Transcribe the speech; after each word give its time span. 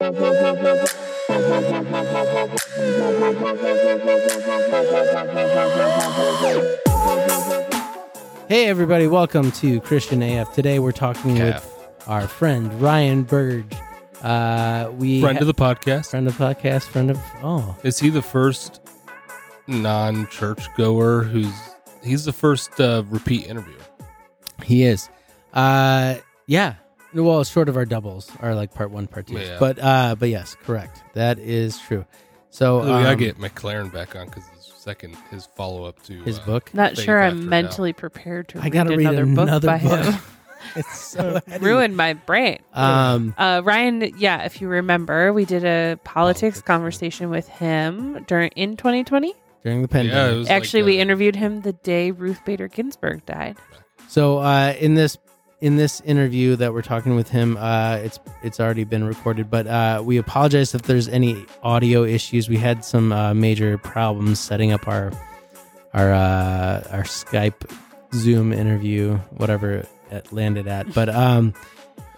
Hey, 0.00 0.08
everybody, 8.66 9.08
welcome 9.08 9.52
to 9.52 9.78
Christian 9.82 10.22
AF. 10.22 10.54
Today 10.54 10.78
we're 10.78 10.92
talking 10.92 11.36
Calf. 11.36 11.66
with 11.66 12.08
our 12.08 12.26
friend 12.26 12.72
Ryan 12.80 13.24
Burge. 13.24 13.76
Uh, 14.22 14.90
we 14.96 15.20
Friend 15.20 15.38
of 15.38 15.46
the 15.46 15.52
podcast. 15.52 16.12
friend 16.12 16.26
of 16.26 16.38
the 16.38 16.44
podcast, 16.46 16.84
friend 16.84 17.10
of 17.10 17.18
oh, 17.42 17.76
Is 17.82 17.98
he 17.98 18.08
the 18.08 18.22
first 18.22 18.80
non-church 19.66 20.74
goer 20.78 21.24
who's 21.24 21.52
he's 22.02 22.24
the 22.24 22.32
first 22.32 22.80
uh, 22.80 23.02
repeat 23.10 23.48
interviewer? 23.48 23.76
he 24.64 24.84
is. 24.84 25.10
Uh, 25.52 26.14
yeah. 26.46 26.76
Well, 27.12 27.42
short 27.44 27.68
of 27.68 27.76
our 27.76 27.84
doubles, 27.84 28.30
are 28.40 28.54
like 28.54 28.72
part 28.74 28.90
one, 28.90 29.06
part 29.06 29.26
two. 29.26 29.34
Yeah. 29.38 29.56
But 29.58 29.78
uh, 29.78 30.14
but 30.18 30.28
yes, 30.28 30.56
correct. 30.64 31.02
That 31.14 31.38
is 31.38 31.78
true. 31.78 32.04
So 32.50 32.80
we 32.80 32.86
gotta 32.88 33.10
um, 33.12 33.18
get 33.18 33.38
McLaren 33.38 33.92
back 33.92 34.16
on 34.16 34.26
because 34.26 34.44
his 34.48 34.72
second 34.76 35.16
his 35.30 35.46
follow-up 35.46 36.02
to 36.04 36.22
his 36.22 36.38
uh, 36.38 36.44
book. 36.46 36.72
Not 36.74 36.96
Faith 36.96 37.04
sure 37.04 37.22
I'm 37.22 37.40
Doubt. 37.40 37.48
mentally 37.48 37.92
prepared 37.92 38.48
to 38.48 38.58
I 38.58 38.64
read 38.64 38.72
gotta 38.72 38.96
read 38.96 39.06
another, 39.06 39.22
another 39.22 39.68
book 39.68 39.80
by 39.82 39.88
book. 39.88 40.04
him. 40.14 40.20
It's 40.76 40.98
so 40.98 41.40
heady. 41.48 41.64
Ruined 41.64 41.96
my 41.96 42.12
brain. 42.12 42.58
Um, 42.74 43.34
Uh, 43.38 43.62
Ryan, 43.64 44.12
yeah, 44.18 44.42
if 44.44 44.60
you 44.60 44.68
remember, 44.68 45.32
we 45.32 45.46
did 45.46 45.64
a 45.64 45.96
politics 46.04 46.58
Politics, 46.58 46.62
conversation 46.62 47.30
with 47.30 47.48
him 47.48 48.22
during 48.28 48.50
in 48.50 48.76
2020. 48.76 49.32
during 49.64 49.80
the 49.80 49.88
pandemic. 49.88 50.14
Yeah, 50.14 50.30
it 50.34 50.36
was 50.38 50.48
like 50.48 50.56
Actually, 50.56 50.82
we 50.82 50.98
interviewed 51.00 51.34
him 51.34 51.62
the 51.62 51.72
day 51.72 52.10
Ruth 52.10 52.44
Bader 52.44 52.68
Ginsburg 52.68 53.24
died. 53.24 53.56
So 54.08 54.38
uh, 54.38 54.74
in 54.78 54.94
this 54.96 55.16
in 55.60 55.76
this 55.76 56.00
interview 56.02 56.56
that 56.56 56.72
we're 56.72 56.82
talking 56.82 57.14
with 57.16 57.28
him, 57.28 57.56
uh, 57.58 57.96
it's 57.96 58.18
it's 58.42 58.58
already 58.60 58.84
been 58.84 59.04
recorded, 59.04 59.50
but 59.50 59.66
uh, 59.66 60.02
we 60.04 60.16
apologize 60.16 60.74
if 60.74 60.82
there's 60.82 61.08
any 61.08 61.44
audio 61.62 62.04
issues. 62.04 62.48
We 62.48 62.56
had 62.56 62.84
some 62.84 63.12
uh, 63.12 63.34
major 63.34 63.76
problems 63.78 64.38
setting 64.40 64.72
up 64.72 64.88
our 64.88 65.12
our 65.92 66.12
uh, 66.12 66.88
our 66.90 67.02
Skype 67.02 67.70
Zoom 68.14 68.52
interview, 68.52 69.16
whatever 69.36 69.86
it 70.10 70.32
landed 70.32 70.66
at. 70.66 70.92
But 70.94 71.08
um, 71.10 71.54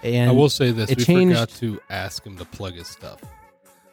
and 0.03 0.31
I 0.31 0.33
will 0.33 0.49
say 0.51 0.71
this: 0.71 0.89
we 0.91 0.97
changed- 1.05 1.35
forgot 1.37 1.49
to 1.61 1.81
ask 1.91 2.25
him 2.25 2.37
to 2.39 2.45
plug 2.45 2.75
his 2.75 2.87
stuff. 2.89 3.21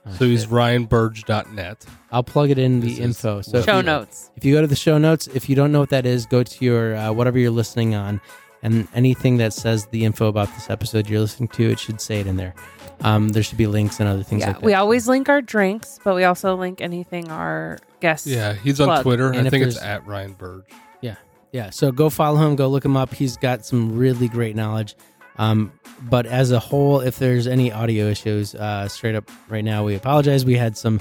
Oh, 0.05 0.13
so 0.13 0.25
he's 0.25 0.41
shit. 0.43 0.49
ryanburge.net. 0.49 1.85
I'll 2.11 2.23
plug 2.23 2.49
it 2.51 2.57
in 2.57 2.79
the 2.79 2.87
This 2.87 2.99
is- 2.99 3.05
info. 3.05 3.41
So 3.41 3.57
if 3.57 3.65
Show 3.65 3.77
you- 3.77 3.83
notes. 3.83 4.31
If 4.37 4.45
you 4.45 4.53
go 4.55 4.61
to 4.61 4.67
the 4.67 4.75
show 4.75 4.97
notes, 4.97 5.27
if 5.27 5.49
you 5.49 5.55
don't 5.55 5.71
know 5.71 5.79
what 5.81 5.89
that 5.89 6.05
is, 6.05 6.25
go 6.25 6.41
to 6.43 6.65
your 6.65 6.95
uh, 6.95 7.11
whatever 7.11 7.37
you're 7.37 7.51
listening 7.51 7.95
on, 7.95 8.21
and 8.61 8.87
anything 8.93 9.37
that 9.37 9.53
says 9.53 9.85
the 9.87 10.05
info 10.05 10.27
about 10.27 10.47
this 10.55 10.69
episode 10.69 11.09
you're 11.09 11.19
listening 11.21 11.49
to, 11.49 11.69
it 11.69 11.79
should 11.79 12.01
say 12.01 12.19
it 12.19 12.27
in 12.27 12.35
there. 12.37 12.53
Um, 13.01 13.29
there 13.29 13.43
should 13.43 13.57
be 13.57 13.67
links 13.67 13.99
and 14.01 14.09
other 14.09 14.23
things 14.23 14.41
Yeah, 14.41 14.47
like 14.47 14.55
that. 14.57 14.65
we 14.65 14.73
always 14.73 15.07
link 15.07 15.29
our 15.29 15.41
drinks, 15.41 15.99
but 16.03 16.15
we 16.15 16.25
also 16.25 16.55
link 16.55 16.81
anything 16.81 17.31
our 17.31 17.79
guests. 18.01 18.27
Yeah, 18.27 18.53
he's 18.53 18.79
on 18.81 19.01
Twitter. 19.03 19.31
And 19.31 19.47
I 19.47 19.49
think 19.49 19.65
it's 19.65 19.81
at 19.81 20.05
Ryan 20.05 20.33
Burge. 20.33 20.65
yeah, 21.01 21.15
Yeah. 21.53 21.69
so 21.69 21.91
go 21.93 22.09
follow 22.09 22.37
him, 22.45 22.55
go 22.57 22.67
look 22.67 22.83
him 22.83 22.97
up. 22.97 23.13
He's 23.13 23.37
got 23.37 23.65
some 23.65 23.97
really 23.97 24.27
great 24.27 24.55
knowledge. 24.55 24.95
Um, 25.37 25.71
but 26.09 26.25
as 26.25 26.51
a 26.51 26.59
whole, 26.59 26.99
if 26.99 27.17
there's 27.19 27.47
any 27.47 27.71
audio 27.71 28.07
issues, 28.07 28.53
uh, 28.55 28.89
straight 28.89 29.15
up 29.15 29.29
right 29.47 29.63
now, 29.63 29.85
we 29.85 29.95
apologize. 29.95 30.43
We 30.43 30.55
had 30.57 30.75
some. 30.77 30.99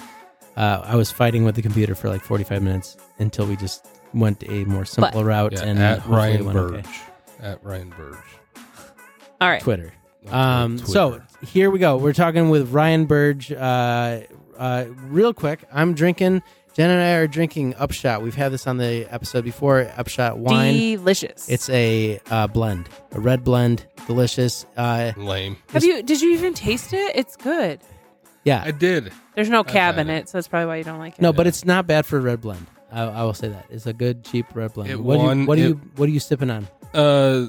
Uh, 0.57 0.83
I 0.85 0.95
was 0.95 1.11
fighting 1.11 1.45
with 1.45 1.57
the 1.57 1.63
computer 1.63 1.97
for 1.97 2.09
like 2.09 2.21
45 2.21 2.63
minutes 2.63 2.97
until 3.19 3.47
we 3.47 3.57
just 3.57 3.85
went 4.15 4.45
a 4.49 4.65
more 4.65 4.85
simple 4.85 5.25
route 5.25 5.53
Yeah, 5.55 5.65
and 5.65 5.79
at 5.81 6.07
Ryan 6.07 6.53
Burge. 6.53 6.75
okay. 6.87 6.89
At 7.41 7.63
Ryan 7.65 7.91
Burge. 7.97 8.17
All 9.41 9.49
right. 9.49 9.61
Twitter. 9.63 9.93
Um, 10.29 10.79
Twitter. 10.79 10.93
so 10.93 11.21
here 11.47 11.71
we 11.71 11.79
go. 11.79 11.97
We're 11.97 12.13
talking 12.13 12.51
with 12.51 12.73
Ryan 12.73 13.07
Burge. 13.07 13.53
Uh, 13.53 14.21
uh, 14.57 14.87
real 15.07 15.33
quick, 15.33 15.61
I'm 15.73 15.95
drinking. 15.95 16.43
Jen 16.75 16.91
and 16.91 17.01
I 17.01 17.13
are 17.15 17.27
drinking 17.27 17.75
Upshot. 17.77 18.23
We've 18.23 18.35
had 18.35 18.53
this 18.53 18.67
on 18.67 18.77
the 18.79 19.07
episode 19.13 19.45
before. 19.45 19.91
Upshot 19.97 20.39
wine. 20.39 20.75
Delicious. 20.75 21.49
It's 21.49 21.69
a 21.71 22.21
uh, 22.31 22.47
blend, 22.49 22.89
a 23.13 23.21
red 23.21 23.43
blend, 23.45 23.87
delicious. 24.07 24.67
Uh, 24.77 25.13
lame. 25.17 25.57
Have 25.71 25.85
you? 25.85 26.03
Did 26.03 26.21
you 26.21 26.33
even 26.35 26.55
taste 26.55 26.93
it? 26.93 27.17
It's 27.17 27.37
good. 27.37 27.81
yeah, 28.45 28.63
I 28.65 28.71
did. 28.73 29.13
There's 29.35 29.49
no 29.49 29.61
I've 29.61 29.67
cab 29.69 29.99
in 29.99 30.09
it. 30.11 30.19
it, 30.19 30.29
so 30.29 30.39
that's 30.39 30.49
probably 30.49 30.67
why 30.67 30.77
you 30.77 30.85
don't 30.85 30.99
like 30.99 31.15
it. 31.15 31.21
no, 31.21 31.33
but 31.33 31.47
it's 31.47 31.65
not 31.65 31.87
bad 31.87 32.05
for 32.07 32.19
a 32.19 32.21
red 32.21 32.41
blend. 32.41 32.67
I, 32.93 33.03
I 33.03 33.23
will 33.25 33.35
say 33.35 33.49
that 33.49 33.67
it's 33.71 33.87
a 33.87 33.93
good 33.93 34.25
cheap 34.25 34.47
red 34.55 34.73
blend. 34.73 34.91
It 34.91 35.01
what 35.01 35.17
do 35.19 35.39
you, 35.41 35.47
what 35.47 35.57
do 35.57 35.63
it- 35.63 35.69
you 35.69 35.75
what 35.97 36.09
are 36.09 36.13
you 36.13 36.21
sipping 36.21 36.51
on? 36.51 36.69
Uh, 36.95 37.47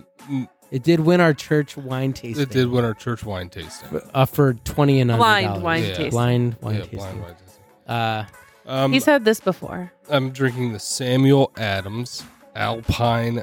It 0.71 0.83
did 0.83 0.99
win 0.99 1.19
our 1.19 1.33
church 1.33 1.75
wine 1.77 2.13
tasting. 2.13 2.43
it 2.43 2.49
did 2.51 2.67
win 2.69 2.85
our 2.85 2.93
church 2.93 3.23
wine 3.23 3.49
tasting. 3.49 4.01
uh, 4.13 4.25
for 4.25 4.53
twenty 4.53 4.99
and 4.99 5.09
under 5.09 5.19
Blind 5.21 5.47
dollars. 5.47 5.63
wine 5.63 5.81
Yeah. 5.83 5.89
tasting. 5.89 6.09
Blind 6.11 6.55
wine 6.61 6.73
yeah, 6.75 6.79
tasting. 6.81 6.99
blind 6.99 7.21
wine 7.21 7.35
tasting. 7.35 7.63
Uh, 7.87 8.25
Um, 8.67 8.93
He's 8.93 9.05
had 9.05 9.25
this 9.25 9.39
before. 9.39 9.91
I'm 10.09 10.29
drinking 10.29 10.73
the 10.73 10.79
Samuel 10.79 11.51
Adams 11.57 12.21
Alpine 12.55 13.41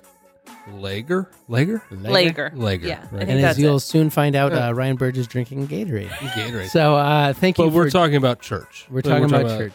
Lager. 0.73 1.29
Lager? 1.49 1.83
Lager. 1.91 2.53
Lager. 2.55 2.87
Yeah, 2.87 2.99
I 3.13 3.17
and 3.17 3.27
think 3.27 3.31
as 3.31 3.43
that's 3.43 3.59
you'll 3.59 3.77
it. 3.79 3.81
soon 3.81 4.09
find 4.11 4.37
out, 4.37 4.53
Yeah. 4.53 4.69
uh, 4.69 4.73
Ryan 4.73 4.95
Burge 4.95 5.19
is 5.19 5.27
drinking 5.27 5.67
Gatorade. 5.67 6.11
Gatorade. 6.11 6.69
So 6.69 6.95
uh, 6.95 7.33
thank 7.33 7.59
you. 7.59 7.65
but 7.65 7.73
we're 7.73 7.87
for- 7.87 7.91
talking 7.91 8.15
about 8.15 8.41
church. 8.41 8.87
We're 8.89 9.01
talking 9.03 9.25
about 9.25 9.49
church. 9.59 9.73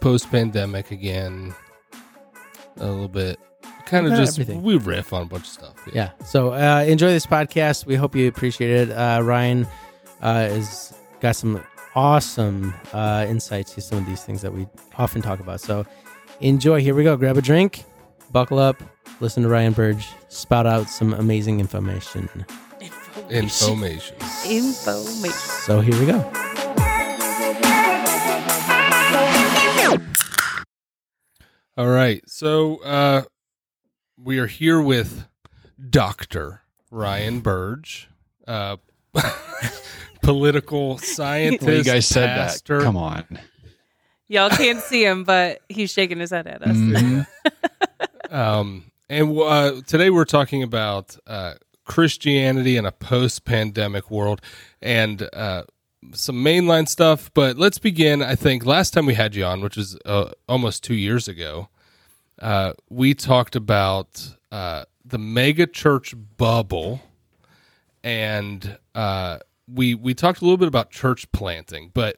Post 0.00 0.30
pandemic 0.30 0.90
again. 0.90 1.54
A 2.78 2.86
little 2.86 3.08
bit. 3.08 3.38
Kind 3.92 4.06
of 4.06 4.14
just 4.14 4.38
everything. 4.38 4.62
we 4.62 4.78
riff 4.78 5.12
on 5.12 5.22
a 5.22 5.26
bunch 5.26 5.42
of 5.42 5.48
stuff. 5.48 5.74
Yeah. 5.92 6.12
So 6.24 6.54
uh, 6.54 6.84
enjoy 6.88 7.08
this 7.08 7.26
podcast. 7.26 7.84
We 7.84 7.94
hope 7.94 8.16
you 8.16 8.26
appreciate 8.26 8.70
it. 8.70 8.90
Uh, 8.90 9.20
Ryan 9.22 9.66
uh, 10.22 10.48
has 10.48 10.94
got 11.20 11.36
some 11.36 11.62
awesome 11.94 12.72
uh, 12.94 13.26
insights 13.28 13.74
to 13.74 13.82
some 13.82 13.98
of 13.98 14.06
these 14.06 14.24
things 14.24 14.40
that 14.40 14.54
we 14.54 14.66
often 14.96 15.20
talk 15.20 15.40
about. 15.40 15.60
So 15.60 15.84
enjoy. 16.40 16.80
Here 16.80 16.94
we 16.94 17.04
go. 17.04 17.18
Grab 17.18 17.36
a 17.36 17.42
drink, 17.42 17.84
buckle 18.32 18.58
up, 18.58 18.82
listen 19.20 19.42
to 19.42 19.50
Ryan 19.50 19.74
Burge 19.74 20.08
spout 20.28 20.66
out 20.66 20.88
some 20.88 21.12
amazing 21.12 21.60
information. 21.60 22.30
Information. 23.28 24.16
Information. 24.48 25.32
So 25.32 25.80
here 25.82 26.00
we 26.00 26.06
go. 26.06 26.32
All 31.76 31.88
right. 31.88 32.22
So 32.28 32.82
uh 32.82 33.22
we 34.22 34.38
are 34.38 34.46
here 34.46 34.80
with 34.80 35.26
Dr. 35.90 36.60
Ryan 36.90 37.40
Burge, 37.40 38.08
uh 38.46 38.76
political 40.22 40.98
scientist. 40.98 41.66
Well, 41.66 41.76
you 41.76 41.84
guys 41.84 42.06
said 42.06 42.28
pastor. 42.28 42.78
that. 42.78 42.84
Come 42.84 42.96
on. 42.96 43.38
Y'all 44.28 44.50
can't 44.50 44.80
see 44.80 45.04
him, 45.04 45.24
but 45.24 45.60
he's 45.68 45.90
shaking 45.92 46.18
his 46.18 46.30
head 46.30 46.46
at 46.46 46.62
us. 46.62 46.76
Mhm. 46.76 47.26
Um, 48.30 48.90
and 49.10 49.38
uh, 49.38 49.82
today 49.86 50.08
we're 50.08 50.24
talking 50.24 50.62
about 50.62 51.18
uh, 51.26 51.54
Christianity 51.84 52.78
in 52.78 52.86
a 52.86 52.92
post-pandemic 52.92 54.10
world 54.10 54.40
and 54.80 55.28
uh, 55.34 55.64
some 56.14 56.36
mainline 56.36 56.88
stuff. 56.88 57.30
But 57.34 57.58
let's 57.58 57.78
begin. 57.78 58.22
I 58.22 58.34
think 58.36 58.64
last 58.64 58.94
time 58.94 59.04
we 59.04 59.12
had 59.12 59.34
you 59.34 59.44
on, 59.44 59.60
which 59.60 59.76
was 59.76 59.98
uh, 60.06 60.30
almost 60.48 60.82
two 60.82 60.94
years 60.94 61.28
ago, 61.28 61.68
uh, 62.40 62.72
we 62.88 63.14
talked 63.14 63.56
about 63.56 64.36
uh, 64.50 64.84
the 65.04 65.18
mega 65.18 65.66
church 65.66 66.14
bubble, 66.36 67.00
and 68.02 68.78
uh, 68.94 69.38
we 69.68 69.94
we 69.94 70.14
talked 70.14 70.40
a 70.40 70.44
little 70.44 70.56
bit 70.56 70.68
about 70.68 70.90
church 70.90 71.30
planting. 71.32 71.90
But 71.92 72.16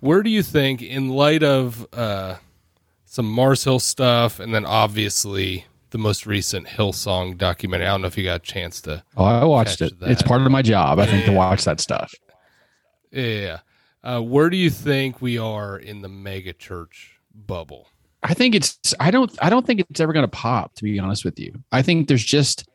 where 0.00 0.22
do 0.22 0.30
you 0.30 0.42
think, 0.42 0.82
in 0.82 1.08
light 1.08 1.42
of 1.42 1.86
uh, 1.92 2.36
some 3.04 3.26
Mars 3.26 3.64
Hill 3.64 3.78
stuff, 3.78 4.40
and 4.40 4.54
then 4.54 4.66
obviously 4.66 5.66
the 5.90 5.98
most 5.98 6.26
recent 6.26 6.66
Hillsong 6.66 7.38
documentary. 7.38 7.86
I 7.86 7.90
don't 7.90 8.02
know 8.02 8.08
if 8.08 8.18
you 8.18 8.24
got 8.24 8.36
a 8.36 8.38
chance 8.40 8.80
to. 8.82 9.04
Oh, 9.16 9.24
I 9.24 9.44
watched 9.44 9.80
it. 9.80 10.00
that. 10.00 10.10
It's 10.10 10.22
part 10.22 10.42
of 10.42 10.50
my 10.50 10.60
job, 10.60 10.98
I 10.98 11.06
think, 11.06 11.24
to 11.26 11.32
watch 11.32 11.64
that 11.64 11.78
stuff. 11.78 12.12
Yeah. 13.12 13.60
Uh, 14.02 14.20
where 14.20 14.50
do 14.50 14.56
you 14.56 14.70
think 14.70 15.22
we 15.22 15.38
are 15.38 15.78
in 15.78 16.02
the 16.02 16.08
mega 16.08 16.52
church 16.52 17.20
bubble? 17.32 17.88
I 18.24 18.32
think 18.32 18.54
it's 18.54 18.78
I 18.98 19.10
don't 19.10 19.30
I 19.40 19.50
don't 19.50 19.66
think 19.66 19.80
it's 19.80 20.00
ever 20.00 20.14
going 20.14 20.24
to 20.24 20.28
pop 20.28 20.74
to 20.76 20.84
be 20.84 20.98
honest 20.98 21.24
with 21.24 21.38
you. 21.38 21.52
I 21.70 21.82
think 21.82 22.08
there's 22.08 22.24
just 22.24 22.68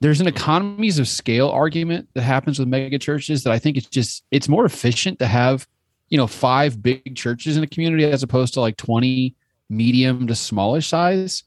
there's 0.00 0.20
an 0.20 0.26
economies 0.26 0.98
of 0.98 1.08
scale 1.08 1.48
argument 1.48 2.08
that 2.14 2.22
happens 2.22 2.58
with 2.58 2.68
mega 2.68 2.98
churches 2.98 3.42
that 3.44 3.52
I 3.52 3.58
think 3.58 3.76
it's 3.76 3.86
just 3.86 4.24
it's 4.30 4.48
more 4.48 4.66
efficient 4.66 5.18
to 5.20 5.26
have, 5.26 5.66
you 6.10 6.18
know, 6.18 6.26
five 6.26 6.82
big 6.82 7.16
churches 7.16 7.56
in 7.56 7.62
a 7.62 7.66
community 7.66 8.04
as 8.04 8.22
opposed 8.22 8.52
to 8.54 8.60
like 8.60 8.76
20 8.76 9.34
medium 9.70 10.26
to 10.26 10.34
smallish 10.34 10.88
size. 10.88 11.42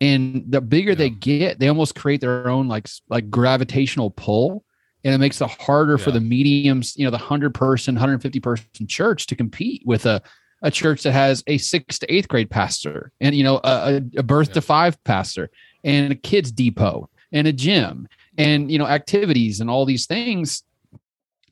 And 0.00 0.44
the 0.48 0.60
bigger 0.60 0.94
they 0.94 1.10
get, 1.10 1.58
they 1.58 1.68
almost 1.68 1.96
create 1.96 2.22
their 2.22 2.48
own 2.48 2.66
like 2.66 2.88
like 3.10 3.28
gravitational 3.30 4.10
pull 4.10 4.64
and 5.04 5.14
it 5.14 5.18
makes 5.18 5.40
it 5.40 5.50
harder 5.60 5.98
for 5.98 6.10
the 6.10 6.20
mediums, 6.20 6.96
you 6.96 7.04
know, 7.04 7.10
the 7.10 7.18
100 7.18 7.54
person, 7.54 7.94
150 7.94 8.40
person 8.40 8.86
church 8.88 9.26
to 9.26 9.36
compete 9.36 9.82
with 9.84 10.06
a 10.06 10.22
a 10.66 10.70
church 10.70 11.00
that 11.04 11.12
has 11.12 11.42
a 11.46 11.56
sixth 11.58 12.00
to 12.00 12.06
eighth 12.14 12.28
grade 12.28 12.50
pastor 12.50 13.12
and 13.20 13.34
you 13.38 13.44
know 13.46 13.56
a, 13.64 14.02
a 14.16 14.22
birth 14.22 14.50
to 14.52 14.60
five 14.60 14.94
pastor 15.04 15.48
and 15.84 16.12
a 16.12 16.16
kids 16.16 16.50
depot 16.52 17.08
and 17.32 17.46
a 17.46 17.52
gym 17.52 18.08
and 18.36 18.70
you 18.72 18.78
know 18.78 18.86
activities 18.98 19.60
and 19.60 19.68
all 19.70 19.84
these 19.86 20.06
things 20.06 20.62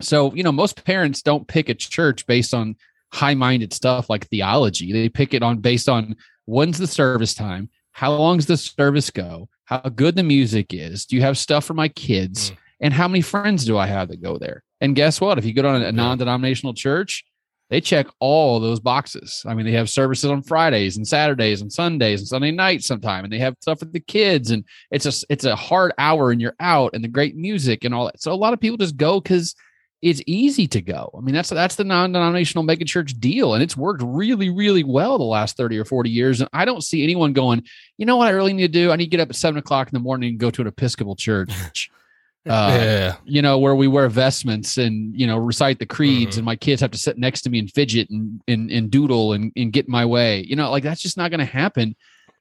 So, 0.01 0.35
you 0.35 0.43
know, 0.43 0.53
most 0.53 0.85
parents 0.85 1.23
don't 1.23 1.47
pick 1.47 1.69
a 1.69 1.75
church 1.75 2.27
based 2.27 2.53
on 2.53 2.77
high 3.13 3.35
minded 3.35 3.73
stuff 3.73 4.11
like 4.11 4.27
theology. 4.27 4.93
They 4.93 5.09
pick 5.09 5.35
it 5.35 5.43
on 5.43 5.59
based 5.61 5.89
on 5.89 6.17
when's 6.47 6.79
the 6.79 6.87
service 6.87 7.33
time, 7.35 7.69
how 7.93 8.13
long 8.13 8.39
does 8.39 8.47
the 8.47 8.57
service 8.57 9.11
go, 9.11 9.49
how 9.71 9.79
good 9.95 10.17
the 10.17 10.23
music 10.25 10.75
is, 10.75 11.07
do 11.07 11.15
you 11.17 11.23
have 11.23 11.39
stuff 11.39 11.65
for 11.65 11.75
my 11.75 11.89
kids, 11.89 12.51
Mm. 12.51 12.57
and 12.81 12.93
how 12.95 13.09
many 13.09 13.23
friends 13.23 13.65
do 13.65 13.79
I 13.79 13.87
have 13.87 14.09
that 14.09 14.21
go 14.21 14.37
there? 14.37 14.59
And 14.81 14.97
guess 14.97 15.21
what? 15.21 15.39
If 15.39 15.45
you 15.47 15.55
go 15.55 15.63
to 15.63 15.87
a 15.89 15.93
non 15.93 16.19
denominational 16.19 16.75
church, 16.75 17.25
they 17.71 17.81
check 17.81 18.07
all 18.21 18.61
those 18.61 18.81
boxes. 18.81 19.43
I 19.47 19.55
mean, 19.55 19.67
they 19.67 19.73
have 19.73 19.89
services 19.89 20.31
on 20.31 20.43
Fridays 20.43 20.97
and 20.97 21.07
Saturdays 21.07 21.63
and 21.63 21.73
Sundays 21.73 22.21
and 22.21 22.29
Sunday 22.29 22.51
nights 22.51 22.87
sometime, 22.87 23.25
and 23.25 23.33
they 23.33 23.39
have 23.39 23.57
stuff 23.61 23.79
for 23.79 23.87
the 23.87 24.01
kids, 24.01 24.51
and 24.51 24.65
it's 24.91 25.07
a 25.07 25.27
it's 25.31 25.45
a 25.45 25.57
hard 25.57 25.93
hour, 25.99 26.31
and 26.31 26.41
you're 26.41 26.57
out, 26.61 26.95
and 26.95 27.03
the 27.03 27.09
great 27.09 27.37
music 27.37 27.85
and 27.85 27.95
all 27.95 28.07
that. 28.07 28.21
So 28.21 28.33
a 28.33 28.35
lot 28.35 28.53
of 28.53 28.61
people 28.61 28.77
just 28.77 28.97
go 28.97 29.21
because 29.21 29.55
it's 30.03 30.23
easy 30.27 30.69
to 30.69 30.83
go. 30.83 31.11
I 31.17 31.21
mean, 31.23 31.35
that's 31.35 31.49
that's 31.49 31.77
the 31.77 31.85
non-denominational 31.85 32.65
megachurch 32.65 33.19
deal, 33.19 33.55
and 33.55 33.63
it's 33.63 33.77
worked 33.77 34.03
really, 34.05 34.51
really 34.51 34.85
well 34.85 35.17
the 35.17 35.25
last 35.25 35.57
thirty 35.57 35.79
or 35.79 35.87
forty 35.87 36.11
years. 36.11 36.41
And 36.41 36.51
I 36.53 36.67
don't 36.67 36.85
see 36.85 37.03
anyone 37.03 37.33
going, 37.33 37.63
you 37.97 38.05
know 38.05 38.19
what, 38.19 38.29
I 38.29 38.33
really 38.33 38.53
need 38.53 38.73
to 38.73 38.81
do? 38.81 38.93
I 38.93 38.97
need 38.97 39.07
to 39.07 39.11
get 39.11 39.21
up 39.21 39.31
at 39.31 39.37
seven 39.37 39.59
o'clock 39.59 39.89
in 39.89 39.95
the 39.95 40.01
morning 40.01 40.31
and 40.31 40.39
go 40.39 40.51
to 40.51 40.61
an 40.61 40.69
Episcopal 40.69 41.17
church. 41.17 41.91
Uh, 42.47 42.77
yeah. 42.79 43.17
you 43.25 43.41
know, 43.41 43.59
where 43.59 43.75
we 43.75 43.89
wear 43.89 44.09
vestments 44.09 44.77
and, 44.77 45.19
you 45.19 45.27
know, 45.27 45.39
recite 45.39 45.79
the 45.79 45.87
creeds 45.87 46.35
Mhm. 46.35 46.39
and 46.39 46.45
my 46.45 46.57
kids 46.57 46.81
have 46.83 46.91
to 46.91 46.99
sit 46.99 47.17
next 47.17 47.41
to 47.43 47.51
me 47.51 47.59
and 47.59 47.71
fidget 47.73 48.11
and, 48.11 48.41
and, 48.47 48.71
and 48.71 48.91
doodle 48.91 49.33
and, 49.33 49.51
and 49.57 49.73
get 49.73 49.89
my 49.89 50.05
way. 50.05 50.45
You 50.47 50.55
know, 50.57 50.71
like 50.71 50.83
that's 50.83 51.01
just 51.01 51.17
not 51.17 51.31
going 51.31 51.39
to 51.41 51.47
happen. 51.47 51.97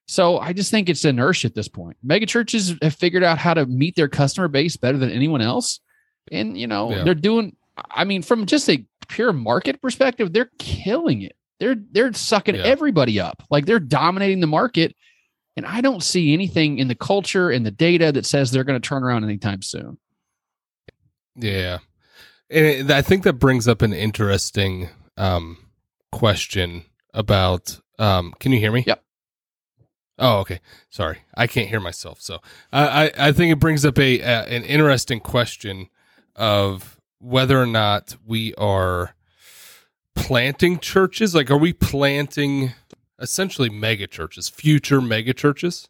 So 0.06 0.40
I 0.40 0.52
just 0.52 0.70
think 0.72 0.90
it's 0.90 1.06
inertia 1.06 1.48
at 1.48 1.56
this 1.56 1.70
point. 1.70 1.96
Mega 2.04 2.26
churches 2.26 2.76
have 2.82 2.96
figured 2.96 3.24
out 3.24 3.38
how 3.38 3.54
to 3.54 3.66
meet 3.66 3.96
their 3.96 4.10
customer 4.10 4.50
base 4.50 4.76
better 4.76 4.98
than 4.98 5.10
anyone 5.10 5.40
else. 5.42 5.80
And, 6.32 6.58
you 6.58 6.68
know, 6.68 6.92
Yeah. 6.92 7.04
they're 7.06 7.16
doing, 7.16 7.56
I 7.90 8.04
mean, 8.04 8.22
from 8.24 8.46
just 8.46 8.70
a 8.70 8.86
pure 9.08 9.32
market 9.32 9.82
perspective, 9.82 10.34
they're 10.34 10.52
killing 10.60 11.22
it. 11.22 11.38
They're, 11.62 11.76
they're 11.92 12.12
sucking 12.12 12.56
Yeah. 12.56 12.64
everybody 12.64 13.22
up. 13.22 13.42
Like 13.50 13.66
they're 13.66 13.80
dominating 13.80 14.42
the 14.42 14.48
market. 14.48 14.96
And 15.56 15.66
I 15.66 15.82
don't 15.82 16.02
see 16.02 16.34
anything 16.34 16.80
in 16.80 16.88
the 16.88 16.96
culture 16.96 17.50
and 17.50 17.66
the 17.66 17.72
data 17.72 18.12
that 18.12 18.26
says 18.26 18.52
they're 18.52 18.64
going 18.64 18.82
to 18.82 18.88
turn 18.88 19.04
around 19.04 19.24
anytime 19.24 19.62
soon. 19.62 19.98
Yeah. 21.36 21.80
And 22.50 22.92
I 22.92 23.02
think 23.02 23.24
that 23.24 23.34
brings 23.34 23.68
up 23.68 23.82
an 23.82 23.94
interesting 23.94 24.90
um, 25.18 25.58
question 26.12 26.86
about. 27.14 27.80
Um, 28.00 28.34
can 28.40 28.52
you 28.52 28.60
hear 28.60 28.72
me? 28.72 28.84
Yep. 28.86 29.04
Oh, 30.20 30.40
okay. 30.40 30.60
Sorry, 30.90 31.20
I 31.36 31.48
can't 31.48 31.70
hear 31.70 31.80
myself. 31.80 32.22
So 32.22 32.40
I, 32.72 33.06
I, 33.06 33.12
I 33.28 33.32
think 33.32 33.52
it 33.52 33.60
brings 33.60 33.84
up 33.84 33.98
a, 33.98 34.20
a 34.20 34.44
an 34.46 34.64
interesting 34.64 35.20
question 35.20 35.90
of 36.36 37.00
whether 37.20 37.60
or 37.60 37.66
not 37.66 38.16
we 38.26 38.54
are 38.56 39.16
planting 40.16 40.80
churches. 40.80 41.34
Like, 41.34 41.50
are 41.50 41.58
we 41.58 41.74
planting 41.74 42.74
essentially 43.24 43.70
mega 43.70 44.06
churches, 44.06 44.50
future 44.50 45.02
mega 45.02 45.34
churches? 45.34 45.88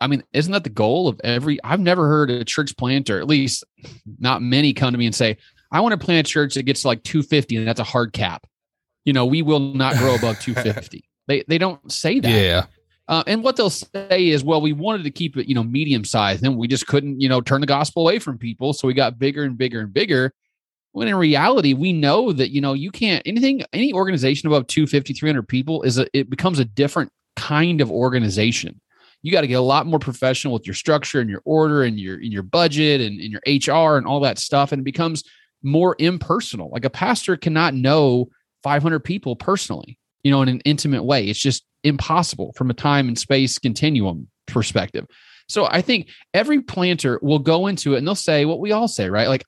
I 0.00 0.06
mean, 0.06 0.22
isn't 0.32 0.52
that 0.52 0.64
the 0.64 0.70
goal 0.70 1.08
of 1.08 1.20
every? 1.22 1.62
I've 1.62 1.80
never 1.80 2.08
heard 2.08 2.30
a 2.30 2.44
church 2.44 2.74
planter, 2.78 3.20
at 3.20 3.26
least 3.26 3.64
not 4.18 4.40
many, 4.40 4.72
come 4.72 4.92
to 4.92 4.98
me 4.98 5.04
and 5.04 5.14
say, 5.14 5.36
"I 5.70 5.80
want 5.80 5.92
to 5.92 6.02
plant 6.02 6.26
a 6.26 6.30
church 6.30 6.54
that 6.54 6.62
gets 6.62 6.82
to 6.82 6.88
like 6.88 7.02
250, 7.02 7.56
and 7.56 7.68
that's 7.68 7.80
a 7.80 7.84
hard 7.84 8.14
cap." 8.14 8.46
You 9.04 9.12
know, 9.12 9.26
we 9.26 9.42
will 9.42 9.60
not 9.60 9.96
grow 9.96 10.14
above 10.14 10.40
250. 10.40 11.04
they 11.26 11.44
they 11.48 11.58
don't 11.58 11.92
say 11.92 12.18
that. 12.20 12.28
Yeah. 12.30 12.64
Uh, 13.06 13.22
and 13.26 13.44
what 13.44 13.56
they'll 13.56 13.68
say 13.68 14.28
is, 14.28 14.42
well, 14.42 14.62
we 14.62 14.72
wanted 14.72 15.04
to 15.04 15.10
keep 15.10 15.36
it, 15.36 15.46
you 15.46 15.54
know, 15.54 15.62
medium 15.62 16.06
sized, 16.06 16.42
and 16.42 16.56
we 16.56 16.66
just 16.66 16.86
couldn't, 16.86 17.20
you 17.20 17.28
know, 17.28 17.42
turn 17.42 17.60
the 17.60 17.66
gospel 17.66 18.02
away 18.02 18.18
from 18.18 18.38
people, 18.38 18.72
so 18.72 18.88
we 18.88 18.94
got 18.94 19.18
bigger 19.18 19.42
and 19.42 19.58
bigger 19.58 19.80
and 19.80 19.92
bigger. 19.92 20.32
When 20.94 21.08
in 21.08 21.16
reality, 21.16 21.74
we 21.74 21.92
know 21.92 22.32
that 22.32 22.50
you 22.50 22.60
know 22.60 22.72
you 22.72 22.92
can't 22.92 23.20
anything 23.26 23.62
any 23.72 23.92
organization 23.92 24.46
above 24.46 24.68
250, 24.68 25.12
300 25.12 25.42
people 25.42 25.82
is 25.82 25.98
a 25.98 26.06
it 26.16 26.30
becomes 26.30 26.60
a 26.60 26.64
different 26.64 27.10
kind 27.34 27.80
of 27.80 27.90
organization. 27.90 28.80
You 29.20 29.32
got 29.32 29.40
to 29.40 29.48
get 29.48 29.54
a 29.54 29.60
lot 29.60 29.86
more 29.86 29.98
professional 29.98 30.54
with 30.54 30.68
your 30.68 30.74
structure 30.74 31.20
and 31.20 31.28
your 31.28 31.42
order 31.44 31.82
and 31.82 31.98
your 31.98 32.20
in 32.20 32.30
your 32.30 32.44
budget 32.44 33.00
and 33.00 33.20
in 33.20 33.32
your 33.32 33.40
HR 33.44 33.96
and 33.96 34.06
all 34.06 34.20
that 34.20 34.38
stuff, 34.38 34.70
and 34.70 34.82
it 34.82 34.84
becomes 34.84 35.24
more 35.64 35.96
impersonal. 35.98 36.70
Like 36.70 36.84
a 36.84 36.90
pastor 36.90 37.36
cannot 37.36 37.74
know 37.74 38.28
500 38.62 39.00
people 39.00 39.34
personally, 39.34 39.98
you 40.22 40.30
know, 40.30 40.42
in 40.42 40.48
an 40.48 40.60
intimate 40.60 41.02
way. 41.02 41.26
It's 41.26 41.40
just 41.40 41.64
impossible 41.82 42.52
from 42.56 42.70
a 42.70 42.74
time 42.74 43.08
and 43.08 43.18
space 43.18 43.58
continuum 43.58 44.28
perspective. 44.46 45.06
So 45.48 45.66
I 45.66 45.82
think 45.82 46.08
every 46.32 46.62
planter 46.62 47.18
will 47.20 47.40
go 47.40 47.66
into 47.66 47.94
it 47.94 47.98
and 47.98 48.06
they'll 48.06 48.14
say 48.14 48.44
what 48.44 48.60
we 48.60 48.70
all 48.70 48.88
say, 48.88 49.10
right? 49.10 49.28
Like 49.28 49.44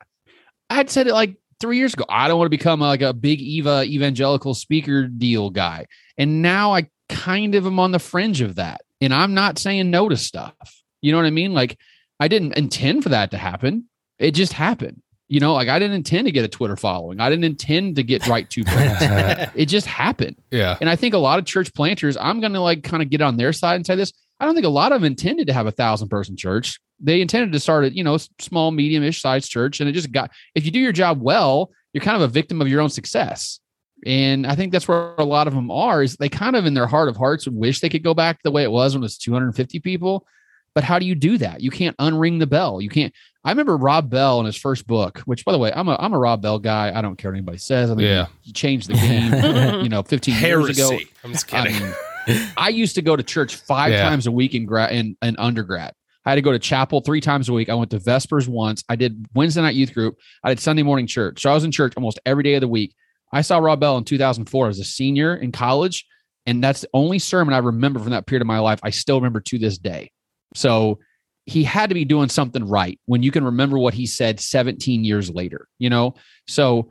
I'd 0.71 0.91
said 0.91 1.07
it 1.07 1.13
like 1.13 1.37
three 1.61 1.79
years 1.79 1.95
ago. 1.95 2.05
I 2.09 2.29
don't 2.29 2.39
want 2.39 2.47
to 2.47 2.57
become 2.57 2.81
like 2.81 3.03
a 3.03 3.13
big 3.13 3.41
Eva 3.41 3.85
evangelical 3.85 4.55
speaker 4.55 5.07
deal 5.07 5.51
guy. 5.51 5.87
And 6.19 6.43
now 6.43 6.75
I 6.75 6.89
kind 7.09 7.55
of 7.55 7.67
am 7.67 7.79
on 7.79 7.93
the 7.93 7.99
fringe 7.99 8.41
of 8.41 8.57
that. 8.57 8.83
And 9.01 9.13
I'm 9.13 9.35
not 9.35 9.59
saying 9.59 9.91
no 9.91 10.09
to 10.09 10.17
stuff. 10.17 10.83
You 11.03 11.13
know 11.13 11.19
what 11.19 11.27
I 11.27 11.31
mean? 11.31 11.55
Like 11.55 11.79
I 12.21 12.29
didn't 12.29 12.57
intend 12.57 13.03
for 13.03 13.11
that 13.11 13.31
to 13.33 13.39
happen. 13.39 13.89
It 14.19 14.33
just 14.33 14.53
happened. 14.53 15.03
You 15.29 15.41
know, 15.41 15.55
like 15.55 15.69
I 15.69 15.79
didn't 15.79 15.97
intend 15.97 16.27
to 16.27 16.33
get 16.33 16.45
a 16.45 16.49
Twitter 16.49 16.77
following. 16.77 17.21
I 17.21 17.29
didn't 17.29 17.45
intend 17.45 17.97
to 17.97 18.05
get 18.05 18.27
right 18.29 18.49
to 18.51 18.63
friends. 18.63 19.51
it 19.57 19.67
just 19.67 19.87
happened. 19.87 20.37
Yeah. 20.53 20.79
And 20.81 20.89
I 20.89 20.95
think 20.95 21.15
a 21.15 21.19
lot 21.19 21.41
of 21.41 21.45
church 21.47 21.75
planters, 21.75 22.17
I'm 22.17 22.41
going 22.41 22.53
to 22.53 22.61
like 22.61 22.85
kind 22.85 23.03
of 23.03 23.11
get 23.11 23.21
on 23.21 23.37
their 23.37 23.53
side 23.53 23.75
and 23.75 23.85
say 23.85 23.97
this. 23.97 24.13
I 24.39 24.45
don't 24.45 24.55
think 24.55 24.67
a 24.67 24.71
lot 24.71 24.93
of 24.93 25.01
them 25.01 25.07
intended 25.07 25.49
to 25.49 25.53
have 25.53 25.67
a 25.67 25.73
thousand 25.73 26.09
person 26.11 26.37
church. 26.37 26.79
They 27.01 27.21
intended 27.21 27.53
to 27.53 27.61
start 27.61 27.85
a, 27.85 27.95
you 27.95 28.03
know, 28.05 28.17
small, 28.39 28.71
medium 28.71 29.03
ish 29.03 29.21
sized 29.21 29.51
church. 29.51 29.81
And 29.81 29.89
it 29.89 29.93
just 29.93 30.13
got, 30.13 30.31
if 30.55 30.65
you 30.65 30.71
do 30.71 30.79
your 30.81 30.93
job 30.93 31.21
well, 31.21 31.71
you're 31.93 32.03
kind 32.05 32.17
of 32.17 32.23
a 32.23 32.29
victim 32.33 32.61
of 32.63 32.69
your 32.69 32.81
own 32.81 32.91
success. 32.91 33.61
And 34.05 34.47
I 34.47 34.55
think 34.55 34.73
that's 34.73 34.87
where 34.87 35.15
a 35.19 35.25
lot 35.25 35.47
of 35.49 35.55
them 35.55 35.71
are 35.71 36.03
is 36.03 36.17
they 36.17 36.29
kind 36.29 36.55
of 36.57 36.67
in 36.67 36.75
their 36.75 36.87
heart 36.87 37.09
of 37.09 37.17
hearts 37.17 37.49
wish 37.49 37.81
they 37.81 37.89
could 37.89 38.03
go 38.03 38.15
back 38.15 38.43
the 38.43 38.51
way 38.51 38.63
it 38.63 38.71
was 38.71 38.95
when 38.95 39.03
it 39.03 39.05
was 39.07 39.19
250 39.19 39.81
people. 39.81 40.27
But 40.75 40.85
how 40.85 40.99
do 40.99 41.07
you 41.07 41.15
do 41.15 41.39
that? 41.39 41.63
You 41.63 41.71
can't 41.71 41.97
unring 41.97 42.39
the 42.39 42.47
bell. 42.47 42.83
You 42.83 42.91
can't. 42.91 43.13
I 43.45 43.51
remember 43.51 43.77
Rob 43.79 44.11
Bell 44.11 44.41
in 44.41 44.47
his 44.47 44.57
first 44.57 44.87
book, 44.87 45.21
which 45.21 45.43
by 45.47 45.53
the 45.53 45.59
way, 45.59 45.73
I'm 45.75 45.89
a 45.89 45.97
I'm 45.99 46.13
a 46.13 46.19
Rob 46.19 46.43
Bell 46.43 46.59
guy. 46.59 46.93
I 46.95 47.01
don't 47.01 47.17
care 47.17 47.31
what 47.31 47.37
anybody 47.39 47.57
says. 47.57 47.91
I 47.91 47.95
think 47.95 48.03
Yeah. 48.03 48.27
he 48.43 48.53
changed 48.53 48.89
the 48.91 48.95
game, 48.95 49.33
you 49.83 49.89
know, 49.89 50.03
15 50.03 50.35
years 50.43 50.69
ago. 50.69 50.99
I'm 51.25 51.33
just 51.33 51.53
I 51.55 51.65
kidding. 51.69 51.83
mean, 52.29 52.49
I 52.59 52.69
used 52.69 52.97
to 52.97 53.03
go 53.03 53.17
to 53.17 53.23
church 53.23 53.57
five 53.57 53.93
Yeah. 53.93 54.03
times 54.03 54.27
a 54.27 54.31
week 54.33 54.55
in 54.55 54.67
grad 54.67 54.93
in, 54.93 55.17
in 55.23 55.37
undergrad. 55.39 55.95
I 56.27 56.31
had 56.31 56.37
to 56.37 56.43
go 56.43 56.53
to 56.53 56.59
chapel 56.59 57.01
three 57.01 57.21
times 57.21 57.49
a 57.49 57.53
week. 57.53 57.69
I 57.69 57.75
went 57.75 57.91
to 57.93 58.01
Vespers 58.01 58.49
once. 58.49 58.83
I 58.89 58.97
did 58.97 59.27
Wednesday 59.35 59.63
night 59.63 59.77
youth 59.77 59.95
group. 59.95 60.17
I 60.43 60.49
did 60.49 60.61
Sunday 60.61 60.83
morning 60.83 61.07
church. 61.07 61.43
So 61.43 61.51
I 61.51 61.55
was 61.55 61.63
in 61.63 61.71
church 61.71 61.95
almost 61.97 62.19
every 62.27 62.43
day 62.43 62.55
of 62.55 62.63
the 62.63 62.69
week. 62.69 62.95
I 63.33 63.43
saw 63.43 63.59
Rob 63.59 63.81
Bell 63.81 63.97
in 63.97 64.05
2004 64.05 64.69
as 64.69 64.81
a 64.81 64.85
senior 64.85 65.37
in 65.37 65.53
college. 65.53 66.05
And 66.45 66.63
that's 66.63 66.81
the 66.81 66.89
only 66.93 67.21
sermon 67.21 67.55
I 67.55 67.59
remember 67.59 68.01
from 68.01 68.11
that 68.11 68.27
period 68.27 68.43
of 68.43 68.47
my 68.47 68.59
life. 68.59 68.81
I 68.83 68.91
still 68.91 69.17
remember 69.17 69.41
to 69.41 69.59
this 69.59 69.79
day. 69.79 70.11
So 70.55 70.99
he 71.45 71.63
had 71.63 71.91
to 71.91 71.95
be 71.95 72.05
doing 72.05 72.29
something 72.29 72.67
right 72.67 72.99
when 73.07 73.23
you 73.23 73.31
can 73.31 73.45
remember 73.45 73.79
what 73.79 73.95
he 73.95 74.07
said 74.07 74.41
17 74.41 75.05
years 75.05 75.31
later, 75.31 75.69
you 75.79 75.91
know? 75.91 76.15
So, 76.49 76.91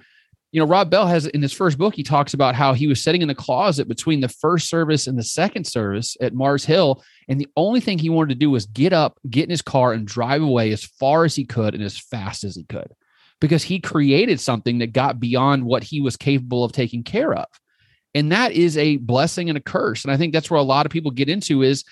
you 0.55 0.61
know, 0.61 0.67
Rob 0.67 0.89
Bell 0.89 1.05
has 1.05 1.25
in 1.25 1.41
his 1.41 1.51
first 1.51 1.77
book, 1.77 1.95
he 1.95 2.01
talks 2.01 2.33
about 2.33 2.55
how 2.55 2.71
he 2.71 2.87
was 2.87 3.03
sitting 3.03 3.21
in 3.21 3.27
the 3.27 3.35
closet 3.35 3.89
between 3.89 4.21
the 4.21 4.29
first 4.29 4.69
service 4.69 5.05
and 5.05 5.19
the 5.19 5.23
second 5.23 5.67
service 5.67 6.15
at 6.21 6.33
Mars 6.33 6.63
Hill. 6.63 7.03
And 7.27 7.41
the 7.41 7.49
only 7.57 7.81
thing 7.81 7.99
he 7.99 8.09
wanted 8.09 8.29
to 8.29 8.39
do 8.39 8.49
was 8.49 8.65
get 8.65 8.93
up, 8.93 9.19
get 9.29 9.43
in 9.43 9.49
his 9.49 9.61
car, 9.61 9.91
and 9.91 10.07
drive 10.07 10.41
away 10.41 10.71
as 10.71 10.85
far 10.85 11.25
as 11.25 11.35
he 11.35 11.43
could 11.43 11.75
and 11.75 11.83
as 11.83 11.97
fast 11.97 12.45
as 12.45 12.55
he 12.55 12.63
could 12.63 12.87
because 13.41 13.63
he 13.63 13.81
created 13.81 14.39
something 14.39 14.77
that 14.77 14.93
got 14.93 15.19
beyond 15.19 15.65
what 15.65 15.83
he 15.83 15.99
was 15.99 16.15
capable 16.15 16.63
of 16.63 16.71
taking 16.71 17.03
care 17.03 17.33
of. 17.33 17.47
And 18.13 18.31
that 18.31 18.53
is 18.53 18.77
a 18.77 18.95
blessing 18.95 19.49
and 19.49 19.57
a 19.57 19.61
curse. 19.61 20.05
And 20.05 20.13
I 20.13 20.15
think 20.15 20.31
that's 20.31 20.49
where 20.49 20.61
a 20.61 20.63
lot 20.63 20.85
of 20.85 20.91
people 20.93 21.11
get 21.11 21.27
into 21.27 21.63
is 21.63 21.83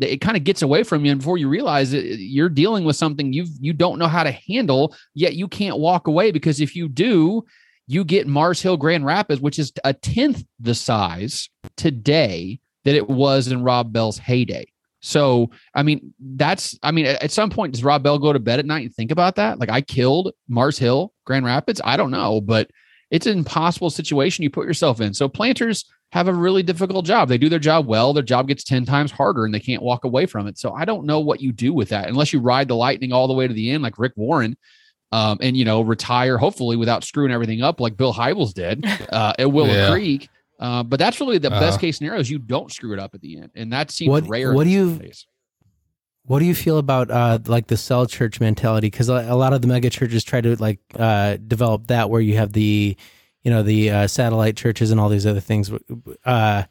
it 0.00 0.20
kind 0.20 0.36
of 0.36 0.44
gets 0.44 0.62
away 0.62 0.84
from 0.84 1.04
you 1.04 1.10
and 1.10 1.20
before 1.20 1.38
you 1.38 1.48
realize 1.48 1.92
it 1.92 2.18
you're 2.18 2.48
dealing 2.48 2.84
with 2.84 2.96
something 2.96 3.32
you 3.32 3.44
you 3.60 3.74
don't 3.74 3.98
know 3.98 4.06
how 4.06 4.22
to 4.22 4.30
handle 4.30 4.94
yet 5.12 5.34
you 5.34 5.46
can't 5.46 5.78
walk 5.78 6.06
away 6.06 6.30
because 6.30 6.62
if 6.62 6.74
you 6.74 6.88
do 6.88 7.44
you 7.92 8.04
get 8.04 8.26
Mars 8.26 8.62
Hill 8.62 8.76
Grand 8.76 9.04
Rapids 9.04 9.40
which 9.40 9.58
is 9.58 9.72
a 9.84 9.92
tenth 9.92 10.44
the 10.60 10.74
size 10.74 11.48
today 11.76 12.60
that 12.84 12.94
it 12.94 13.08
was 13.08 13.48
in 13.48 13.62
Rob 13.62 13.92
Bell's 13.92 14.18
heyday. 14.18 14.66
So 15.00 15.50
I 15.74 15.82
mean 15.82 16.14
that's 16.20 16.78
I 16.82 16.90
mean 16.90 17.06
at, 17.06 17.30
some 17.30 17.50
point 17.50 17.72
does 17.72 17.84
Rob 17.84 18.02
Bell 18.02 18.18
go 18.18 18.32
to 18.32 18.38
bed 18.38 18.58
at 18.58 18.66
night 18.66 18.84
and 18.84 18.94
think 18.94 19.10
about 19.10 19.36
that? 19.36 19.58
Like 19.58 19.70
I 19.70 19.80
killed 19.80 20.32
Mars 20.48 20.78
Hill 20.78 21.12
Grand 21.24 21.44
Rapids? 21.44 21.80
I 21.84 21.96
don't 21.96 22.10
know 22.10 22.40
but 22.40 22.70
it's 23.10 23.26
an 23.26 23.36
impossible 23.36 23.90
situation 23.90 24.42
you 24.42 24.48
put 24.48 24.66
yourself 24.66 25.00
in. 25.00 25.12
So 25.12 25.28
planters 25.28 25.84
have 26.12 26.28
a 26.28 26.32
really 26.34 26.62
difficult 26.62 27.04
job. 27.04 27.28
They 27.28 27.38
do 27.38 27.48
their 27.48 27.58
job 27.58 27.86
well, 27.86 28.12
their 28.12 28.22
job 28.22 28.48
gets 28.48 28.64
10 28.64 28.86
times 28.86 29.10
harder 29.10 29.44
and 29.44 29.54
they 29.54 29.60
can't 29.60 29.82
walk 29.82 30.04
away 30.04 30.24
from 30.24 30.46
it. 30.46 30.58
So 30.58 30.72
I 30.72 30.86
don't 30.86 31.04
know 31.04 31.20
what 31.20 31.40
you 31.40 31.52
do 31.52 31.74
with 31.74 31.90
that 31.90 32.08
unless 32.08 32.32
you 32.32 32.40
ride 32.40 32.68
the 32.68 32.76
lightning 32.76 33.12
all 33.12 33.28
the 33.28 33.34
way 33.34 33.46
to 33.46 33.54
the 33.54 33.70
end, 33.70 33.82
like 33.82 33.98
Rick 33.98 34.12
Warren, 34.16 34.56
um, 35.12 35.38
and, 35.40 35.56
you 35.56 35.64
know, 35.64 35.82
retire 35.82 36.38
hopefully 36.38 36.76
without 36.76 37.04
screwing 37.04 37.30
everything 37.30 37.62
up 37.62 37.80
like 37.80 37.96
Bill 37.96 38.12
Hybels 38.12 38.52
did 38.54 38.84
uh, 39.12 39.34
at 39.38 39.52
Willow 39.52 39.68
Yeah. 39.72 39.90
Creek. 39.90 40.28
Uh, 40.58 40.82
but 40.82 40.98
that's 40.98 41.20
really 41.20 41.38
the 41.38 41.50
Uh-huh. 41.50 41.60
best 41.60 41.80
case 41.80 41.98
scenario 41.98 42.20
is 42.20 42.30
you 42.30 42.38
don't 42.38 42.72
screw 42.72 42.92
it 42.92 42.98
up 42.98 43.14
at 43.14 43.20
the 43.20 43.36
end. 43.38 43.50
And 43.54 43.72
that 43.72 43.90
seems 43.90 44.08
What- 44.10 44.28
rare. 44.28 44.52
what 44.54 44.64
do 44.64 44.70
you- 44.70 44.96
days. 44.98 45.26
what 46.24 46.38
do 46.38 46.44
you 46.44 46.54
feel 46.54 46.78
about 46.78 47.10
uh, 47.10 47.38
like 47.46 47.66
the 47.66 47.76
cell 47.76 48.06
church 48.06 48.38
mentality? 48.40 48.86
Because 48.88 49.08
a, 49.08 49.26
a 49.28 49.34
lot 49.36 49.52
of 49.52 49.60
the 49.60 49.66
mega 49.68 49.90
churches 49.90 50.22
try 50.24 50.40
to 50.40 50.54
like 50.56 50.78
uh, 50.96 51.36
develop 51.46 51.88
that, 51.88 52.10
where 52.10 52.20
you 52.20 52.36
have 52.36 52.52
the, 52.52 52.96
you 53.42 53.50
know, 53.50 53.64
the 53.64 53.90
uh, 53.90 54.06
satellite 54.06 54.56
churches 54.56 54.92
and 54.92 55.00
all 55.00 55.08
these 55.08 55.26
other 55.26 55.40
things, 55.40 55.70
uh, 56.24 56.62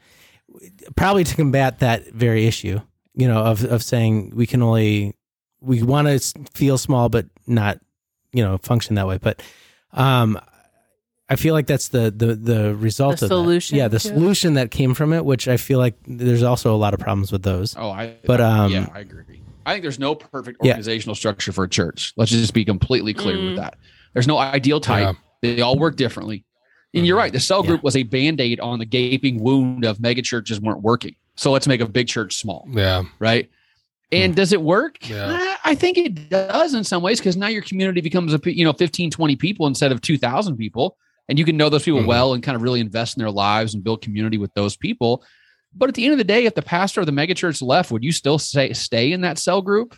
probably 0.96 1.24
to 1.26 1.36
combat 1.36 1.80
that 1.80 2.08
very 2.14 2.46
issue. 2.48 2.80
You 3.14 3.28
know, 3.28 3.44
of 3.44 3.66
of 3.66 3.84
saying 3.84 4.32
we 4.34 4.46
can 4.48 4.62
only 4.62 5.16
we 5.60 5.84
want 5.84 6.08
to 6.08 6.20
feel 6.54 6.78
small, 6.78 7.10
but 7.10 7.26
not, 7.46 7.80
you 8.34 8.44
know, 8.44 8.58
function 8.60 8.96
that 8.96 9.08
way. 9.08 9.18
But 9.18 9.42
um, 9.94 10.40
I 11.30 11.36
feel 11.36 11.54
like 11.54 11.68
that's 11.68 11.90
the 11.90 12.12
the 12.12 12.36
the 12.36 12.76
result 12.76 13.20
The 13.20 13.26
of 13.26 13.30
that. 13.30 13.36
solution 13.36 13.78
Yeah, 13.78 13.88
the 13.88 14.00
to 14.00 14.08
it? 14.08 14.14
solution 14.14 14.54
that 14.56 14.72
came 14.72 14.94
from 14.94 15.14
it, 15.14 15.24
which 15.26 15.48
I 15.48 15.58
feel 15.58 15.80
like 15.80 15.96
there's 16.06 16.44
also 16.44 16.74
a 16.76 16.78
lot 16.78 16.94
of 16.94 17.00
problems 17.00 17.32
with 17.32 17.44
those. 17.44 17.76
Oh, 17.78 17.90
I. 17.90 18.16
But, 18.26 18.42
um, 18.42 18.72
yeah, 18.72 18.88
I 18.94 19.00
agree. 19.00 19.42
I 19.66 19.74
think 19.74 19.84
there's 19.84 20.00
no 20.00 20.16
perfect 20.16 20.60
Yeah. 20.64 20.72
organizational 20.72 21.16
structure 21.16 21.52
for 21.52 21.64
a 21.66 21.70
church. 21.70 22.14
Let's 22.18 22.32
just 22.32 22.54
be 22.54 22.66
completely 22.66 23.14
clear 23.14 23.38
Mm. 23.38 23.48
with 23.50 23.56
that. 23.58 23.78
There's 24.14 24.28
no 24.28 24.38
ideal 24.40 24.80
type. 24.82 25.16
They 25.42 25.62
all 25.62 25.78
work 25.78 25.96
differently. 25.96 26.44
And 26.94 27.06
you're 27.06 27.16
right. 27.18 27.32
The 27.32 27.40
cell 27.40 27.64
group 27.64 27.84
was 27.84 27.96
a 27.96 28.04
band 28.04 28.42
aid 28.42 28.60
on 28.60 28.80
the 28.80 28.86
gaping 28.86 29.42
wound 29.42 29.86
of 29.86 30.02
mega 30.02 30.22
churches 30.22 30.60
weren't 30.60 30.82
working. 30.82 31.16
So 31.36 31.52
let's 31.52 31.66
make 31.68 31.80
a 31.80 31.88
big 31.88 32.08
church 32.08 32.36
small, 32.36 32.68
Yeah. 32.74 33.04
right? 33.20 33.50
And 34.12 34.36
does 34.36 34.52
it 34.52 34.62
work? 34.62 35.08
Yeah. 35.10 35.56
I 35.64 35.76
think 35.76 35.98
it 35.98 36.30
does 36.30 36.74
in 36.74 36.84
some 36.84 37.02
ways 37.02 37.20
because 37.20 37.38
now 37.38 37.48
your 37.48 37.62
community 37.62 38.02
becomes 38.02 38.34
a 38.34 38.40
you 38.44 38.66
know 38.66 38.74
15, 38.74 39.10
20 39.12 39.36
people 39.38 39.68
instead 39.68 39.92
of 39.92 40.02
2,000 40.02 40.58
people, 40.58 40.98
and 41.30 41.40
you 41.40 41.46
can 41.46 41.56
know 41.56 41.70
those 41.70 41.84
people 41.84 42.02
Mhm. 42.02 42.08
well 42.08 42.34
and 42.34 42.44
kind 42.44 42.56
of 42.56 42.62
really 42.62 42.80
invest 42.82 43.16
in 43.16 43.22
their 43.22 43.32
lives 43.32 43.74
and 43.74 43.84
build 43.84 44.02
community 44.02 44.38
with 44.38 44.54
those 44.54 44.76
people. 44.76 45.24
But 45.74 45.88
at 45.88 45.96
the 45.96 46.04
end 46.04 46.12
of 46.12 46.18
the 46.18 46.26
day, 46.26 46.46
if 46.46 46.56
the 46.56 46.62
pastor 46.62 47.00
of 47.00 47.06
the 47.06 47.14
megachurch 47.14 47.62
left, 47.62 47.92
would 47.92 48.04
you 48.04 48.12
still 48.12 48.38
say 48.38 48.74
stay 48.74 49.14
in 49.14 49.22
that 49.22 49.38
cell 49.38 49.62
group? 49.62 49.96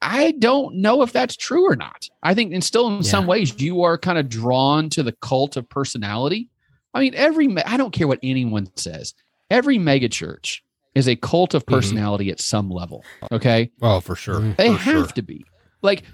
I 0.00 0.32
don't 0.32 0.76
know 0.78 1.02
if 1.02 1.12
that's 1.12 1.36
true 1.36 1.64
or 1.70 1.76
not. 1.76 2.08
I 2.24 2.34
think, 2.34 2.52
and 2.52 2.64
still 2.64 2.88
in 2.96 3.04
some 3.04 3.26
ways, 3.28 3.60
you 3.60 3.82
are 3.82 3.96
kind 3.96 4.18
of 4.18 4.28
drawn 4.28 4.90
to 4.90 5.04
the 5.04 5.12
cult 5.12 5.56
of 5.56 5.68
personality. 5.68 6.48
I 6.92 6.98
mean, 7.00 7.14
every 7.14 7.56
I 7.64 7.76
don't 7.76 7.92
care 7.92 8.08
what 8.08 8.18
anyone 8.22 8.68
says. 8.74 9.14
Every 9.48 9.78
megachurch 9.78 10.60
is 10.94 11.08
a 11.08 11.16
cult 11.16 11.54
of 11.54 11.64
Mhm. 11.66 11.72
personality 11.74 12.30
at 12.30 12.40
some 12.40 12.70
level. 12.70 13.04
Okay, 13.30 13.70
Oh, 13.80 14.00
for 14.00 14.14
sure. 14.14 14.40
Mhm. 14.40 14.56
they 14.56 14.68
For 14.68 14.78
have 14.78 14.94
sure. 14.94 15.06
to 15.06 15.22
be. 15.22 15.44
Like, 15.82 16.04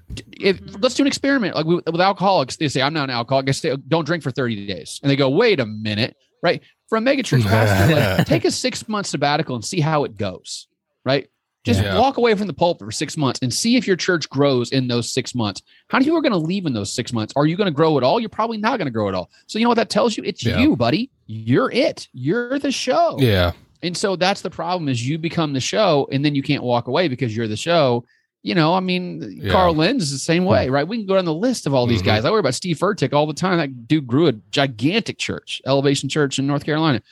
if 0.41 0.61
let's 0.81 0.95
do 0.95 1.03
an 1.03 1.07
experiment. 1.07 1.55
Like 1.55 1.67
with, 1.67 1.85
with 1.87 2.01
alcoholics, 2.01 2.57
they 2.57 2.69
say, 2.69 2.81
"I'm 2.81 2.95
not 2.95 3.11
an 3.11 3.15
alcoholic. 3.17 3.49
I 3.49 3.53
say, 3.53 3.77
don't 3.89 4.07
drink 4.07 4.23
for 4.23 4.31
30 4.31 4.67
days," 4.67 4.99
and 5.03 5.11
they 5.11 5.17
go, 5.17 5.29
"Wait 5.29 5.61
a 5.61 5.67
minute, 5.67 6.17
right?" 6.43 6.63
For 6.89 6.97
a 6.97 7.01
megachurch 7.03 7.43
pastor, 7.47 7.95
like, 7.95 8.27
take 8.27 8.45
a 8.47 8.51
six 8.51 8.89
month 8.89 9.07
sabbatical 9.09 9.55
and 9.57 9.65
see 9.65 9.81
how 9.81 10.05
it 10.05 10.17
goes. 10.17 10.69
Right? 11.05 11.29
Just 11.65 11.83
Yeah. 11.83 11.99
walk 11.99 12.17
away 12.17 12.35
from 12.35 12.47
the 12.47 12.55
pulpit 12.55 12.87
for 12.87 12.93
six 12.93 13.17
months 13.19 13.41
and 13.43 13.53
see 13.53 13.77
if 13.77 13.87
your 13.87 13.97
church 13.97 14.31
grows 14.31 14.71
in 14.73 14.89
those 14.89 15.13
six 15.13 15.35
months. 15.35 15.61
How 15.89 15.99
many 15.99 16.05
people 16.07 16.19
are 16.19 16.23
going 16.23 16.33
to 16.33 16.39
leave 16.39 16.65
in 16.65 16.73
those 16.73 16.91
six 16.95 17.13
months? 17.13 17.35
Are 17.37 17.45
you 17.47 17.57
going 17.57 17.67
to 17.67 17.73
grow 17.75 17.99
at 17.99 18.05
all? 18.05 18.21
You're 18.21 18.29
probably 18.31 18.57
not 18.57 18.79
going 18.79 18.87
to 18.87 18.91
grow 18.93 19.09
at 19.09 19.15
all. 19.15 19.29
So 19.49 19.59
you 19.59 19.65
know 19.65 19.69
what 19.69 19.75
that 19.75 19.91
tells 19.91 20.17
you? 20.17 20.23
It's 20.25 20.43
Yeah. 20.47 20.61
you, 20.61 20.77
buddy. 20.77 21.11
You're 21.27 21.71
it. 21.71 22.09
You're 22.15 22.59
the 22.59 22.71
show. 22.73 23.19
Yeah. 23.21 23.53
And 23.83 23.97
so 23.97 24.17
that's 24.17 24.41
the 24.43 24.51
problem 24.51 24.89
is 24.89 25.07
you 25.07 25.19
become 25.19 25.53
the 25.53 25.61
show 25.61 26.09
and 26.11 26.25
then 26.25 26.35
you 26.35 26.43
can't 26.43 26.63
walk 26.63 26.89
away 26.89 27.09
because 27.09 27.37
you're 27.37 27.47
the 27.49 27.57
show. 27.57 28.05
You 28.43 28.55
know, 28.55 28.75
I 28.75 28.81
mean, 28.81 29.41
Yeah. 29.43 29.53
Carl 29.53 29.75
Lentz 29.75 30.05
is 30.05 30.11
the 30.13 30.19
same 30.19 30.45
way, 30.45 30.69
right? 30.69 30.87
We 30.87 30.99
can 30.99 31.07
go 31.07 31.15
down 31.17 31.25
the 31.25 31.35
list 31.35 31.67
of 31.67 31.75
all 31.75 31.87
these 31.87 32.03
Mhm. 32.03 32.07
guys. 32.07 32.25
I 32.25 32.31
worry 32.31 32.41
about 32.41 32.55
Steve 32.55 32.79
Furtick 32.79 33.13
all 33.13 33.27
the 33.27 33.35
time. 33.35 33.59
That 33.59 33.87
dude 33.89 34.07
grew 34.07 34.27
a 34.29 34.33
gigantic 34.51 35.19
church, 35.19 35.61
Elevation 35.67 36.09
Church 36.09 36.39
in 36.39 36.47
North 36.47 36.65
Carolina. 36.65 37.03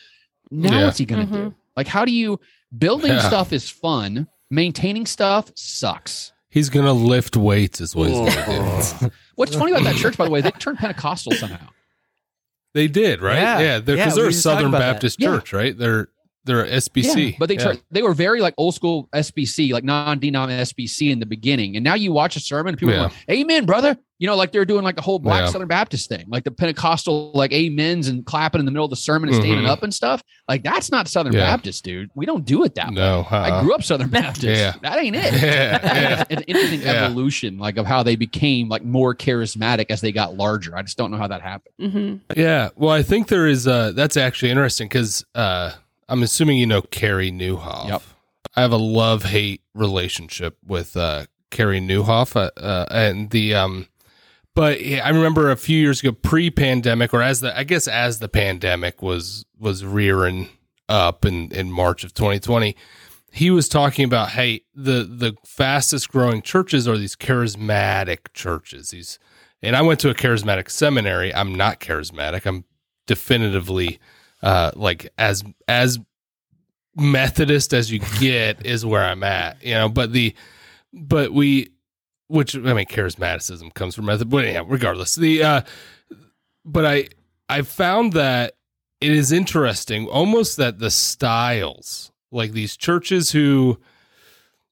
Now 0.51 0.79
Yeah. 0.79 0.85
what's 0.87 0.99
he 0.99 1.05
going 1.05 1.27
to 1.29 1.33
do? 1.33 1.55
Like, 1.77 1.89
how 1.89 2.05
do 2.05 2.13
you 2.13 2.41
building 2.77 3.13
Yeah. 3.13 3.27
stuff 3.27 3.53
is 3.53 3.69
fun, 3.69 4.29
maintaining 4.51 5.07
stuff 5.07 5.51
sucks. 5.55 6.33
He's 6.49 6.71
gonna 6.71 6.93
lift 6.95 7.37
weights, 7.37 7.81
is 7.83 7.95
what 7.95 8.09
he's 8.09 8.35
gonna 8.35 8.83
do. 9.01 9.11
What's 9.35 9.55
funny 9.55 9.73
about 9.73 9.85
that 9.85 9.97
church, 9.97 10.17
by 10.17 10.25
the 10.25 10.31
way, 10.31 10.41
they 10.41 10.51
turned 10.53 10.79
Pentecostal 10.79 11.33
somehow. 11.33 11.69
They 12.73 12.89
did, 12.89 13.21
right? 13.21 13.37
Yeah. 13.37 13.59
Yeah, 13.61 13.79
because 13.81 13.99
Yeah, 13.99 14.15
they're, 14.15 14.25
we 14.25 14.29
a 14.29 14.31
just 14.33 14.43
talked 14.45 14.55
Southern 14.55 14.69
about 14.69 14.79
that. 14.79 14.93
Baptist 14.95 15.21
Yeah. 15.21 15.29
church, 15.29 15.53
right? 15.53 15.77
They're 15.77 16.09
they're 16.47 16.65
SBC, 16.67 17.31
Yeah, 17.33 17.37
but 17.39 17.49
they 17.49 17.57
Yeah. 17.57 17.65
turned, 17.65 17.83
they 17.91 18.03
were 18.03 18.15
very 18.15 18.41
like 18.41 18.55
old 18.57 18.75
school 18.75 19.09
SBC, 19.15 19.73
like 19.73 19.85
non-denom 19.85 20.49
SBC 20.51 21.11
in 21.11 21.19
the 21.21 21.27
beginning. 21.27 21.77
And 21.77 21.85
now 21.85 21.95
you 21.95 22.13
watch 22.13 22.37
a 22.37 22.41
sermon, 22.41 22.77
people 22.77 22.95
Yeah. 22.95 23.07
are 23.07 23.09
going, 23.29 23.41
Amen, 23.41 23.67
brother. 23.67 23.97
You 24.19 24.27
know, 24.27 24.35
like 24.35 24.51
they're 24.51 24.65
doing 24.65 24.83
like 24.83 24.97
the 24.97 25.03
whole 25.03 25.19
black 25.19 25.43
Yeah. 25.43 25.51
Southern 25.51 25.69
Baptist 25.69 26.09
thing, 26.09 26.25
like 26.29 26.45
the 26.45 26.51
Pentecostal 26.51 27.33
like 27.35 27.53
amens 27.53 28.09
and 28.09 28.25
clapping 28.25 28.61
in 28.61 28.65
the 28.65 28.71
middle 28.71 28.87
of 28.87 28.91
the 28.91 28.97
sermon 28.97 29.29
and 29.29 29.37
standing 29.37 29.67
Mhm. 29.67 29.69
up 29.69 29.83
and 29.83 29.93
stuff. 29.93 30.23
Like 30.49 30.63
that's 30.63 30.91
not 30.91 31.07
Southern 31.07 31.35
Yeah. 31.35 31.41
Baptist, 31.41 31.85
dude. 31.85 32.09
We 32.15 32.25
don't 32.25 32.47
do 32.47 32.65
it 32.65 32.75
that 32.77 32.89
way. 32.89 32.95
no. 32.95 33.27
I 33.31 33.51
uh-uh. 33.51 33.63
grew 33.63 33.75
up 33.75 33.83
Southern 33.83 34.09
Baptist. 34.09 34.47
Yeah. 34.47 34.73
That 34.81 34.99
ain't 35.01 35.17
it. 35.17 35.35
Yeah, 35.35 35.41
yeah. 35.83 36.25
It's 36.31 36.41
an 36.41 36.45
interesting 36.47 36.81
Yeah. 36.81 37.05
evolution, 37.05 37.59
like 37.59 37.77
of 37.77 37.85
how 37.85 38.03
they 38.03 38.17
became 38.17 38.71
like 38.71 38.85
more 38.87 39.15
charismatic 39.15 39.91
as 39.91 40.01
they 40.01 40.13
got 40.13 40.35
larger. 40.35 40.75
I 40.75 40.81
just 40.81 40.97
don't 40.97 41.11
know 41.11 41.19
how 41.19 41.29
that 41.29 41.43
happened. 41.43 41.75
Mm-hmm. 41.79 42.41
Yeah, 42.41 42.71
well, 42.75 42.93
I 42.93 43.03
think 43.03 43.29
there 43.29 43.47
is. 43.47 43.67
Uh, 43.69 43.93
that's 43.95 44.17
actually 44.17 44.51
interesting 44.51 44.87
because 44.89 45.27
uh, 45.35 45.73
I'm 46.09 46.23
assuming 46.23 46.59
you 46.59 46.67
know 46.67 46.83
Carey 46.83 47.31
Nieuwhof. 47.31 47.89
Yep. 47.89 48.03
I 48.55 48.63
have 48.63 48.73
a 48.73 48.79
love 48.79 49.25
hate 49.25 49.63
relationship 49.75 50.57
with 50.65 50.97
uh, 50.97 51.27
Carey 51.51 51.81
Nieuwhof, 51.81 52.37
uh, 52.37 52.51
uh, 52.59 52.87
and 52.91 53.31
the 53.31 53.55
um, 53.55 53.89
but 54.55 54.83
yeah, 54.83 55.05
I 55.05 55.11
remember 55.11 55.51
a 55.51 55.57
few 55.57 55.79
years 55.79 56.01
ago, 56.01 56.13
pre-pandemic, 56.13 57.13
or 57.13 57.21
as 57.23 57.41
the 57.41 57.57
I 57.57 57.65
guess 57.65 57.87
as 57.87 58.21
the 58.21 58.29
pandemic 58.29 59.03
was 59.03 59.45
was 59.59 59.85
rearing 59.85 60.49
up 60.89 61.25
in 61.25 61.53
in 61.53 61.71
March 61.71 62.05
of 62.05 62.15
2020. 62.15 62.77
He 63.33 63.51
was 63.51 63.69
talking 63.69 64.05
about, 64.07 64.31
hey, 64.31 64.63
the 64.75 65.03
the 65.05 65.37
fastest 65.45 66.09
growing 66.09 66.41
churches 66.41 66.89
are 66.89 66.97
these 66.97 67.17
charismatic 67.17 68.33
churches. 68.33 68.91
These 68.91 69.19
and 69.63 69.77
I 69.77 69.83
went 69.83 70.01
to 70.01 70.11
a 70.11 70.15
charismatic 70.15 70.71
seminary. 70.71 71.35
I'm 71.35 71.55
not 71.55 71.81
charismatic. 71.81 72.47
I'm 72.47 72.65
definitively 73.07 73.99
uh 74.43 74.71
like 74.75 75.13
as 75.19 75.45
as 75.69 75.99
Methodist 76.95 77.75
as 77.75 77.93
you 77.93 78.01
get 78.19 78.65
is 78.65 78.87
where 78.87 79.05
I'm 79.05 79.23
at, 79.23 79.63
you 79.63 79.75
know, 79.75 79.89
but 79.89 80.13
the 80.13 80.35
but 80.93 81.33
we 81.33 81.71
which 82.29 82.57
I 82.57 82.59
mean 82.59 82.87
charismaticism 82.87 83.75
comes 83.75 83.95
from 83.95 84.07
method 84.07 84.31
but 84.31 84.45
yeah, 84.47 84.63
regardless. 84.67 85.15
The 85.15 85.43
uh 85.43 85.61
but 86.65 86.85
I 86.85 87.09
I 87.49 87.63
found 87.63 88.13
that 88.15 88.55
it 89.01 89.13
is 89.13 89.33
interesting 89.33 90.09
almost 90.09 90.57
that 90.57 90.79
the 90.79 90.91
styles 90.91 92.11
like 92.33 92.53
these 92.53 92.77
churches 92.77 93.31
who 93.31 93.79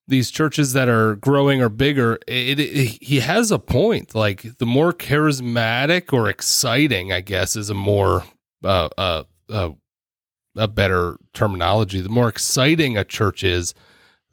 these 0.06 0.30
churches 0.30 0.72
that 0.74 0.88
are 0.88 1.16
growing 1.16 1.62
or 1.62 1.68
bigger 1.68 2.18
it, 2.26 2.58
it, 2.58 2.98
he 3.02 3.20
has 3.20 3.50
a 3.50 3.58
point 3.58 4.14
like 4.14 4.58
the 4.58 4.66
more 4.66 4.92
charismatic 4.92 6.12
or 6.12 6.28
exciting 6.28 7.12
i 7.12 7.20
guess 7.20 7.56
is 7.56 7.70
a 7.70 7.74
more 7.74 8.24
uh, 8.64 8.88
uh, 8.96 9.24
uh, 9.50 9.70
a 10.56 10.68
better 10.68 11.16
terminology 11.32 12.00
the 12.00 12.08
more 12.08 12.28
exciting 12.28 12.96
a 12.96 13.04
church 13.04 13.42
is 13.44 13.74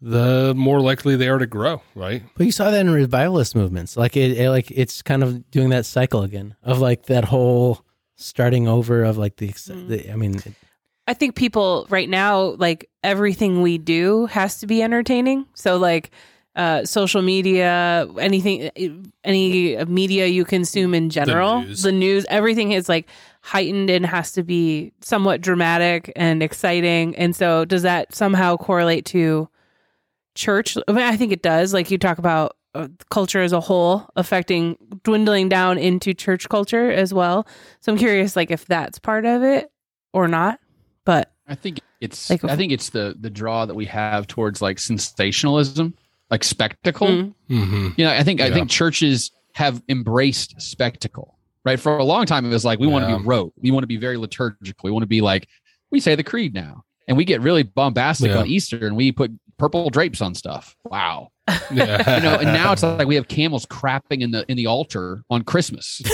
the 0.01 0.53
more 0.55 0.79
likely 0.81 1.15
they 1.15 1.27
are 1.29 1.37
to 1.37 1.45
grow 1.47 1.81
right 1.95 2.23
But 2.35 2.45
you 2.45 2.51
saw 2.51 2.71
that 2.71 2.79
in 2.79 2.89
revivalist 2.89 3.55
movements. 3.55 3.95
Like 3.97 4.17
it, 4.17 4.37
it- 4.37 4.49
like 4.49 4.71
it's 4.71 5.01
kind 5.01 5.23
of 5.23 5.49
doing 5.51 5.69
that 5.69 5.85
cycle 5.85 6.23
again 6.23 6.55
of 6.63 6.79
like 6.79 7.05
that 7.07 7.25
whole 7.25 7.85
starting 8.15 8.67
over 8.67 9.03
of 9.03 9.17
like 9.17 9.35
the, 9.37 9.49
Mm. 9.49 9.87
the 9.87 10.11
I 10.11 10.15
mean, 10.15 10.35
it- 10.35 10.53
I 11.07 11.13
think 11.13 11.35
people 11.35 11.87
right 11.89 12.07
now, 12.09 12.55
like 12.57 12.89
everything 13.03 13.61
we 13.63 13.77
do 13.79 14.27
has 14.27 14.59
to 14.59 14.67
be 14.67 14.81
entertaining. 14.83 15.45
So 15.55 15.77
like 15.77 16.11
uh, 16.55 16.83
social 16.85 17.21
media, 17.21 18.07
anything, 18.19 18.69
any 19.23 19.83
media 19.85 20.25
you 20.27 20.45
consume 20.45 20.93
in 20.93 21.09
general, 21.09 21.61
news. 21.61 21.81
the 21.83 21.91
news, 21.91 22.25
everything 22.29 22.71
is 22.73 22.87
like 22.89 23.07
heightened 23.41 23.89
and 23.89 24.05
has 24.05 24.31
to 24.33 24.43
be 24.43 24.93
somewhat 25.01 25.41
dramatic 25.41 26.11
and 26.15 26.43
exciting. 26.43 27.15
And 27.15 27.35
so 27.35 27.65
does 27.65 27.81
that 27.81 28.13
somehow 28.13 28.55
correlate 28.57 29.05
to 29.07 29.49
church? 30.35 30.77
I 30.87 30.91
mean, 30.91 31.03
I 31.03 31.17
think 31.17 31.31
it 31.31 31.41
does. 31.41 31.73
Like 31.73 31.91
you 31.91 31.97
talk 31.97 32.19
about 32.19 32.55
uh, 32.73 32.87
culture 33.09 33.41
as 33.41 33.51
a 33.51 33.59
whole 33.59 34.07
affecting 34.15 34.77
dwindling 35.03 35.49
down 35.49 35.77
into 35.77 36.13
church 36.13 36.47
culture 36.49 36.91
as 36.91 37.13
well. 37.13 37.47
So 37.81 37.91
I'm 37.91 37.97
curious, 37.97 38.35
like 38.35 38.51
if 38.51 38.65
that's 38.65 38.99
part 38.99 39.25
of 39.25 39.43
it 39.43 39.71
or 40.13 40.27
not. 40.27 40.59
But 41.03 41.33
I 41.47 41.55
think 41.55 41.81
it's 41.99 42.29
Like- 42.29 42.43
I 42.45 42.55
think 42.55 42.71
it's 42.71 42.89
the 42.89 43.15
the 43.19 43.29
draw 43.29 43.65
that 43.65 43.73
we 43.73 43.85
have 43.85 44.27
towards 44.27 44.61
like 44.61 44.79
sensationalism, 44.79 45.95
like 46.29 46.43
spectacle. 46.43 47.07
Mm. 47.07 47.33
mm-hmm. 47.49 47.89
You 47.97 48.05
know, 48.05 48.11
I 48.11 48.23
think 48.23 48.39
I 48.39 48.51
think 48.51 48.69
churches 48.69 49.31
have 49.53 49.81
embraced 49.89 50.61
spectacle. 50.61 51.37
Right? 51.63 51.79
For 51.79 51.97
a 51.97 52.03
long 52.03 52.25
time 52.25 52.45
it 52.45 52.49
was 52.49 52.65
like 52.65 52.79
we 52.79 52.87
want 52.87 53.07
to 53.07 53.17
be 53.17 53.23
rote. 53.23 53.53
We 53.57 53.71
want 53.71 53.83
to 53.83 53.87
be 53.87 53.97
very 53.97 54.17
liturgical. 54.17 54.87
We 54.87 54.91
want 54.91 55.03
to 55.03 55.07
be 55.07 55.21
like 55.21 55.47
we 55.91 55.99
say 55.99 56.15
the 56.15 56.23
creed 56.23 56.53
now. 56.53 56.83
And 57.07 57.17
we 57.17 57.25
get 57.25 57.41
really 57.41 57.63
bombastic 57.63 58.29
Yeah. 58.31 58.37
on 58.39 58.47
Easter 58.47 58.87
and 58.87 58.95
we 58.95 59.11
put 59.11 59.31
purple 59.57 59.89
drapes 59.89 60.21
on 60.21 60.33
stuff. 60.33 60.75
Wow. 60.85 61.29
yeah 61.71 62.17
You 62.17 62.23
know, 62.23 62.35
and 62.35 62.45
now 62.53 62.71
it's 62.71 62.83
like 62.83 63.07
we 63.07 63.15
have 63.15 63.27
camels 63.27 63.65
crapping 63.65 64.21
in 64.21 64.31
the 64.31 64.45
in 64.49 64.57
the 64.57 64.67
altar 64.67 65.23
on 65.29 65.43
Christmas. 65.43 66.01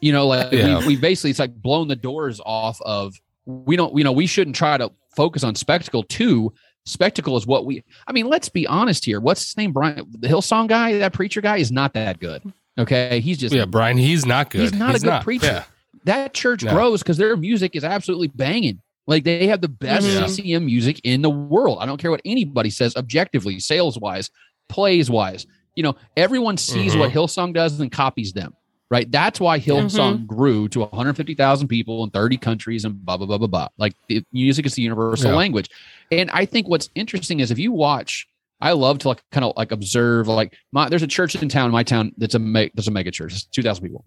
You 0.00 0.12
know, 0.12 0.26
like 0.26 0.52
Yeah. 0.52 0.80
we, 0.80 0.88
we 0.88 0.96
basically 0.96 1.30
it's 1.30 1.38
like 1.38 1.54
blown 1.54 1.88
the 1.88 1.96
doors 1.96 2.38
off 2.44 2.78
of 2.82 3.14
we 3.46 3.74
don't 3.74 3.96
you 3.96 4.04
know 4.04 4.12
we 4.12 4.26
shouldn't 4.26 4.54
try 4.54 4.76
to 4.76 4.90
focus 5.16 5.42
on 5.44 5.54
spectacle 5.54 6.02
too 6.02 6.52
spectacle 6.84 7.38
is 7.38 7.46
what 7.46 7.64
we. 7.64 7.82
I 8.06 8.12
mean, 8.12 8.26
let's 8.28 8.50
be 8.50 8.66
honest 8.66 9.06
here. 9.06 9.18
What's 9.18 9.42
his 9.42 9.56
name? 9.56 9.72
Brian, 9.72 10.04
the 10.10 10.28
Hillsong 10.28 10.68
guy, 10.68 10.98
that 10.98 11.14
preacher 11.14 11.40
guy, 11.40 11.56
is 11.56 11.72
not 11.72 11.94
that 11.94 12.20
good. 12.20 12.42
Okay, 12.78 13.20
he's 13.20 13.38
just 13.38 13.54
Yeah, 13.54 13.66
Brian, 13.66 13.96
he's 13.96 14.26
not 14.26 14.50
good. 14.50 14.62
He's 14.62 14.72
not 14.74 14.96
a 14.96 14.98
good 14.98 15.22
preacher. 15.22 15.46
Yeah. 15.46 15.64
that 16.06 16.34
church 16.34 16.62
No. 16.64 16.72
grows 16.74 17.02
because 17.02 17.16
their 17.16 17.36
music 17.36 17.74
is 17.76 17.82
absolutely 17.84 18.28
banging. 18.28 18.80
Like 19.06 19.24
they 19.24 19.46
have 19.46 19.60
the 19.60 19.68
best. 19.68 20.06
Yeah. 20.06 20.26
CCM 20.26 20.66
music 20.66 21.00
in 21.04 21.22
the 21.22 21.30
world. 21.30 21.78
I 21.80 21.86
don't 21.86 21.98
care 22.00 22.10
what 22.10 22.20
anybody 22.24 22.70
says 22.70 22.94
objectively, 22.96 23.58
sales 23.60 23.98
wise, 23.98 24.30
plays 24.68 25.08
wise. 25.10 25.46
You 25.76 25.82
know, 25.82 25.96
everyone 26.16 26.56
sees 26.56 26.94
Mhm. 26.94 26.98
what 27.00 27.10
Hillsong 27.12 27.54
does 27.54 27.78
and 27.80 27.90
copies 27.92 28.32
them. 28.32 28.54
Right. 28.90 29.10
That's 29.10 29.40
why 29.40 29.58
Hillsong 29.60 30.26
grew 30.26 30.68
to 30.68 30.80
150,000 30.82 31.68
people 31.68 32.04
in 32.04 32.10
30 32.10 32.36
countries 32.36 32.84
and 32.84 33.02
blah 33.04 33.16
blah 33.16 33.26
blah 33.26 33.38
blah 33.38 33.46
blah. 33.48 33.68
Like 33.78 33.94
the 34.08 34.22
music 34.32 34.66
is 34.66 34.74
the 34.74 34.82
universal 34.82 35.30
Yeah. 35.30 35.36
language. 35.36 35.68
And 36.12 36.30
I 36.32 36.44
think 36.44 36.68
what's 36.68 36.90
interesting 36.94 37.40
is 37.40 37.50
if 37.50 37.58
you 37.58 37.72
watch, 37.72 38.26
I 38.60 38.72
love 38.72 38.98
to 39.00 39.08
like 39.08 39.22
kind 39.32 39.44
of 39.44 39.52
like 39.56 39.72
observe. 39.72 40.28
Like 40.28 40.56
my, 40.72 40.88
there's 40.88 41.02
a 41.02 41.06
church 41.06 41.34
in 41.34 41.48
town, 41.48 41.66
in 41.66 41.72
my 41.72 41.82
town, 41.82 42.12
that's 42.16 42.34
a 42.34 42.38
me- 42.38 42.70
that's 42.74 42.88
a 42.88 42.90
mega 42.92 43.10
church. 43.10 43.32
It's 43.32 43.44
2,000 43.46 43.82
people 43.84 44.04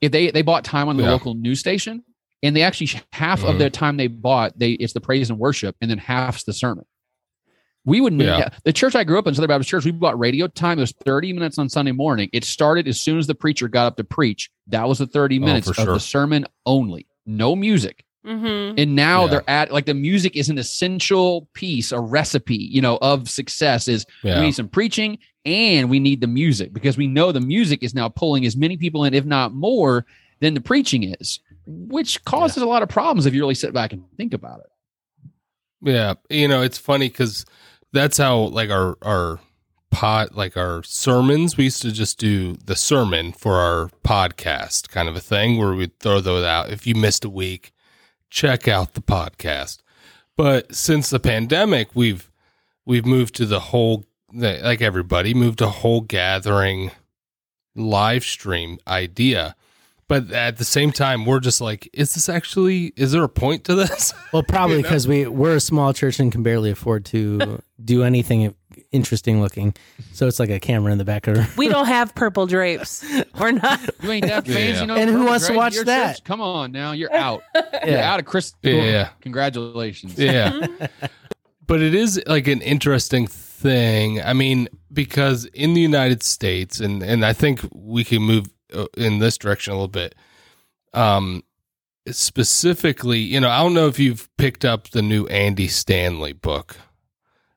if 0.00 0.12
they 0.12 0.30
they 0.30 0.42
bought 0.42 0.64
time 0.64 0.88
on 0.88 0.96
the 0.96 1.02
Yeah. 1.04 1.10
local 1.12 1.34
news 1.34 1.58
station 1.60 2.04
and 2.42 2.54
they 2.54 2.62
actually 2.62 3.00
half 3.12 3.40
Mhm. 3.40 3.48
of 3.50 3.58
their 3.58 3.70
time 3.70 3.96
they 3.96 4.08
bought 4.08 4.58
they 4.58 4.72
it's 4.72 4.92
the 4.92 5.00
praise 5.00 5.30
and 5.30 5.38
worship 5.38 5.74
and 5.80 5.90
then 5.90 5.96
half's 5.96 6.44
the 6.44 6.52
sermon 6.52 6.84
we 7.86 8.00
would 8.02 8.12
Yeah. 8.20 8.38
yeah. 8.38 8.48
the 8.64 8.74
church 8.74 8.94
i 8.94 9.04
grew 9.04 9.18
up 9.18 9.26
in 9.26 9.34
southern 9.34 9.48
baptist 9.48 9.70
church 9.70 9.86
we 9.86 9.92
bought 9.92 10.18
radio 10.18 10.48
time 10.48 10.76
it 10.78 10.82
was 10.82 10.92
30 11.06 11.32
minutes 11.32 11.56
on 11.58 11.70
sunday 11.70 11.92
morning 11.92 12.28
it 12.34 12.44
started 12.44 12.86
as 12.88 13.00
soon 13.00 13.16
as 13.18 13.26
the 13.26 13.34
preacher 13.34 13.68
got 13.68 13.86
up 13.86 13.96
to 13.96 14.04
preach 14.04 14.50
that 14.66 14.86
was 14.86 14.98
the 14.98 15.06
30 15.06 15.38
Oh, 15.38 15.46
minutes 15.46 15.66
for 15.68 15.70
of 15.80 15.84
sure. 15.86 15.94
the 15.94 16.00
sermon 16.00 16.44
only 16.66 17.06
no 17.24 17.56
music 17.56 18.04
Mm-hmm. 18.26 18.74
and 18.78 18.96
now 18.96 19.24
Yeah. 19.24 19.30
they're 19.30 19.50
at 19.50 19.72
like 19.72 19.86
the 19.86 19.94
music 19.94 20.34
is 20.36 20.48
an 20.48 20.58
essential 20.58 21.48
piece 21.52 21.92
a 21.92 22.00
recipe 22.00 22.56
you 22.56 22.80
know 22.80 22.98
of 23.00 23.28
success 23.30 23.86
is 23.86 24.04
Yeah. 24.24 24.40
we 24.40 24.46
need 24.46 24.54
some 24.56 24.68
preaching 24.68 25.18
and 25.44 25.88
we 25.88 26.00
need 26.00 26.20
the 26.20 26.26
music 26.26 26.72
because 26.72 26.96
we 26.96 27.06
know 27.06 27.30
the 27.30 27.40
music 27.40 27.84
is 27.84 27.94
now 27.94 28.08
pulling 28.08 28.44
as 28.44 28.56
many 28.56 28.76
people 28.76 29.04
in, 29.04 29.14
if 29.14 29.24
not 29.24 29.54
more, 29.54 30.04
than 30.40 30.54
the 30.54 30.60
preaching 30.60 31.14
is, 31.14 31.38
which 31.66 32.24
causes 32.24 32.62
a 32.64 32.66
lot 32.66 32.82
of 32.82 32.88
problems 32.88 33.26
if 33.26 33.32
you 33.34 33.40
really 33.42 33.54
sit 33.54 33.72
back 33.72 33.92
and 33.92 34.02
think 34.16 34.34
about 34.34 34.58
it. 34.58 34.66
Yeah, 35.82 36.14
you 36.28 36.48
know, 36.48 36.62
it's 36.62 36.78
funny 36.78 37.08
because 37.08 37.44
that's 37.92 38.16
how 38.18 38.38
like 38.38 38.70
our 38.70 38.98
our 39.02 39.38
pot 39.92 40.34
like 40.34 40.56
our 40.56 40.82
sermons. 40.82 41.56
We 41.56 41.64
used 41.64 41.82
to 41.82 41.92
just 41.92 42.18
do 42.18 42.56
the 42.64 42.74
sermon 42.76 43.30
for 43.32 43.54
our 43.54 43.90
podcast, 44.04 44.88
kind 44.88 45.08
of 45.08 45.14
a 45.16 45.20
thing 45.20 45.58
where 45.58 45.74
we'd 45.74 45.98
throw 46.00 46.20
those 46.20 46.44
out. 46.44 46.70
If 46.70 46.86
you 46.88 46.94
missed 46.96 47.24
a 47.24 47.30
week, 47.30 47.72
check 48.36 48.68
out 48.68 48.92
the 48.92 49.00
podcast. 49.00 49.78
But 50.36 50.74
since 50.74 51.08
the 51.08 51.18
pandemic, 51.18 51.88
we've 51.94 52.30
we've 52.84 53.06
moved 53.06 53.34
to 53.36 53.46
the 53.46 53.60
whole 53.60 54.04
like 54.32 54.82
everybody 54.82 55.32
moved 55.32 55.58
to 55.58 55.68
whole 55.68 56.02
gathering 56.02 56.90
live 57.74 58.24
stream 58.24 58.78
idea. 58.86 59.56
But 60.08 60.30
at 60.30 60.58
the 60.58 60.64
same 60.64 60.92
time, 60.92 61.24
we're 61.24 61.40
just 61.40 61.60
like, 61.60 61.88
is 61.92 62.14
this 62.14 62.28
actually? 62.28 62.92
Is 62.94 63.10
there 63.10 63.24
a 63.24 63.28
point 63.28 63.64
to 63.64 63.74
this? 63.74 64.12
Well, 64.32 64.42
probably 64.42 64.76
You 64.76 64.82
know? 64.82 64.88
because 64.88 65.08
we 65.08 65.26
we're 65.26 65.56
a 65.56 65.60
small 65.60 65.94
church 65.94 66.20
and 66.20 66.30
can 66.30 66.42
barely 66.42 66.70
afford 66.70 67.06
to 67.06 67.62
do 67.82 68.02
anything 68.04 68.54
interesting 68.96 69.40
looking. 69.40 69.74
So 70.12 70.26
it's 70.26 70.40
like 70.40 70.50
a 70.50 70.58
camera 70.58 70.90
in 70.90 70.98
the 70.98 71.04
back 71.04 71.28
of. 71.28 71.56
We 71.56 71.68
don't 71.68 71.86
have 71.86 72.14
purple 72.14 72.46
drapes. 72.46 73.04
We're 73.38 73.52
not. 73.52 73.80
You 74.02 74.10
ain't 74.10 74.26
that 74.26 74.46
fans, 74.46 74.56
Yeah. 74.56 74.80
you 74.80 74.86
know. 74.86 74.96
And 74.96 75.10
who 75.10 75.24
wants 75.26 75.46
to 75.46 75.52
watch 75.54 75.74
your 75.74 75.84
that? 75.84 76.16
church? 76.16 76.24
Come 76.24 76.40
on 76.40 76.72
now, 76.72 76.92
you're 76.92 77.12
out. 77.14 77.42
You're 77.86 77.98
out 78.00 78.18
of 78.18 78.26
Chris. 78.26 78.52
Yeah. 78.62 79.10
Congratulations. 79.20 80.18
Yeah. 80.18 80.66
but 81.66 81.80
it 81.82 81.94
is 81.94 82.20
like 82.26 82.48
an 82.48 82.62
interesting 82.62 83.26
thing. 83.28 84.20
I 84.22 84.32
mean, 84.32 84.68
because 84.92 85.44
in 85.46 85.74
the 85.74 85.80
United 85.80 86.22
States, 86.22 86.80
and, 86.80 87.02
and 87.02 87.24
I 87.24 87.32
think 87.32 87.60
we 87.72 88.02
can 88.02 88.22
move 88.22 88.46
uh, 88.74 88.86
in 88.96 89.18
this 89.20 89.38
direction 89.38 89.72
a 89.72 89.76
little 89.76 89.88
bit. 89.88 90.14
Um, 90.94 91.42
specifically, 92.08 93.18
you 93.18 93.40
know, 93.40 93.50
I 93.50 93.58
don't 93.62 93.74
know 93.74 93.88
if 93.88 93.98
you've 93.98 94.28
picked 94.36 94.64
up 94.64 94.88
the 94.90 95.02
new 95.02 95.26
Andy 95.26 95.68
Stanley 95.68 96.32
book 96.32 96.76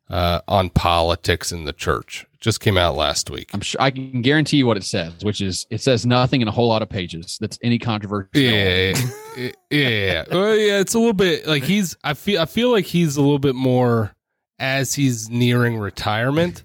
uh, 0.10 0.42
on 0.48 0.70
politics 0.70 1.52
in 1.52 1.66
the 1.66 1.74
church. 1.74 2.26
It 2.34 2.40
just 2.40 2.60
came 2.60 2.78
out 2.78 2.96
last 2.96 3.30
week. 3.30 3.50
I'm 3.54 3.62
sure 3.62 3.82
I 3.82 3.92
can 3.92 4.22
guarantee 4.22 4.58
you 4.58 4.66
what 4.66 4.78
it 4.78 4.84
says, 4.84 5.14
which 5.24 5.42
is 5.42 5.68
it 5.70 5.82
says 5.82 6.06
nothing 6.06 6.42
in 6.42 6.48
a 6.48 6.52
whole 6.52 6.68
lot 6.68 6.82
of 6.82 6.90
pages. 6.90 7.38
That's 7.40 7.60
any 7.62 7.80
controversy. 7.80 8.30
Yeah, 9.38 9.52
yeah, 9.70 9.90
yeah. 9.90 10.24
Well, 10.30 10.58
yeah, 10.58 10.80
it's 10.80 10.94
a 10.94 11.00
little 11.00 11.14
bit 11.14 11.48
like 11.48 11.64
he's. 11.64 11.96
I 12.04 12.14
feel. 12.14 12.42
I 12.42 12.46
feel 12.46 12.72
like 12.72 12.86
he's 12.86 13.16
a 13.16 13.22
little 13.22 13.40
bit 13.40 13.56
more 13.56 14.14
as 14.58 14.94
he's 14.94 15.30
nearing 15.30 15.78
retirement. 15.78 16.64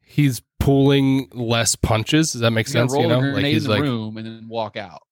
He's 0.00 0.40
pulling 0.60 1.28
less 1.32 1.76
punches. 1.76 2.32
Does 2.32 2.40
that 2.40 2.52
make 2.52 2.68
sense? 2.68 2.94
You 2.94 3.06
know, 3.06 3.18
like 3.18 3.44
he's 3.44 3.66
in 3.66 3.70
like, 3.70 3.82
room 3.82 4.16
and 4.16 4.26
then 4.26 4.48
walk 4.48 4.76
out. 4.76 5.02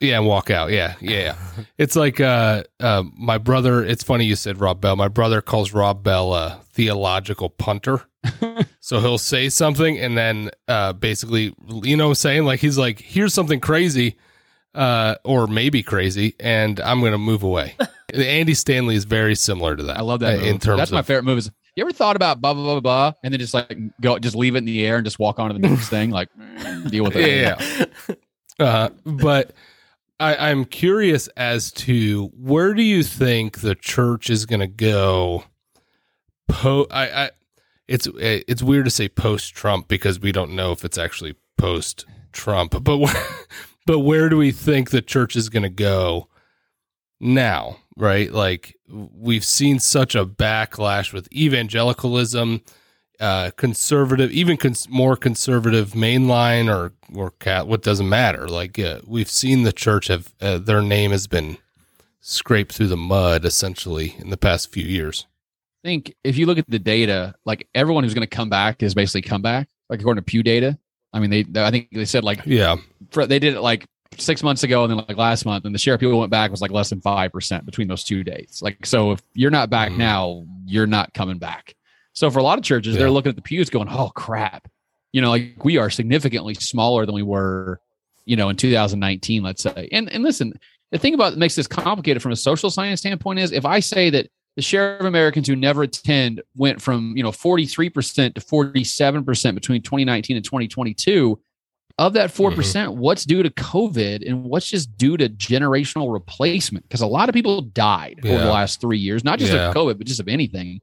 Yeah, 0.00 0.18
and 0.18 0.26
walk 0.26 0.50
out. 0.50 0.70
Yeah, 0.70 0.94
yeah, 1.00 1.18
yeah. 1.18 1.64
it's 1.78 1.96
like 1.96 2.20
uh, 2.20 2.64
uh, 2.80 3.04
my 3.16 3.38
brother. 3.38 3.84
It's 3.84 4.02
funny 4.02 4.24
you 4.24 4.36
said 4.36 4.60
Rob 4.60 4.80
Bell. 4.80 4.96
My 4.96 5.08
brother 5.08 5.40
calls 5.40 5.72
Rob 5.72 6.02
Bell 6.02 6.34
a 6.34 6.60
theological 6.72 7.48
punter. 7.48 8.02
so 8.80 9.00
he'll 9.00 9.18
say 9.18 9.48
something 9.48 9.98
and 9.98 10.18
then 10.18 10.50
uh, 10.68 10.92
basically, 10.92 11.54
you 11.82 11.96
know, 11.96 12.06
what 12.06 12.10
I'm 12.10 12.14
saying 12.16 12.44
like 12.44 12.60
he's 12.60 12.76
like, 12.76 13.00
here's 13.00 13.32
something 13.32 13.60
crazy, 13.60 14.16
uh, 14.74 15.14
or 15.24 15.46
maybe 15.46 15.82
crazy, 15.82 16.34
and 16.40 16.80
I'm 16.80 17.00
going 17.00 17.12
to 17.12 17.18
move 17.18 17.42
away. 17.42 17.76
Andy 18.14 18.54
Stanley 18.54 18.96
is 18.96 19.04
very 19.04 19.34
similar 19.34 19.76
to 19.76 19.82
that. 19.84 19.96
I 19.96 20.02
love 20.02 20.20
that. 20.20 20.40
uh, 20.40 20.42
in 20.42 20.58
terms 20.58 20.78
That's 20.78 20.92
my 20.92 21.00
of 21.00 21.06
favorite 21.06 21.24
move. 21.24 21.38
Is 21.38 21.50
you 21.74 21.82
ever 21.82 21.92
thought 21.92 22.16
about 22.16 22.40
blah 22.40 22.52
blah 22.52 22.62
blah 22.62 22.80
blah, 22.80 23.10
blah 23.10 23.18
and 23.22 23.32
then 23.32 23.40
just 23.40 23.54
like 23.54 23.78
go 24.00 24.18
just 24.18 24.36
leave 24.36 24.54
it 24.54 24.58
in 24.58 24.64
the 24.64 24.84
air 24.84 24.96
and 24.96 25.04
just 25.04 25.18
walk 25.18 25.38
on 25.38 25.48
to 25.48 25.54
the 25.54 25.68
next 25.68 25.88
thing 25.88 26.10
like 26.10 26.28
deal 26.88 27.04
with 27.04 27.16
it. 27.16 27.86
yeah. 28.08 28.16
uh, 28.58 28.88
but 29.04 29.52
I, 30.18 30.50
I'm 30.50 30.64
curious 30.64 31.28
as 31.36 31.70
to 31.72 32.28
where 32.36 32.74
do 32.74 32.82
you 32.82 33.02
think 33.02 33.60
the 33.60 33.74
church 33.74 34.30
is 34.30 34.46
going 34.46 34.60
to 34.60 34.66
go? 34.66 35.44
Po, 36.48 36.86
I, 36.90 37.24
I, 37.24 37.30
it's 37.86 38.08
it's 38.16 38.62
weird 38.62 38.86
to 38.86 38.90
say 38.90 39.08
post 39.08 39.54
Trump 39.54 39.88
because 39.88 40.18
we 40.18 40.32
don't 40.32 40.52
know 40.52 40.72
if 40.72 40.84
it's 40.84 40.98
actually 40.98 41.36
post 41.58 42.06
Trump. 42.32 42.82
But 42.82 43.14
but 43.86 44.00
where 44.00 44.28
do 44.28 44.36
we 44.36 44.52
think 44.52 44.90
the 44.90 45.02
church 45.02 45.36
is 45.36 45.48
going 45.48 45.64
to 45.64 45.68
go 45.68 46.28
now? 47.20 47.78
Right, 47.98 48.30
like 48.30 48.76
we've 48.88 49.44
seen 49.44 49.78
such 49.78 50.14
a 50.14 50.26
backlash 50.26 51.12
with 51.12 51.32
evangelicalism 51.32 52.62
uh, 53.20 53.50
conservative, 53.56 54.30
even 54.32 54.56
cons- 54.56 54.88
more 54.88 55.16
conservative 55.16 55.90
mainline 55.92 56.68
or 56.74 56.92
or 57.14 57.30
cat, 57.32 57.66
what 57.66 57.82
doesn't 57.82 58.08
matter. 58.08 58.48
Like 58.48 58.78
uh, 58.78 59.00
we've 59.06 59.30
seen 59.30 59.62
the 59.62 59.72
church 59.72 60.08
have 60.08 60.34
uh, 60.40 60.58
their 60.58 60.82
name 60.82 61.10
has 61.12 61.26
been 61.26 61.58
scraped 62.20 62.72
through 62.72 62.88
the 62.88 62.96
mud 62.96 63.44
essentially 63.44 64.16
in 64.18 64.30
the 64.30 64.36
past 64.36 64.72
few 64.72 64.84
years. 64.84 65.26
I 65.84 65.88
think 65.88 66.14
if 66.24 66.36
you 66.36 66.46
look 66.46 66.58
at 66.58 66.68
the 66.68 66.78
data, 66.80 67.34
like 67.44 67.68
everyone 67.74 68.02
who's 68.04 68.14
going 68.14 68.26
to 68.26 68.36
come 68.36 68.50
back 68.50 68.82
is 68.82 68.94
basically 68.94 69.22
come 69.22 69.42
back. 69.42 69.68
Like 69.88 70.00
according 70.00 70.22
to 70.22 70.24
Pew 70.24 70.42
data, 70.42 70.76
I 71.12 71.20
mean 71.20 71.30
they 71.30 71.44
I 71.62 71.70
think 71.70 71.88
they 71.92 72.04
said 72.04 72.24
like 72.24 72.40
Yeah, 72.44 72.76
for, 73.10 73.26
they 73.26 73.38
did 73.38 73.54
it 73.54 73.60
like 73.60 73.86
six 74.18 74.42
months 74.42 74.62
ago 74.64 74.82
and 74.82 74.90
then 74.90 75.04
like 75.08 75.16
last 75.16 75.44
month 75.44 75.64
and 75.64 75.74
the 75.74 75.78
share 75.78 75.94
of 75.94 76.00
people 76.00 76.18
went 76.18 76.30
back 76.30 76.50
was 76.50 76.60
like 76.62 76.70
less 76.70 76.88
than 76.90 77.00
5% 77.02 77.64
between 77.66 77.86
those 77.86 78.02
two 78.02 78.24
dates 78.24 78.62
like 78.62 78.86
so 78.86 79.12
if 79.12 79.20
you're 79.34 79.50
not 79.50 79.68
back 79.68 79.90
Mhm. 79.92 79.98
now 79.98 80.44
you're 80.64 80.86
not 80.86 81.12
coming 81.12 81.36
back 81.38 81.74
so 82.16 82.30
for 82.30 82.38
a 82.38 82.42
lot 82.42 82.58
of 82.58 82.64
churches 82.64 82.94
Yeah. 82.94 83.00
they're 83.00 83.10
looking 83.10 83.30
at 83.30 83.36
the 83.36 83.42
pews 83.42 83.70
going 83.70 83.88
oh 83.90 84.10
crap 84.14 84.68
you 85.12 85.20
know 85.20 85.30
like 85.30 85.64
we 85.64 85.76
are 85.76 85.90
significantly 85.90 86.54
smaller 86.54 87.04
than 87.06 87.14
we 87.14 87.22
were 87.22 87.80
you 88.24 88.34
know 88.36 88.48
in 88.48 88.56
2019 88.56 89.42
let's 89.42 89.62
say 89.62 89.88
and 89.92 90.10
and 90.10 90.22
listen 90.24 90.52
the 90.92 90.98
thing 90.98 91.14
about 91.14 91.30
that 91.32 91.38
makes 91.38 91.54
this 91.54 91.66
complicated 91.66 92.22
from 92.22 92.32
a 92.32 92.36
social 92.36 92.70
science 92.70 93.00
standpoint 93.00 93.38
is 93.38 93.52
if 93.52 93.64
i 93.64 93.78
say 93.80 94.10
that 94.10 94.28
the 94.56 94.62
share 94.62 94.96
of 94.98 95.04
americans 95.06 95.46
who 95.46 95.54
never 95.56 95.82
attend 95.82 96.42
went 96.56 96.80
from 96.82 97.14
you 97.16 97.22
know 97.22 97.30
43% 97.30 98.34
to 98.34 98.40
47% 98.40 99.54
between 99.54 99.82
2019 99.82 100.36
and 100.36 100.44
2022 100.44 101.38
of 101.98 102.12
that 102.14 102.30
4% 102.30 102.52
Mhm. 102.52 102.96
what's 102.96 103.24
due 103.24 103.42
to 103.42 103.50
covid 103.50 104.26
and 104.28 104.44
what's 104.44 104.68
just 104.68 104.96
due 104.98 105.16
to 105.16 105.28
generational 105.28 106.12
replacement 106.12 106.86
because 106.88 107.00
a 107.00 107.06
lot 107.06 107.28
of 107.28 107.34
people 107.34 107.62
died 107.62 108.20
over 108.24 108.38
the 108.38 108.50
last 108.50 108.80
three 108.80 108.98
years 108.98 109.24
not 109.24 109.38
just 109.38 109.52
Yeah. 109.52 109.68
of 109.70 109.74
covid 109.74 109.98
but 109.98 110.06
just 110.06 110.20
of 110.20 110.28
anything 110.28 110.80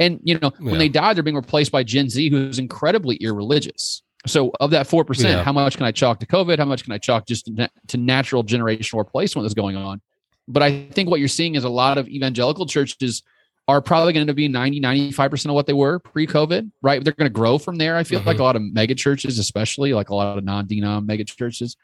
and 0.00 0.18
you 0.24 0.36
know 0.40 0.50
when 0.58 0.78
they 0.78 0.88
died 0.88 1.14
they're 1.16 1.22
being 1.22 1.36
replaced 1.36 1.70
by 1.70 1.82
gen 1.84 2.08
z 2.08 2.28
who's 2.30 2.58
incredibly 2.58 3.16
irreligious. 3.16 4.02
So 4.26 4.52
of 4.60 4.70
that 4.72 4.86
4% 4.86 5.42
how 5.44 5.52
much 5.52 5.76
can 5.76 5.86
i 5.86 5.92
chalk 5.92 6.18
to 6.20 6.26
covid? 6.26 6.58
How 6.58 6.64
much 6.64 6.82
can 6.84 6.92
i 6.92 6.98
chalk 6.98 7.26
just 7.26 7.46
to, 7.46 7.52
na- 7.52 7.68
to 7.88 7.96
natural 7.96 8.42
generational 8.44 8.98
replacement 8.98 9.44
that's 9.44 9.54
going 9.54 9.76
on? 9.76 10.00
But 10.48 10.62
i 10.62 10.86
think 10.90 11.08
what 11.08 11.20
you're 11.20 11.28
seeing 11.28 11.54
is 11.54 11.64
a 11.64 11.68
lot 11.70 11.96
of 11.98 12.08
evangelical 12.08 12.66
churches 12.66 13.22
are 13.68 13.80
probably 13.80 14.12
going 14.12 14.26
to 14.26 14.34
be 14.34 14.48
90 14.48 14.80
95% 14.80 15.46
of 15.46 15.52
what 15.54 15.66
they 15.66 15.72
were 15.72 16.00
pre-covid 16.00 16.70
right? 16.82 17.02
They're 17.04 17.12
going 17.12 17.30
to 17.30 17.38
grow 17.40 17.56
from 17.58 17.76
there 17.76 17.96
i 17.96 18.02
feel 18.04 18.20
Mhm. 18.20 18.26
like 18.26 18.38
a 18.40 18.42
lot 18.42 18.56
of 18.56 18.62
mega 18.62 18.94
churches 18.94 19.38
especially 19.38 19.92
like 19.94 20.08
a 20.10 20.14
lot 20.14 20.36
of 20.38 20.44
non-denom 20.44 21.06
mega 21.06 21.24
churches. 21.24 21.76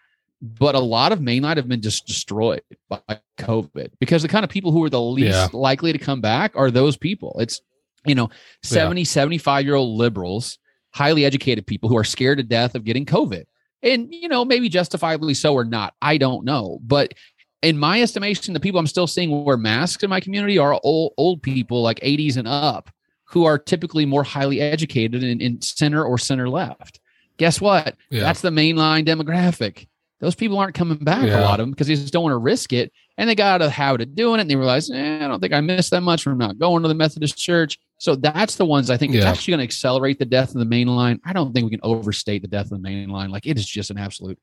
But 0.42 0.74
a 0.74 0.80
lot 0.80 1.12
of 1.12 1.18
mainline 1.20 1.56
have 1.56 1.66
been 1.68 1.80
just 1.80 2.06
destroyed 2.06 2.60
by 2.90 3.00
covid 3.38 3.92
because 4.00 4.20
the 4.20 4.28
kind 4.28 4.44
of 4.44 4.50
people 4.50 4.70
who 4.72 4.84
are 4.84 4.90
the 4.90 5.00
least 5.00 5.28
Yeah. 5.28 5.48
likely 5.54 5.92
to 5.94 5.98
come 5.98 6.20
back 6.20 6.52
are 6.56 6.70
those 6.70 6.98
people. 6.98 7.36
It's 7.40 7.62
you 8.06 8.14
know 8.14 8.30
70 8.62 9.04
75 9.04 9.64
year 9.64 9.74
old 9.74 9.96
liberals 9.96 10.58
highly 10.94 11.24
educated 11.24 11.66
people 11.66 11.88
who 11.88 11.96
are 11.96 12.04
scared 12.04 12.38
to 12.38 12.44
death 12.44 12.74
of 12.74 12.84
getting 12.84 13.04
covid. 13.04 13.44
And 13.82 14.12
you 14.12 14.28
know 14.28 14.44
maybe 14.44 14.68
justifiably 14.68 15.34
so 15.34 15.54
or 15.54 15.64
not 15.64 15.94
i 16.02 16.18
don't 16.18 16.44
know. 16.44 16.78
But 16.82 17.14
in 17.62 17.78
my 17.78 18.02
estimation 18.02 18.54
the 18.54 18.60
people 18.60 18.78
i'm 18.78 18.86
still 18.86 19.06
seeing 19.06 19.44
wear 19.44 19.56
masks 19.56 20.02
in 20.02 20.10
my 20.10 20.20
community 20.20 20.58
are 20.58 20.78
old 20.82 21.12
old 21.16 21.42
people 21.42 21.82
like 21.82 21.98
80s 22.00 22.36
and 22.36 22.46
up 22.46 22.90
who 23.24 23.44
are 23.44 23.58
typically 23.58 24.06
more 24.06 24.22
highly 24.22 24.60
educated 24.60 25.22
in, 25.22 25.40
in 25.40 25.60
center 25.60 26.04
or 26.04 26.16
center 26.16 26.48
left. 26.48 27.00
Guess 27.38 27.60
what? 27.60 27.96
Yeah. 28.10 28.20
that's 28.20 28.40
the 28.40 28.50
mainline 28.50 29.04
demographic. 29.06 29.88
Those 30.20 30.34
people 30.34 30.58
aren't 30.58 30.74
coming 30.74 30.96
back 30.98 31.28
a 31.28 31.40
lot 31.42 31.60
of 31.60 31.64
them 31.64 31.72
because 31.72 31.88
they 31.88 31.94
just 31.94 32.12
don't 32.12 32.22
want 32.22 32.32
to 32.32 32.38
risk 32.38 32.72
it. 32.72 32.90
And 33.18 33.28
they 33.28 33.34
got 33.34 33.60
a 33.60 33.68
habit 33.68 34.00
of 34.00 34.14
doing 34.14 34.38
it 34.38 34.42
and 34.42 34.50
they 34.50 34.56
realize 34.56 34.90
eh, 34.90 35.24
i 35.24 35.28
don't 35.28 35.40
think 35.40 35.52
i 35.52 35.60
missed 35.60 35.90
that 35.90 36.02
much 36.02 36.22
from 36.22 36.38
not 36.38 36.58
going 36.58 36.82
to 36.82 36.88
the 36.88 36.94
methodist 36.94 37.38
church 37.38 37.78
so 37.98 38.14
that's 38.14 38.56
the 38.56 38.64
ones 38.64 38.90
i 38.90 38.96
think 38.96 39.14
it's 39.14 39.24
actually 39.24 39.52
going 39.52 39.58
to 39.58 39.64
accelerate 39.64 40.18
the 40.18 40.24
death 40.24 40.48
of 40.50 40.58
the 40.58 40.64
main 40.64 40.86
line 40.86 41.18
i 41.24 41.32
don't 41.32 41.52
think 41.52 41.64
we 41.64 41.70
can 41.70 41.80
overstate 41.82 42.42
the 42.42 42.48
death 42.48 42.64
of 42.66 42.70
the 42.70 42.78
main 42.78 43.08
line 43.08 43.30
like 43.30 43.46
it 43.46 43.56
is 43.58 43.66
just 43.66 43.90
an 43.90 43.98
absolute 43.98 44.38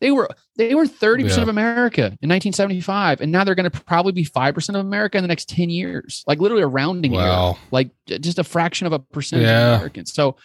they 0.00 0.10
were 0.12 0.28
they 0.56 0.74
were 0.74 0.84
30% 0.86 1.36
Yeah. 1.36 1.42
of 1.42 1.48
america 1.48 2.02
in 2.22 2.28
1975 2.28 3.20
and 3.20 3.30
now 3.32 3.44
they're 3.44 3.54
going 3.54 3.70
to 3.70 3.80
probably 3.82 4.12
be 4.12 4.24
5% 4.24 4.68
of 4.70 4.76
america 4.76 5.18
in 5.18 5.24
the 5.24 5.28
next 5.28 5.48
10 5.48 5.70
years 5.70 6.22
like 6.26 6.38
literally 6.40 6.62
a 6.62 6.68
rounding 6.68 7.14
error 7.16 7.24
Wow. 7.28 7.58
like 7.70 7.90
just 8.06 8.38
a 8.38 8.44
fraction 8.44 8.86
of 8.86 8.92
a 8.92 8.98
percentage 8.98 9.46
Yeah. 9.46 9.72
of 9.74 9.76
Americans. 9.76 10.12
So, 10.12 10.36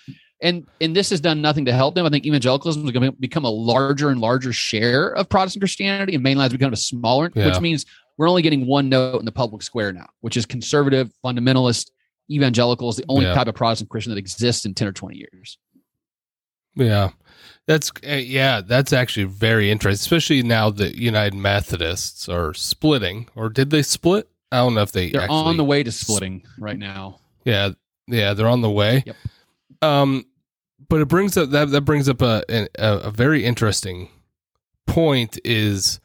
and 0.42 0.66
and 0.82 0.94
this 0.96 1.10
has 1.12 1.22
done 1.22 1.42
nothing 1.42 1.64
to 1.66 1.72
help 1.72 1.96
them. 1.96 2.06
I 2.06 2.10
think 2.10 2.26
evangelicalism 2.26 2.84
is 2.84 2.92
going 2.92 3.10
to 3.10 3.18
become 3.18 3.46
a 3.46 3.50
larger 3.50 4.10
and 4.10 4.20
larger 4.20 4.52
share 4.52 5.08
of 5.16 5.30
Protestant 5.30 5.62
Christianity, 5.62 6.16
and 6.16 6.26
mainline 6.26 6.48
is 6.48 6.52
becoming 6.52 6.74
a 6.74 6.78
smaller, 6.78 7.32
Yeah. 7.34 7.46
which 7.46 7.62
means 7.62 7.86
we're 8.18 8.28
only 8.30 8.42
getting 8.42 8.68
one 8.68 8.90
note 8.90 9.20
in 9.20 9.26
the 9.26 9.32
public 9.32 9.62
square 9.64 9.94
now, 9.94 10.08
which 10.20 10.36
is 10.36 10.46
conservative, 10.46 11.12
fundamentalist, 11.24 11.92
evangelical 12.34 12.90
is 12.90 12.96
the 12.98 13.06
only 13.10 13.26
Yeah. 13.26 13.34
type 13.34 13.48
of 13.48 13.56
Protestant 13.56 13.90
Christian 13.90 14.12
that 14.12 14.20
exists 14.20 14.66
in 14.66 14.74
ten 14.74 14.88
or 14.88 14.92
twenty 14.92 15.18
years. 15.18 15.58
Yeah. 16.76 17.10
That's 17.66 17.92
uh, 18.06 18.16
yeah, 18.16 18.62
that's 18.62 18.92
actually 18.92 19.26
very 19.26 19.72
interesting, 19.72 20.02
especially 20.04 20.44
now 20.44 20.70
that 20.72 20.96
United 20.96 21.34
Methodists 21.34 22.28
are 22.28 22.54
splitting, 22.54 23.30
or 23.36 23.50
did 23.50 23.70
they 23.70 23.82
split? 23.84 24.28
I 24.52 24.58
don't 24.58 24.74
know 24.76 24.82
if 24.82 24.92
they 24.92 25.12
They're 25.12 25.32
on 25.32 25.58
the 25.58 25.64
way 25.64 25.82
to 25.84 25.92
splitting 25.92 26.44
right 26.60 26.78
now. 26.78 27.20
Yeah, 27.46 27.70
yeah, 28.08 28.34
they're 28.34 28.50
on 28.50 28.62
the 28.62 28.70
way. 28.70 29.04
Yep. 29.06 29.16
Um, 29.82 30.26
but 30.90 31.02
it 31.02 31.08
brings 31.08 31.38
up 31.38 31.52
that 31.52 31.70
that 31.72 31.82
brings 31.82 32.10
up 32.10 32.22
a 32.22 32.44
a, 32.50 32.68
a 32.78 33.12
very 33.12 33.46
interesting 33.46 34.10
point 34.86 35.40
is 35.46 36.00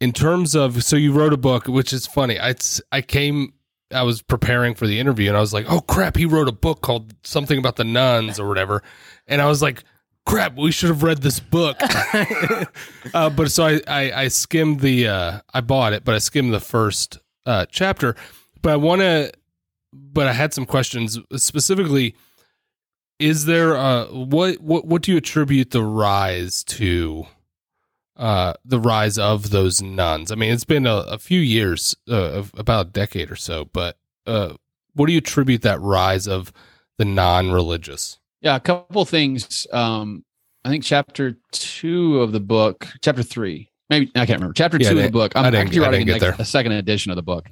in 0.00 0.12
terms 0.12 0.56
of 0.56 0.82
so 0.82 0.96
you 0.96 1.12
wrote 1.12 1.32
a 1.32 1.36
book, 1.38 1.68
which 1.68 1.92
is 1.92 2.06
funny. 2.06 2.40
I 2.40 2.54
I 2.90 3.02
came. 3.02 3.52
I 3.92 4.02
was 4.02 4.22
preparing 4.22 4.74
for 4.74 4.86
the 4.86 4.98
interview 4.98 5.28
and 5.28 5.36
I 5.36 5.40
was 5.40 5.52
like, 5.52 5.66
"Oh 5.68 5.80
crap, 5.80 6.16
he 6.16 6.26
wrote 6.26 6.48
a 6.48 6.52
book 6.52 6.80
called 6.80 7.14
something 7.24 7.58
about 7.58 7.76
the 7.76 7.84
nones 7.84 8.38
or 8.38 8.48
whatever." 8.48 8.82
And 9.26 9.40
I 9.40 9.46
was 9.46 9.62
like, 9.62 9.84
"Crap, 10.26 10.56
we 10.56 10.72
should 10.72 10.88
have 10.88 11.02
read 11.02 11.22
this 11.22 11.40
book." 11.40 11.76
uh, 13.14 13.30
but 13.30 13.50
so 13.50 13.64
I, 13.64 13.80
I 13.86 14.12
I 14.22 14.28
skimmed 14.28 14.80
the 14.80 15.08
uh, 15.08 15.40
I 15.52 15.60
bought 15.60 15.92
it, 15.92 16.04
but 16.04 16.14
I 16.14 16.18
skimmed 16.18 16.52
the 16.52 16.60
first 16.60 17.18
uh, 17.46 17.66
chapter. 17.70 18.16
But 18.60 18.72
I 18.72 18.76
want 18.76 19.00
to, 19.00 19.32
but 19.92 20.26
I 20.26 20.32
had 20.32 20.54
some 20.54 20.66
questions 20.66 21.18
specifically. 21.36 22.14
Is 23.18 23.44
there 23.44 23.76
uh 23.76 24.06
what 24.06 24.60
what 24.60 24.84
what 24.84 25.02
do 25.02 25.12
you 25.12 25.18
attribute 25.18 25.70
the 25.70 25.84
rise 25.84 26.64
to? 26.64 27.26
Uh, 28.22 28.54
the 28.64 28.78
rise 28.78 29.18
of 29.18 29.50
those 29.50 29.82
nones. 29.82 30.30
I 30.30 30.36
mean, 30.36 30.52
it's 30.52 30.62
been 30.64 30.86
a, 30.86 30.98
a 31.08 31.18
few 31.18 31.40
years, 31.40 31.96
uh, 32.08 32.14
of 32.14 32.52
about 32.56 32.86
a 32.86 32.90
decade 32.90 33.32
or 33.32 33.36
so. 33.36 33.64
But 33.64 33.98
uh, 34.28 34.52
what 34.94 35.06
do 35.06 35.12
you 35.12 35.18
attribute 35.18 35.62
that 35.62 35.80
rise 35.80 36.28
of 36.28 36.52
the 36.98 37.04
non-religious? 37.04 38.20
Yeah, 38.40 38.54
a 38.54 38.60
couple 38.60 39.04
things. 39.06 39.66
Um, 39.72 40.24
I 40.64 40.68
think 40.68 40.84
chapter 40.84 41.36
two 41.50 42.20
of 42.20 42.30
the 42.30 42.38
book, 42.38 42.86
chapter 43.00 43.24
three, 43.24 43.70
maybe 43.90 44.06
I 44.14 44.24
can't 44.24 44.38
remember. 44.38 44.52
Chapter 44.54 44.78
Yeah, 44.80 44.90
two 44.90 44.98
of 44.98 45.02
the 45.04 45.10
book. 45.10 45.32
I'm 45.34 45.52
actually 45.52 45.80
writing 45.80 46.06
didn't 46.06 46.20
get 46.20 46.24
next- 46.26 46.36
there. 46.36 46.42
a 46.44 46.48
second 46.48 46.72
edition 46.72 47.10
of 47.10 47.16
the 47.16 47.22
book 47.22 47.50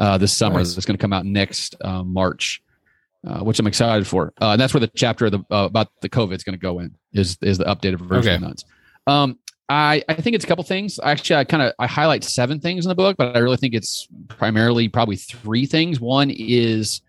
uh, 0.00 0.18
this 0.18 0.32
summer. 0.36 0.58
Nice. 0.58 0.74
That's 0.74 0.86
going 0.86 0.96
to 0.98 1.00
come 1.00 1.12
out 1.12 1.24
next 1.24 1.76
uh, 1.82 2.02
March, 2.02 2.60
uh, 3.24 3.44
which 3.44 3.60
I'm 3.60 3.68
excited 3.68 4.08
for. 4.08 4.32
Uh, 4.40 4.50
and 4.52 4.60
that's 4.60 4.74
where 4.74 4.80
the 4.80 4.88
chapter 4.88 5.26
of 5.26 5.30
the, 5.32 5.38
uh, 5.52 5.66
about 5.66 5.88
the 6.00 6.08
COVID 6.08 6.34
is 6.34 6.42
going 6.42 6.58
to 6.58 6.60
go 6.60 6.80
in. 6.80 6.96
Is 7.12 7.38
is 7.42 7.58
the 7.58 7.64
updated 7.66 8.00
version 8.00 8.18
Okay. 8.32 8.34
of 8.34 8.40
nones. 8.40 8.64
Um, 9.06 9.38
I, 9.70 10.02
I 10.08 10.14
think 10.14 10.34
it's 10.34 10.44
a 10.44 10.48
couple 10.48 10.64
things. 10.64 10.98
Actually, 11.00 11.36
I 11.36 11.44
kind 11.44 11.62
of 11.62 11.72
I 11.78 11.86
highlight 11.86 12.24
seven 12.24 12.58
things 12.58 12.84
in 12.84 12.88
the 12.88 12.94
book, 12.96 13.16
but 13.16 13.36
I 13.36 13.38
really 13.38 13.56
think 13.56 13.72
it's 13.72 14.08
primarily 14.26 14.88
probably 14.88 15.14
three 15.14 15.64
things. 15.64 16.00
One 16.00 16.28
is 16.30 17.02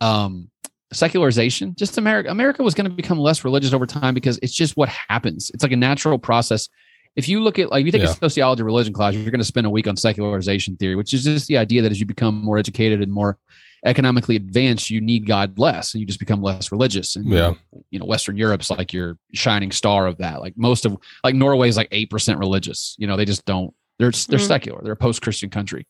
um, 0.00 0.48
secularization. 0.94 1.74
Just 1.76 1.98
America. 1.98 2.30
America 2.30 2.62
was 2.62 2.72
going 2.74 2.88
to 2.88 2.96
become 2.96 3.18
less 3.18 3.44
religious 3.44 3.74
over 3.74 3.84
time 3.86 4.14
because 4.14 4.38
it's 4.42 4.54
just 4.54 4.78
what 4.78 4.88
happens. 4.88 5.50
It's 5.52 5.62
like 5.62 5.72
a 5.72 5.76
natural 5.76 6.18
process. 6.18 6.70
If 7.16 7.28
you 7.28 7.40
look 7.42 7.58
at 7.58 7.70
like 7.70 7.82
if 7.82 7.86
you 7.86 7.92
take 7.92 8.02
Yeah. 8.02 8.10
a 8.12 8.14
sociology 8.14 8.62
religion 8.62 8.94
class, 8.94 9.14
you're 9.14 9.30
going 9.30 9.38
to 9.40 9.44
spend 9.44 9.66
a 9.66 9.70
week 9.70 9.86
on 9.86 9.96
secularization 9.96 10.76
theory, 10.76 10.94
which 10.96 11.12
is 11.12 11.24
just 11.24 11.48
the 11.48 11.58
idea 11.58 11.82
that 11.82 11.92
as 11.92 12.00
you 12.00 12.06
become 12.06 12.42
more 12.42 12.56
educated 12.56 13.02
and 13.02 13.12
more 13.12 13.36
economically 13.84 14.36
advanced, 14.36 14.90
you 14.90 15.00
need 15.00 15.26
God 15.26 15.58
less, 15.58 15.94
and 15.94 16.00
you 16.00 16.06
just 16.06 16.18
become 16.20 16.42
less 16.42 16.70
religious. 16.70 17.16
And 17.16 17.26
Yeah. 17.28 17.54
you 17.90 17.98
know, 17.98 18.04
Western 18.04 18.36
Europe's 18.36 18.70
like 18.70 18.92
your 18.92 19.16
shining 19.32 19.72
star 19.72 20.06
of 20.06 20.18
that. 20.18 20.40
Like 20.40 20.54
most 20.56 20.84
of 20.84 20.96
like 21.24 21.34
Norway's 21.34 21.76
like 21.76 21.88
eight 21.90 22.10
percent 22.10 22.38
religious. 22.38 22.94
You 22.98 23.06
know, 23.06 23.16
they 23.16 23.24
just 23.24 23.44
don't. 23.44 23.72
They're 23.98 24.10
they're 24.10 24.38
Mhm. 24.38 24.46
secular. 24.46 24.80
They're 24.82 24.92
a 24.92 24.96
post 24.96 25.22
Christian 25.22 25.50
country. 25.50 25.86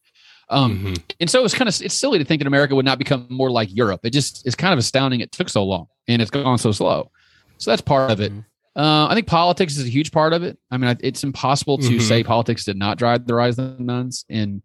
Um, 0.48 0.84
Mhm. 0.84 1.02
and 1.20 1.30
so 1.30 1.44
it's 1.44 1.54
kind 1.54 1.68
of 1.68 1.80
it's 1.80 1.94
silly 1.94 2.18
to 2.18 2.24
think 2.24 2.40
that 2.40 2.46
America 2.48 2.74
would 2.74 2.84
not 2.84 2.98
become 2.98 3.26
more 3.30 3.50
like 3.50 3.74
Europe. 3.74 4.00
It 4.04 4.10
just 4.10 4.46
is 4.46 4.54
kind 4.56 4.72
of 4.72 4.78
astounding. 4.80 5.20
It 5.20 5.30
took 5.30 5.48
so 5.48 5.64
long 5.64 5.86
and 6.08 6.20
it's 6.20 6.30
gone 6.30 6.58
so 6.58 6.72
slow. 6.72 7.10
So 7.58 7.70
that's 7.70 7.82
part 7.82 8.10
of 8.10 8.20
it. 8.20 8.32
Mhm. 8.32 8.44
Uh, 8.74 9.06
I 9.08 9.14
think 9.14 9.26
politics 9.26 9.76
is 9.76 9.84
a 9.84 9.88
huge 9.90 10.10
part 10.12 10.32
of 10.32 10.42
it. 10.42 10.58
I 10.70 10.76
mean, 10.76 10.96
it's 11.00 11.22
impossible 11.24 11.78
to 11.78 11.96
Mhm. 11.96 12.00
say 12.02 12.24
politics 12.24 12.64
did 12.64 12.76
not 12.76 12.98
drive 12.98 13.26
the 13.26 13.34
rise 13.34 13.58
of 13.58 13.76
the 13.78 13.82
nones. 13.82 14.24
And, 14.30 14.62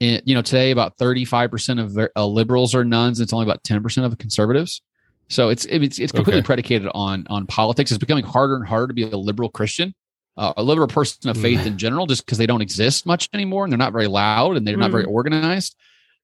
and 0.00 0.22
you 0.24 0.34
know, 0.34 0.42
today 0.42 0.70
about 0.70 0.96
thirty 0.98 1.24
five 1.24 1.50
percent 1.50 1.80
of 1.80 1.98
uh, 2.16 2.26
liberals 2.26 2.74
are 2.74 2.84
nones. 2.84 3.20
It's 3.20 3.32
only 3.32 3.44
about 3.44 3.64
ten 3.64 3.82
percent 3.82 4.06
of 4.06 4.16
conservatives. 4.18 4.82
So 5.28 5.48
it's 5.48 5.64
it's 5.66 5.98
it's 5.98 6.12
completely 6.12 6.40
Okay. 6.40 6.46
predicated 6.46 6.88
on 6.94 7.26
on 7.28 7.46
politics. 7.46 7.90
It's 7.90 7.98
becoming 7.98 8.24
harder 8.24 8.56
and 8.56 8.66
harder 8.66 8.88
to 8.88 8.94
be 8.94 9.02
a 9.02 9.16
liberal 9.16 9.48
Christian, 9.48 9.94
uh, 10.36 10.52
a 10.56 10.62
liberal 10.62 10.86
person 10.86 11.28
of 11.30 11.36
faith 11.36 11.66
in 11.66 11.78
general, 11.78 12.06
just 12.06 12.24
because 12.24 12.38
they 12.38 12.46
don't 12.46 12.60
exist 12.60 13.06
much 13.06 13.28
anymore 13.32 13.64
and 13.64 13.72
they're 13.72 13.78
not 13.78 13.92
very 13.92 14.06
loud 14.06 14.56
and 14.56 14.66
they're 14.66 14.76
not 14.76 14.90
very 14.92 15.04
organized. 15.04 15.74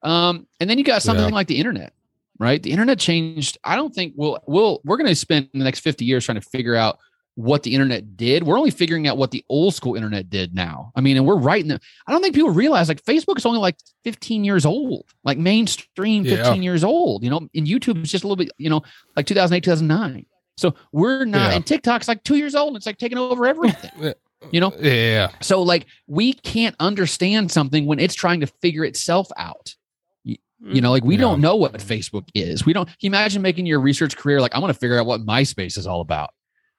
Um, 0.03 0.47
and 0.61 0.69
then 0.71 0.79
you 0.79 0.85
got 0.85 1.03
something 1.03 1.27
Yeah. 1.29 1.35
like 1.35 1.47
the 1.49 1.59
internet, 1.59 1.93
right? 2.39 2.63
The 2.63 2.71
internet 2.71 2.99
changed. 2.99 3.59
I 3.65 3.75
don't 3.77 3.93
think 3.95 4.15
we'll 4.17 4.39
we'll 4.47 4.81
we're 4.85 4.97
going 4.99 5.09
to 5.09 5.15
spend 5.17 5.49
the 5.53 5.65
next 5.65 5.81
fifty 5.81 6.05
years 6.05 6.25
trying 6.25 6.41
to 6.41 6.49
figure 6.49 6.77
out 6.77 6.99
what 7.35 7.63
the 7.63 7.73
internet 7.73 8.17
did. 8.17 8.43
We're 8.43 8.59
only 8.59 8.71
figuring 8.71 9.07
out 9.09 9.17
what 9.17 9.31
the 9.31 9.45
old 9.49 9.75
school 9.75 9.95
internet 9.95 10.29
did 10.29 10.55
now. 10.55 10.93
I 10.95 11.01
mean, 11.01 11.17
and 11.17 11.25
we're 11.27 11.39
right 11.39 11.63
in 11.63 11.69
the. 11.69 11.81
I 12.07 12.13
don't 12.13 12.21
think 12.23 12.35
people 12.35 12.51
realize 12.51 12.89
like 12.89 13.03
Facebook 13.05 13.39
is 13.39 13.47
only 13.47 13.59
like 13.59 13.77
15 14.05 14.45
years 14.45 14.67
old, 14.67 15.07
like 15.25 15.39
mainstream 15.39 16.25
15 16.25 16.39
Yeah. 16.39 16.55
years 16.55 16.85
old. 16.85 17.25
You 17.25 17.31
know, 17.31 17.39
and 17.55 17.67
YouTube 17.67 18.03
is 18.03 18.11
just 18.11 18.25
a 18.25 18.27
little 18.27 18.37
bit, 18.37 18.51
you 18.59 18.69
know, 18.69 18.83
like 19.17 19.27
2008, 19.27 19.63
2009. 19.65 20.27
So 20.59 20.75
we're 20.93 21.25
not, 21.25 21.51
Yeah. 21.51 21.57
and 21.57 21.67
TikTok's 21.67 22.07
like 22.09 22.23
two 22.25 22.37
years 22.37 22.55
old. 22.55 22.69
And 22.69 22.77
it's 22.77 22.87
like 22.87 22.99
taking 22.99 23.19
over 23.19 23.47
everything. 23.47 24.15
You 24.51 24.61
know? 24.61 24.73
Yeah. 24.81 25.29
so 25.41 25.63
like 25.63 25.87
we 26.09 26.33
can't 26.33 26.75
understand 26.81 27.53
something 27.53 27.87
when 27.87 28.01
it's 28.01 28.13
trying 28.17 28.41
to 28.41 28.49
figure 28.49 28.85
itself 28.85 29.29
out. 29.37 29.77
You 30.25 30.81
know, 30.81 30.91
like 30.91 31.05
we 31.05 31.15
Yeah. 31.15 31.21
don't 31.23 31.41
know 31.41 31.55
what 31.55 31.75
Facebook 31.75 32.29
is. 32.35 32.67
We 32.67 32.73
don't. 32.73 32.89
Imagine 33.03 33.41
making 33.41 33.67
your 33.67 33.79
research 33.81 34.17
career 34.17 34.41
like 34.41 34.53
I 34.55 34.59
want 34.59 34.73
to 34.73 34.79
figure 34.79 34.99
out 34.99 35.07
what 35.07 35.21
MySpace 35.25 35.79
is 35.79 35.87
all 35.87 36.01
about. 36.01 36.31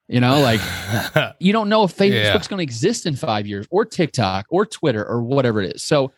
You 0.09 0.19
know, 0.19 0.41
like 0.41 0.59
you 1.39 1.53
don't 1.53 1.69
know 1.69 1.83
if 1.83 1.95
Facebook's 1.95 2.11
Yeah. 2.13 2.47
going 2.49 2.57
to 2.57 2.63
exist 2.63 3.05
in 3.05 3.15
five 3.15 3.47
years, 3.47 3.65
or 3.71 3.85
TikTok, 3.85 4.45
or 4.49 4.65
Twitter, 4.65 5.03
or 5.05 5.23
whatever 5.23 5.61
it 5.61 5.75
is. 5.75 5.83
So, 5.83 6.11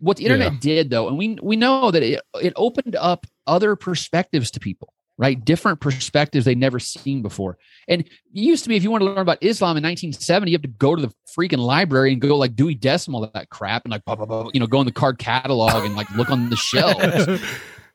what 0.00 0.16
the 0.18 0.24
internet 0.24 0.52
Yeah. 0.52 0.58
did, 0.60 0.90
though, 0.90 1.08
and 1.08 1.16
we 1.16 1.38
we 1.42 1.56
know 1.56 1.90
that 1.90 2.02
it 2.02 2.20
it 2.42 2.52
opened 2.56 2.94
up 2.96 3.26
other 3.46 3.74
perspectives 3.74 4.50
to 4.52 4.60
people, 4.60 4.92
right? 5.16 5.42
Different 5.42 5.80
perspectives 5.80 6.44
they'd 6.44 6.58
never 6.58 6.78
seen 6.78 7.22
before. 7.22 7.56
And 7.88 8.02
it 8.02 8.08
used 8.32 8.64
to 8.64 8.68
be, 8.68 8.76
if 8.76 8.82
you 8.82 8.90
want 8.90 9.00
to 9.00 9.06
learn 9.06 9.18
about 9.18 9.38
Islam 9.40 9.76
in 9.78 9.82
1970, 9.82 10.50
you 10.50 10.54
have 10.54 10.62
to 10.62 10.68
go 10.68 10.94
to 10.94 11.00
the 11.02 11.12
freaking 11.36 11.58
library 11.58 12.12
and 12.12 12.20
go 12.20 12.36
like 12.36 12.54
Dewey 12.54 12.74
Decimal 12.74 13.30
that 13.32 13.48
crap, 13.48 13.84
and 13.84 13.92
like 13.92 14.04
blah, 14.04 14.14
blah, 14.14 14.26
blah, 14.26 14.50
you 14.52 14.60
know 14.60 14.66
go 14.66 14.80
in 14.80 14.86
the 14.86 14.92
card 14.92 15.18
catalog 15.18 15.84
and 15.84 15.96
like 15.96 16.10
look 16.16 16.30
on 16.30 16.50
the 16.50 16.56
shelves. 16.56 17.26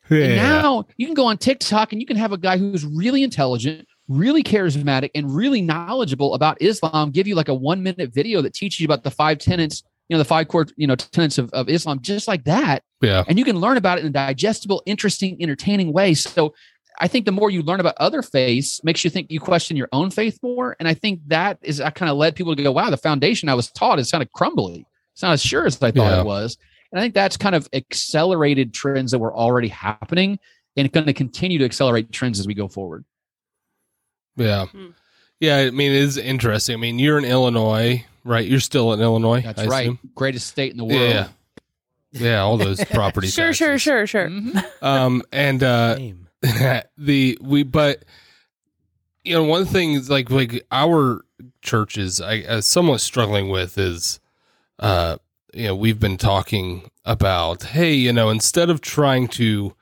And 0.10 0.20
yeah. 0.20 0.36
now 0.36 0.86
you 0.96 1.06
can 1.06 1.16
go 1.16 1.26
on 1.26 1.38
TikTok 1.38 1.92
and 1.92 2.00
you 2.02 2.08
can 2.08 2.16
have 2.16 2.32
a 2.32 2.38
guy 2.38 2.58
who's 2.58 2.86
really 2.86 3.24
intelligent, 3.24 3.86
really 4.08 4.44
charismatic, 4.44 5.10
and 5.16 5.36
really 5.36 5.62
knowledgeable 5.62 6.34
about 6.34 6.62
Islam 6.62 7.12
give 7.12 7.28
you 7.28 7.36
like 7.36 7.50
a 7.50 7.54
one 7.54 7.84
minute 7.84 8.14
video 8.14 8.42
that 8.42 8.54
teaches 8.54 8.80
you 8.80 8.86
about 8.86 9.04
the 9.04 9.12
five 9.12 9.38
tenets, 9.40 9.84
you 10.10 10.14
know, 10.16 10.18
the 10.20 10.26
five 10.26 10.48
core, 10.48 10.66
you 10.78 10.88
know, 10.88 10.96
tenets 10.96 11.38
of, 11.38 11.50
of 11.54 11.68
Islam, 11.70 12.00
just 12.02 12.28
like 12.28 12.44
that. 12.46 12.84
yeah. 13.02 13.24
And 13.28 13.38
you 13.38 13.44
can 13.46 13.58
learn 13.60 13.78
about 13.78 13.98
it 13.98 14.02
in 14.02 14.08
a 14.08 14.12
digestible, 14.12 14.82
interesting, 14.86 15.38
entertaining 15.42 15.92
way. 15.92 16.14
So 16.14 16.54
I 17.00 17.08
think 17.08 17.26
the 17.26 17.32
more 17.32 17.52
you 17.52 17.62
learn 17.62 17.80
about 17.80 17.96
other 17.98 18.22
faiths 18.22 18.84
makes 18.84 19.04
you 19.04 19.10
think 19.10 19.30
you 19.30 19.40
question 19.40 19.78
your 19.78 19.90
own 19.92 20.10
faith 20.10 20.40
more. 20.42 20.76
And 20.80 20.88
I 20.88 20.94
think 20.94 21.20
that 21.28 21.60
is 21.62 21.80
I 21.82 21.90
kind 21.90 22.10
of 22.10 22.18
led 22.18 22.36
people 22.36 22.56
to 22.56 22.64
go, 22.64 22.72
wow, 22.72 22.90
the 22.90 22.98
foundation 22.98 23.50
I 23.50 23.54
was 23.54 23.70
taught 23.70 24.00
is 24.00 24.10
kind 24.10 24.24
of 24.24 24.32
crumbly. 24.32 24.86
It's 25.14 25.22
not 25.22 25.34
as 25.34 25.42
sure 25.44 25.66
as 25.66 25.76
I 25.84 25.92
thought 25.92 26.12
Yeah. 26.12 26.22
it 26.22 26.26
was. 26.26 26.58
And 26.92 27.00
I 27.00 27.04
think 27.04 27.14
that's 27.14 27.36
kind 27.36 27.54
of 27.54 27.68
accelerated 27.74 28.74
trends 28.74 29.12
that 29.12 29.20
were 29.20 29.36
already 29.36 29.68
happening. 29.68 30.40
and 30.78 30.92
going 30.92 31.08
to 31.08 31.14
continue 31.14 31.58
to 31.58 31.66
accelerate 31.66 32.12
trends 32.12 32.40
as 32.40 32.46
we 32.48 32.54
go 32.54 32.68
forward. 32.68 33.04
Yeah. 34.38 34.66
Hmm. 34.68 34.88
Yeah, 35.40 35.58
I 35.58 35.72
mean 35.72 35.92
it 35.92 36.02
is 36.02 36.18
interesting. 36.18 36.74
I 36.76 36.78
mean, 36.78 36.98
you're 37.00 37.18
in 37.20 37.26
Illinois, 37.26 38.04
right? 38.24 38.48
You're 38.48 38.60
still 38.60 38.94
in 38.94 39.02
Illinois. 39.02 39.42
That's 39.42 39.62
I 39.62 39.66
right. 39.66 39.82
assume? 39.84 40.00
Greatest 40.16 40.48
state 40.48 40.72
in 40.72 40.78
the 40.78 40.86
world. 40.86 41.00
Yeah. 41.12 41.28
Yeah, 42.12 42.40
all 42.40 42.58
those 42.58 42.84
properties. 42.92 43.34
Sure, 43.34 43.54
sure, 43.54 43.68
taxes. 43.78 43.82
sure, 43.84 44.08
sure. 44.08 44.30
Mhm. 44.30 44.66
Um 44.82 45.24
and 45.32 45.62
uh 45.64 45.98
the 46.98 47.38
we 47.42 47.64
but 47.64 48.04
you 49.24 49.34
know 49.34 49.44
one 49.44 49.66
thing 49.66 49.94
is 49.94 50.10
like 50.10 50.30
like 50.32 50.66
our 50.72 51.22
churches 51.62 52.22
I 52.22 52.42
uh, 52.42 52.62
somewhat 52.62 53.02
struggling 53.02 53.50
with 53.50 53.78
is 53.78 54.20
uh 54.80 55.18
you 55.54 55.66
know 55.68 55.76
we've 55.76 56.00
been 56.00 56.18
talking 56.18 56.90
about 57.06 57.64
hey 57.64 57.94
you 57.94 58.14
know 58.14 58.30
instead 58.30 58.70
of 58.70 58.82
trying 58.82 59.28
to 59.30 59.76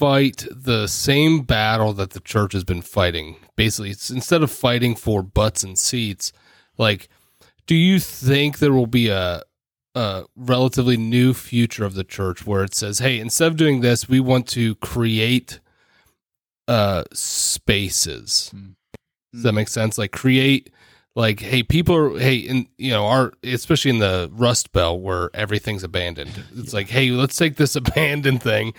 fight 0.00 0.46
the 0.50 0.86
same 0.86 1.42
battle 1.42 1.92
that 1.92 2.10
the 2.10 2.20
church 2.20 2.54
has 2.54 2.64
been 2.64 2.80
fighting. 2.80 3.36
Basically 3.54 3.90
it's 3.90 4.08
instead 4.10 4.42
of 4.42 4.50
fighting 4.50 4.96
for 4.96 5.22
butts 5.22 5.62
and 5.62 5.78
seats 5.78 6.32
like 6.78 7.10
do 7.66 7.74
you 7.74 8.00
think 8.00 8.58
there 8.58 8.72
will 8.72 8.86
be 8.86 9.08
a 9.08 9.42
a 9.94 10.24
relatively 10.34 10.96
new 10.96 11.34
future 11.34 11.84
of 11.84 11.94
the 11.94 12.04
church 12.04 12.46
where 12.46 12.64
it 12.64 12.74
says 12.74 13.00
hey 13.00 13.20
instead 13.20 13.48
of 13.48 13.58
doing 13.58 13.82
this 13.82 14.08
we 14.08 14.20
want 14.20 14.46
to 14.48 14.74
create 14.76 15.60
uh 16.66 17.04
spaces. 17.12 18.50
Mm. 18.54 18.76
does 19.34 19.42
that 19.42 19.52
make 19.52 19.68
sense? 19.68 19.98
Like 19.98 20.12
create 20.12 20.72
like 21.14 21.40
hey 21.40 21.62
people 21.62 21.94
are 21.94 22.18
hey 22.18 22.36
in 22.36 22.68
you 22.78 22.92
know 22.92 23.04
our 23.06 23.34
especially 23.44 23.90
in 23.90 23.98
the 23.98 24.30
rust 24.32 24.72
belt 24.72 25.02
where 25.02 25.28
everything's 25.34 25.84
abandoned. 25.84 26.44
It's 26.56 26.72
like 26.72 26.88
hey 26.88 27.10
let's 27.10 27.36
take 27.36 27.56
this 27.56 27.76
abandoned 27.84 28.42
thing 28.42 28.72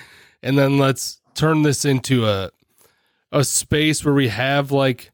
and 0.43 0.57
then 0.57 0.77
let's 0.77 1.21
turn 1.35 1.61
this 1.63 1.85
into 1.85 2.27
a 2.27 2.51
a 3.31 3.43
space 3.43 4.03
where 4.03 4.13
we 4.13 4.27
have 4.27 4.71
like 4.71 5.11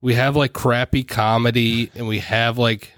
we 0.00 0.14
have 0.14 0.34
like 0.36 0.52
crappy 0.52 1.04
comedy 1.04 1.90
and 1.94 2.08
we 2.08 2.18
have 2.20 2.56
like 2.58 2.92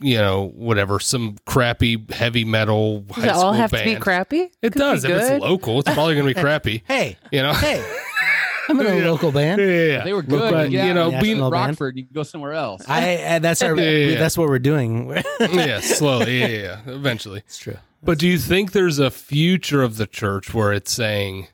you 0.00 0.16
know 0.16 0.48
whatever 0.54 0.98
some 0.98 1.36
crappy 1.46 2.02
heavy 2.10 2.44
metal 2.44 3.04
high 3.10 3.22
Does 3.22 3.24
high 3.24 3.26
it 3.26 3.30
all 3.34 3.40
school 3.40 3.52
have 3.52 3.70
band. 3.70 3.88
to 3.88 3.94
be 3.94 4.00
crappy? 4.00 4.40
It 4.62 4.72
Could 4.72 4.78
does. 4.78 5.04
If 5.04 5.10
good. 5.10 5.32
it's 5.34 5.42
local, 5.44 5.78
it's 5.80 5.92
probably 5.92 6.14
going 6.14 6.26
to 6.26 6.34
be 6.34 6.40
crappy. 6.46 6.82
Hey, 6.88 7.18
You 7.30 7.42
know. 7.42 7.52
hey, 7.52 7.84
I'm 8.68 8.80
in 8.80 8.86
a 8.86 8.96
Yeah. 8.96 9.10
local 9.10 9.30
band. 9.30 9.60
Yeah, 9.60 9.66
yeah, 9.68 9.84
yeah. 9.98 10.04
They 10.04 10.12
were 10.12 10.22
good. 10.22 10.50
but, 10.52 10.70
yeah, 10.70 10.86
you 10.86 10.94
know, 10.94 11.10
National 11.10 11.22
being 11.22 11.38
band. 11.40 11.52
Rockford, 11.52 11.96
you 11.96 12.04
can 12.04 12.12
go 12.14 12.22
somewhere 12.24 12.54
else. 12.54 12.82
I, 12.88 13.34
I 13.34 13.38
that's 13.40 13.60
our 13.62 13.76
Yeah, 13.76 13.82
yeah, 13.90 14.06
yeah. 14.12 14.18
that's 14.18 14.36
what 14.38 14.48
we're 14.48 14.58
doing. 14.58 15.10
yeah, 15.40 15.80
slowly. 15.80 16.40
Yeah, 16.40 16.46
yeah, 16.46 16.80
yeah. 16.86 16.92
Eventually. 16.94 17.40
it's 17.40 17.58
true. 17.58 17.76
But 18.02 18.18
do 18.18 18.26
you 18.26 18.38
think 18.38 18.72
there's 18.72 18.98
a 18.98 19.10
future 19.10 19.82
of 19.82 19.96
the 19.96 20.06
church 20.06 20.52
where 20.52 20.72
it's 20.72 20.92
saying, 20.92 21.46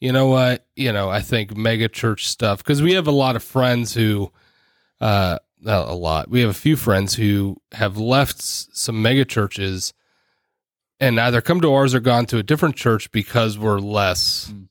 you 0.00 0.10
know 0.12 0.26
what, 0.26 0.66
you 0.74 0.92
know, 0.92 1.08
I 1.08 1.20
think 1.20 1.56
mega 1.56 1.88
church 1.88 2.26
stuff 2.26 2.58
because 2.58 2.82
we 2.82 2.94
have 2.94 3.06
a 3.06 3.12
lot 3.12 3.36
of 3.36 3.42
friends 3.44 3.94
who, 3.94 4.32
uh, 5.00 5.38
not 5.60 5.88
a 5.88 5.92
lot. 5.94 6.28
We 6.28 6.40
have 6.40 6.50
a 6.50 6.54
few 6.54 6.74
friends 6.74 7.14
who 7.14 7.56
have 7.72 7.96
left 7.98 8.42
some 8.42 9.00
mega 9.00 9.24
churches 9.24 9.92
and 10.98 11.20
either 11.20 11.40
come 11.40 11.60
to 11.60 11.72
ours 11.72 11.94
or 11.94 12.00
gone 12.00 12.26
to 12.26 12.38
a 12.38 12.42
different 12.42 12.74
church 12.74 13.10
because 13.12 13.56
we're 13.58 13.78
less, 13.78 14.50
Mm. 14.52 14.68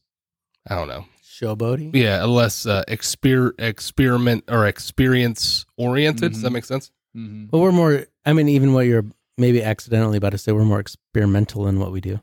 I 0.70 0.76
don't 0.76 0.89
know, 0.89 1.06
Showboating. 1.24 1.96
yeah, 1.96 2.24
less 2.26 2.65
uh, 2.65 2.84
exper- 2.89 3.54
experiment 3.58 4.44
or 4.50 4.67
experience 4.67 5.65
oriented. 5.78 6.34
Does 6.34 6.41
that 6.41 6.50
Mhm. 6.50 6.54
make 6.54 6.65
sense? 6.65 6.91
Mhm. 7.15 7.50
But 7.50 7.60
we're 7.60 7.72
more. 7.72 8.06
I 8.26 8.34
mean, 8.34 8.50
even 8.50 8.74
what 8.74 8.86
you're 8.86 9.06
maybe 9.38 9.63
accidentally 9.63 10.17
about 10.17 10.32
to 10.32 10.38
say, 10.38 10.52
we're 10.52 10.63
more 10.65 10.80
experimental 10.80 11.67
in 11.67 11.80
what 11.80 11.91
we 11.91 12.02
do. 12.02 12.20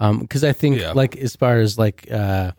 Um, 0.00 0.20
because 0.20 0.44
I 0.44 0.52
think 0.52 0.78
Yeah. 0.80 0.92
like 0.92 1.16
as 1.16 1.34
far 1.36 1.58
as 1.58 1.76
like 1.78 2.10
uh, 2.10 2.52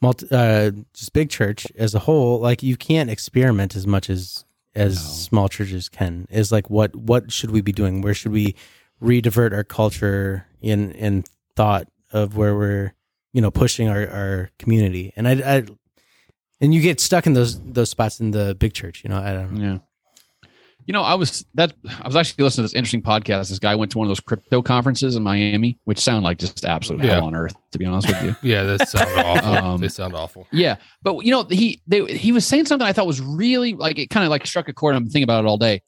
multi, 0.00 0.26
uh, 0.30 0.70
just 0.94 1.12
big 1.12 1.28
church 1.30 1.66
as 1.76 1.94
a 1.94 1.98
whole, 1.98 2.38
like 2.40 2.62
you 2.62 2.76
can't 2.76 3.10
experiment 3.10 3.74
as 3.76 3.86
much 3.86 4.08
as 4.10 4.44
as 4.74 4.94
No. 4.96 5.00
small 5.12 5.48
churches 5.48 5.88
can. 5.88 6.26
Is 6.30 6.52
like 6.52 6.70
what 6.70 6.94
what 6.94 7.32
should 7.32 7.50
we 7.50 7.62
be 7.62 7.72
doing? 7.72 8.00
Where 8.02 8.14
should 8.14 8.30
we 8.32 8.54
redivert 9.02 9.52
our 9.52 9.64
culture 9.64 10.46
in 10.60 10.92
in 10.92 11.24
thought 11.56 11.88
of 12.12 12.36
where 12.36 12.54
we're 12.54 12.92
you 13.32 13.40
know 13.40 13.50
pushing 13.50 13.88
our 13.88 14.08
our 14.08 14.50
community? 14.60 15.12
And 15.16 15.26
I, 15.26 15.32
I 15.56 15.64
and 16.60 16.72
you 16.74 16.80
get 16.80 17.00
stuck 17.00 17.26
in 17.26 17.32
those 17.32 17.58
those 17.60 17.90
spots 17.90 18.20
in 18.20 18.30
the 18.30 18.54
big 18.54 18.72
church. 18.72 19.02
You 19.02 19.10
know, 19.10 19.18
I 19.18 19.32
don't. 19.32 19.52
know. 19.54 19.64
Yeah. 19.64 19.78
You 20.88 20.94
know, 20.94 21.02
I 21.02 21.14
was 21.16 21.44
that 21.52 21.74
I 22.02 22.06
was 22.06 22.16
actually 22.16 22.44
listening 22.44 22.62
to 22.66 22.72
this 22.72 22.74
interesting 22.74 23.02
podcast. 23.02 23.50
This 23.50 23.58
guy 23.58 23.74
went 23.74 23.92
to 23.92 23.98
one 23.98 24.06
of 24.06 24.08
those 24.08 24.20
crypto 24.20 24.62
conferences 24.62 25.16
in 25.16 25.22
Miami, 25.22 25.78
which 25.84 25.98
sound 25.98 26.24
like 26.24 26.38
just 26.38 26.64
absolute 26.64 27.04
Yeah. 27.04 27.16
hell 27.16 27.26
on 27.26 27.34
earth, 27.34 27.54
to 27.72 27.78
be 27.78 27.84
honest 27.84 28.08
with 28.08 28.22
you. 28.24 28.34
Yeah, 28.42 28.62
that 28.62 28.88
sounds 28.88 29.10
awful. 29.18 29.54
Um, 29.68 29.80
they 29.82 29.88
sound 29.88 30.14
awful. 30.14 30.46
Yeah, 30.50 30.76
but 31.02 31.26
you 31.26 31.30
know, 31.30 31.44
he 31.44 31.82
they, 31.86 32.06
he 32.06 32.32
was 32.32 32.46
saying 32.46 32.64
something 32.64 32.88
I 32.88 32.94
thought 32.94 33.06
was 33.06 33.20
really 33.20 33.74
like 33.74 33.98
it 33.98 34.08
kind 34.08 34.24
of 34.24 34.30
like 34.30 34.46
struck 34.46 34.66
a 34.70 34.72
chord. 34.72 34.96
I'm 34.96 35.04
thinking 35.04 35.24
about 35.24 35.44
it 35.44 35.46
all 35.46 35.58
day. 35.58 35.82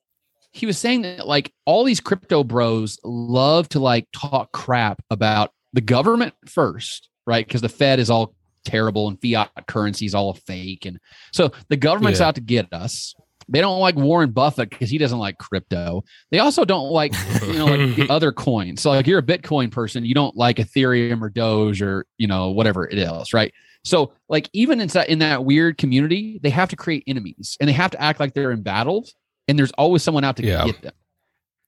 He 0.52 0.66
was 0.66 0.76
saying 0.76 1.00
that 1.02 1.26
like 1.26 1.50
all 1.64 1.82
these 1.82 2.00
crypto 2.00 2.44
bros 2.44 2.98
love 3.02 3.70
to 3.70 3.80
like 3.80 4.06
talk 4.12 4.52
crap 4.52 5.00
about 5.10 5.50
the 5.72 5.80
government 5.80 6.34
first, 6.46 7.08
right? 7.26 7.46
Because 7.46 7.62
the 7.62 7.70
Fed 7.70 8.00
is 8.00 8.10
all 8.10 8.34
terrible 8.66 9.08
and 9.08 9.18
fiat 9.22 9.48
currency 9.66 10.04
is 10.04 10.14
all 10.14 10.34
fake, 10.34 10.84
and 10.84 10.98
so 11.32 11.52
the 11.70 11.78
government's 11.78 12.20
Yeah. 12.20 12.26
out 12.26 12.34
to 12.34 12.42
get 12.42 12.70
us. 12.74 13.14
They 13.50 13.60
don't 13.60 13.80
like 13.80 13.96
Warren 13.96 14.30
Buffett 14.30 14.70
because 14.70 14.90
he 14.90 14.96
doesn't 14.98 15.18
like 15.18 15.38
crypto. 15.38 16.02
They 16.30 16.38
also 16.38 16.64
don't 16.64 16.90
like 16.90 17.12
you 17.42 17.54
know 17.54 17.66
like 17.66 17.96
the 17.96 18.06
other 18.10 18.32
coins. 18.32 18.80
So 18.80 18.90
like 18.90 19.06
you're 19.06 19.18
a 19.18 19.22
Bitcoin 19.22 19.70
person, 19.70 20.04
you 20.04 20.14
don't 20.14 20.36
like 20.36 20.56
Ethereum 20.56 21.20
or 21.20 21.28
Doge 21.30 21.82
or 21.82 22.06
you 22.18 22.26
know 22.26 22.50
whatever 22.50 22.86
it 22.88 22.98
is, 22.98 23.34
right? 23.34 23.52
So 23.84 24.12
like 24.28 24.48
even 24.52 24.80
in 24.80 24.88
that 24.88 25.08
in 25.08 25.18
that 25.20 25.44
weird 25.44 25.78
community, 25.78 26.38
they 26.42 26.50
have 26.50 26.68
to 26.70 26.76
create 26.76 27.02
enemies 27.06 27.56
and 27.60 27.68
they 27.68 27.72
have 27.72 27.90
to 27.92 28.00
act 28.00 28.20
like 28.20 28.34
they're 28.34 28.52
in 28.52 28.62
battles, 28.62 29.14
and 29.48 29.58
there's 29.58 29.72
always 29.72 30.02
someone 30.02 30.22
out 30.24 30.36
to 30.36 30.46
Yeah. 30.46 30.64
get 30.66 30.82
them. 30.82 30.92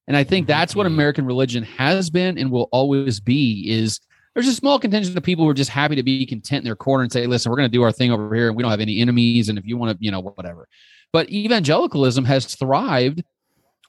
And 0.08 0.16
I 0.16 0.24
think 0.24 0.46
that's 0.46 0.74
what 0.76 0.84
Mhm. 0.84 0.94
American 0.94 1.26
religion 1.26 1.62
has 1.62 2.10
been 2.10 2.36
and 2.36 2.50
will 2.50 2.68
always 2.72 3.20
be 3.20 3.66
is 3.70 4.00
there's 4.34 4.48
a 4.48 4.54
small 4.54 4.78
contingent 4.78 5.16
of 5.16 5.22
people 5.22 5.44
who 5.44 5.50
are 5.50 5.54
just 5.54 5.70
happy 5.70 5.94
to 5.96 6.02
be 6.02 6.24
content 6.24 6.60
in 6.60 6.64
their 6.64 6.76
corner 6.76 7.02
and 7.02 7.12
say, 7.12 7.26
listen, 7.26 7.50
we're 7.50 7.56
going 7.56 7.68
to 7.68 7.72
do 7.76 7.82
our 7.82 7.92
thing 7.92 8.10
over 8.10 8.34
here 8.34 8.48
and 8.48 8.56
we 8.56 8.62
don't 8.62 8.70
have 8.70 8.80
any 8.80 9.00
enemies. 9.00 9.48
And 9.48 9.58
if 9.58 9.66
you 9.66 9.76
want 9.76 9.98
to, 9.98 10.04
you 10.04 10.10
know, 10.10 10.20
whatever. 10.22 10.68
But 11.12 11.30
evangelicalism 11.30 12.24
has 12.24 12.46
thrived 12.54 13.22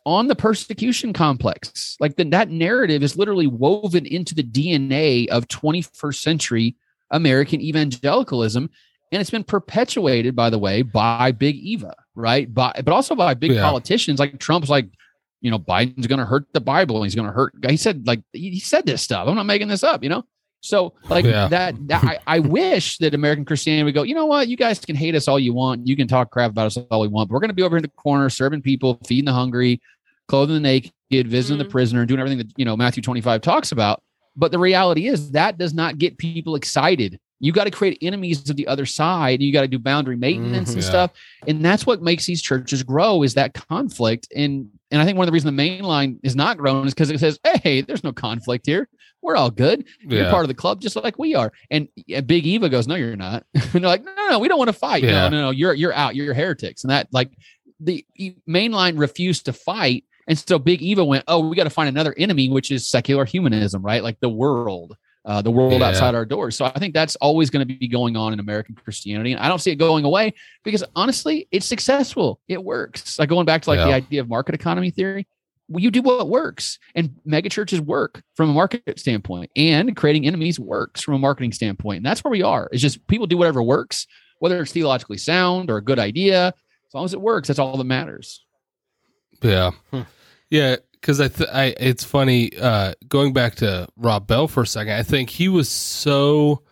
on 0.05 0.27
the 0.27 0.35
persecution 0.35 1.13
complex. 1.13 1.95
Like 1.99 2.17
the, 2.17 2.25
that 2.25 2.49
narrative 2.49 3.03
is 3.03 3.15
literally 3.15 3.47
woven 3.47 4.05
into 4.05 4.35
the 4.35 4.43
DNA 4.43 5.27
of 5.29 5.47
21st 5.47 6.15
century 6.21 6.75
American 7.11 7.61
evangelicalism. 7.61 8.69
And 9.13 9.21
it's 9.21 9.29
been 9.29 9.43
perpetuated, 9.45 10.35
by 10.35 10.49
the 10.49 10.59
way, 10.59 10.81
by 10.81 11.31
Big 11.31 11.55
Eva, 11.55 11.93
right? 12.15 12.53
By, 12.53 12.73
but 12.83 12.89
also 12.89 13.15
by 13.15 13.33
big 13.35 13.51
Yeah. 13.51 13.61
politicians 13.61 14.19
like 14.19 14.39
Trump's 14.39 14.69
like, 14.69 14.87
you 15.39 15.51
know, 15.51 15.59
Biden's 15.59 16.07
going 16.07 16.19
to 16.19 16.25
hurt 16.25 16.47
the 16.53 16.61
Bible 16.61 16.97
and 16.97 17.05
he's 17.05 17.15
going 17.15 17.27
to 17.27 17.33
hurt. 17.33 17.53
He 17.69 17.77
said, 17.77 18.07
like, 18.07 18.21
he 18.31 18.49
he 18.51 18.59
said 18.59 18.85
this 18.85 19.01
stuff. 19.01 19.27
I'm 19.27 19.35
not 19.35 19.45
making 19.45 19.67
this 19.67 19.83
up, 19.83 20.01
you 20.03 20.09
know? 20.09 20.23
So, 20.63 20.93
like, 21.09 21.25
Yeah. 21.25 21.49
that, 21.49 21.75
that 21.89 22.03
I, 22.05 22.19
I 22.25 22.39
wish 22.39 22.97
that 22.99 23.13
American 23.13 23.43
Christianity 23.43 23.83
would 23.83 23.93
go, 23.93 24.03
you 24.03 24.15
know 24.15 24.25
what? 24.25 24.47
You 24.47 24.55
guys 24.55 24.79
can 24.79 24.95
hate 24.95 25.13
us 25.13 25.27
all 25.27 25.37
you 25.37 25.53
want. 25.53 25.85
You 25.85 25.97
can 25.97 26.07
talk 26.07 26.31
crap 26.31 26.51
about 26.51 26.67
us 26.67 26.77
all 26.89 27.01
we 27.01 27.09
want. 27.09 27.27
But 27.29 27.33
we're 27.33 27.41
going 27.41 27.49
to 27.49 27.53
be 27.53 27.63
over 27.63 27.75
in 27.75 27.83
the 27.83 27.89
corner 27.89 28.29
serving 28.29 28.61
people, 28.61 28.97
feeding 29.05 29.25
the 29.25 29.33
hungry, 29.33 29.81
clothing 30.29 30.55
the 30.55 30.61
naked, 30.61 31.27
visiting 31.27 31.57
the 31.57 31.65
Mhm. 31.65 31.69
prisoner, 31.69 32.05
doing 32.05 32.21
everything 32.21 32.37
that, 32.37 32.47
you 32.55 32.63
know, 32.63 32.77
Matthew 32.77 33.03
25 33.03 33.41
talks 33.41 33.73
about. 33.73 34.01
But 34.37 34.53
the 34.53 34.57
reality 34.59 35.07
is 35.07 35.31
that 35.31 35.57
does 35.57 35.73
not 35.73 35.97
get 35.97 36.17
people 36.17 36.55
excited. 36.55 37.19
You 37.41 37.51
got 37.51 37.65
to 37.65 37.71
create 37.71 37.97
enemies 38.01 38.49
of 38.49 38.55
the 38.55 38.65
other 38.67 38.85
side. 38.85 39.41
You 39.41 39.51
got 39.51 39.63
to 39.63 39.67
do 39.67 39.77
boundary 39.79 40.15
maintenance 40.15 40.69
Mhm. 40.69 40.73
and 40.75 40.81
Yeah. 40.83 40.89
stuff. 40.89 41.11
And 41.45 41.63
that's 41.63 41.85
what 41.85 42.01
makes 42.01 42.25
these 42.25 42.41
churches 42.41 42.83
grow 42.83 43.21
is 43.23 43.33
that 43.33 43.53
conflict. 43.53 44.29
And 44.33 44.67
and 44.91 45.01
I 45.01 45.05
think 45.05 45.17
one 45.17 45.23
of 45.25 45.27
the 45.27 45.33
reasons 45.33 45.47
the 45.47 45.51
main 45.57 45.83
line 45.83 46.19
is 46.23 46.35
not 46.35 46.55
growing 46.57 46.85
is 46.85 46.93
because 46.93 47.09
it 47.09 47.19
says, 47.19 47.37
hey, 47.63 47.81
there's 47.81 48.03
no 48.03 48.13
conflict 48.13 48.65
here. 48.67 48.87
We're 49.23 49.35
all 49.35 49.49
good. 49.49 49.85
You're 50.01 50.23
Yeah. 50.23 50.29
part 50.31 50.43
of 50.43 50.49
the 50.49 50.53
club 50.53 50.81
just 50.81 50.95
like 50.95 51.17
we 51.17 51.33
are. 51.33 51.51
And 51.71 51.87
Big 52.25 52.45
Eva 52.45 52.69
goes, 52.69 52.87
No, 52.87 52.95
you're 52.95 53.15
not. 53.15 53.45
and 53.53 53.63
they're 53.71 53.81
like, 53.81 54.03
No, 54.03 54.13
no, 54.15 54.29
no 54.31 54.39
we 54.39 54.47
don't 54.47 54.57
want 54.59 54.69
to 54.69 54.73
fight. 54.73 55.03
Yeah. 55.03 55.11
No, 55.11 55.29
no, 55.29 55.41
no, 55.43 55.49
you're 55.51 55.73
you're 55.73 55.93
out. 55.93 56.15
You're 56.15 56.33
heretics. 56.33 56.83
And 56.83 56.91
that 56.91 57.07
like 57.11 57.31
the 57.79 58.05
e- 58.15 58.33
main 58.45 58.71
line 58.71 58.97
refused 58.97 59.45
to 59.45 59.53
fight. 59.53 60.03
And 60.27 60.37
so 60.37 60.59
Big 60.59 60.81
Eva 60.81 61.03
went, 61.03 61.23
Oh, 61.27 61.47
we 61.47 61.55
got 61.55 61.63
to 61.65 61.69
find 61.69 61.89
another 61.89 62.13
enemy, 62.17 62.49
which 62.49 62.71
is 62.71 62.87
secular 62.87 63.25
humanism, 63.25 63.81
right? 63.81 64.03
Like 64.03 64.19
the 64.19 64.29
world. 64.29 64.95
Uh, 65.25 65.41
the 65.41 65.49
world 65.51 65.79
Yeah. 65.79 65.87
outside 65.87 66.15
our 66.15 66.25
doors. 66.25 66.53
So 66.57 66.65
I 66.65 66.77
think 66.79 66.93
that's 66.93 67.15
always 67.15 67.49
going 67.49 67.65
to 67.65 67.73
be 67.77 67.87
going 67.87 68.17
on 68.17 68.33
in 68.33 68.41
American 68.41 68.75
Christianity. 68.75 69.31
And 69.31 69.39
I 69.39 69.47
don't 69.47 69.59
see 69.59 69.71
it 69.71 69.75
going 69.77 70.03
away 70.03 70.33
because 70.65 70.83
honestly, 70.97 71.47
it's 71.49 71.65
successful. 71.65 72.41
It 72.49 72.61
works. 72.61 73.17
Like 73.17 73.29
going 73.29 73.45
back 73.45 73.61
to 73.61 73.69
like 73.69 73.79
the 73.79 73.93
idea 73.93 74.19
of 74.19 74.27
market 74.27 74.53
economy 74.53 74.91
theory, 74.91 75.25
you 75.77 75.91
do 75.91 76.01
what 76.01 76.29
works. 76.29 76.79
And 76.95 77.15
mega 77.25 77.49
churches 77.49 77.81
work 77.81 78.23
from 78.35 78.49
a 78.49 78.53
market 78.53 78.99
standpoint, 78.99 79.51
and 79.55 79.95
creating 79.95 80.25
enemies 80.27 80.59
works 80.59 81.01
from 81.01 81.13
a 81.15 81.19
marketing 81.19 81.51
standpoint. 81.53 81.97
And 81.97 82.05
that's 82.05 82.23
where 82.23 82.31
we 82.31 82.41
are. 82.43 82.69
It's 82.71 82.81
just 82.81 83.05
people 83.07 83.27
do 83.27 83.37
whatever 83.37 83.61
works, 83.63 84.07
whether 84.39 84.61
it's 84.61 84.71
theologically 84.71 85.17
sound 85.17 85.69
or 85.69 85.77
a 85.77 85.83
good 85.83 85.99
idea. 85.99 86.47
As 86.47 86.93
long 86.93 87.05
as 87.05 87.13
it 87.13 87.21
works, 87.21 87.47
that's 87.47 87.59
all 87.59 87.75
that 87.77 87.83
matters. 87.85 88.45
Yeah, 89.41 89.71
Hmm. 89.91 90.01
yeah. 90.49 90.77
Because 90.93 91.19
I, 91.19 91.27
th- 91.27 91.49
I, 91.51 91.75
it's 91.79 92.05
funny. 92.05 92.57
Uh, 92.57 92.93
going 93.09 93.33
back 93.33 93.55
to 93.55 93.87
Rob 93.97 94.25
Bell 94.25 94.47
for 94.47 94.63
a 94.63 94.67
second, 94.67 94.93
I 94.93 95.03
think 95.03 95.29
he 95.29 95.49
was 95.49 95.67
so, 95.67 96.63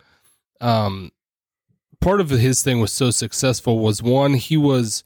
um, 0.62 1.10
part 2.00 2.18
of 2.22 2.30
his 2.30 2.62
thing 2.62 2.80
was 2.80 2.92
so 2.92 3.10
successful 3.10 3.78
was 3.80 4.02
one 4.02 4.32
he 4.32 4.56
was 4.56 5.04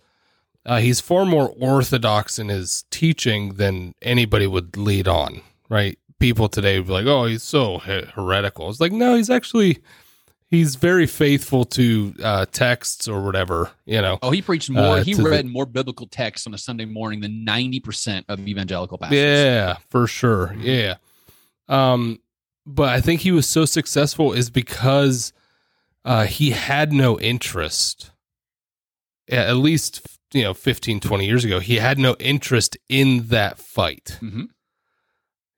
uh, 0.66 0.78
he's 0.80 1.00
far 1.00 1.24
more 1.24 1.54
orthodox 1.58 2.38
in 2.38 2.48
his 2.48 2.84
teaching 2.90 3.54
than 3.54 3.94
anybody 4.02 4.46
would 4.46 4.76
lead 4.76 5.08
on. 5.08 5.40
Right? 5.68 5.98
People 6.18 6.48
today 6.48 6.78
would 6.78 6.86
be 6.86 6.92
like, 6.92 7.06
"Oh, 7.06 7.24
he's 7.24 7.42
so 7.42 7.78
he- 7.78 8.04
heretical." 8.14 8.68
It's 8.68 8.80
like, 8.80 8.92
no, 8.92 9.16
he's 9.16 9.30
actually 9.30 9.78
he's 10.48 10.76
very 10.76 11.06
faithful 11.06 11.64
to 11.64 12.14
uh, 12.22 12.46
texts 12.46 13.06
or 13.08 13.22
whatever. 13.22 13.70
You 13.84 14.00
know. 14.00 14.18
Oh, 14.22 14.30
he 14.30 14.42
preached 14.42 14.70
more. 14.70 14.98
Uh, 14.98 15.02
he 15.02 15.14
to 15.14 15.22
the- 15.22 15.30
read 15.30 15.46
more 15.46 15.66
biblical 15.66 16.06
texts 16.06 16.46
on 16.46 16.54
a 16.54 16.58
Sunday 16.58 16.84
morning 16.84 17.20
than 17.20 17.44
ninety 17.44 17.80
percent 17.80 18.26
of 18.28 18.40
evangelical 18.46 18.98
pastors. 18.98 19.18
Yeah, 19.18 19.76
for 19.90 20.06
sure. 20.06 20.54
Yeah. 20.58 20.96
Um, 21.68 22.20
but 22.64 22.88
I 22.88 23.00
think 23.00 23.20
he 23.20 23.32
was 23.32 23.46
so 23.48 23.64
successful 23.64 24.32
is 24.32 24.50
because 24.50 25.32
uh, 26.04 26.26
he 26.26 26.50
had 26.50 26.92
no 26.92 27.18
interest. 27.20 28.10
At 29.28 29.56
least 29.56 30.15
you 30.32 30.42
know 30.42 30.54
15 30.54 31.00
20 31.00 31.26
years 31.26 31.44
ago 31.44 31.60
he 31.60 31.76
had 31.76 31.98
no 31.98 32.14
interest 32.18 32.76
in 32.88 33.28
that 33.28 33.58
fight 33.58 34.18
Mhm. 34.20 34.48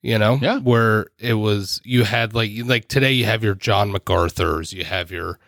you 0.02 0.18
know 0.18 0.38
Yeah. 0.40 0.58
where 0.58 1.06
it 1.18 1.34
was 1.34 1.80
you 1.84 2.04
had 2.04 2.34
like 2.34 2.50
like 2.64 2.88
today 2.88 3.12
you 3.12 3.24
have 3.24 3.42
your 3.42 3.54
john 3.54 3.90
macarthur's 3.90 4.72
you 4.72 4.84
have 4.84 5.10
your 5.10 5.38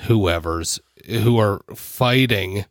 whoever's 0.00 0.80
who 1.08 1.38
are 1.38 1.60
fighting 1.74 2.64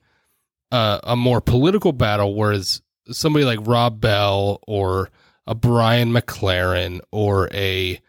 uh, 0.72 1.00
a 1.04 1.16
more 1.16 1.40
political 1.42 1.94
battle 1.94 2.36
whereas 2.36 2.82
somebody 3.12 3.46
like 3.46 3.60
rob 3.62 4.02
bell 4.02 4.60
or 4.68 5.10
a 5.48 5.54
brian 5.56 6.12
mclaren 6.12 7.00
or 7.12 7.48
a 7.54 8.00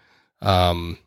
um 0.41 0.99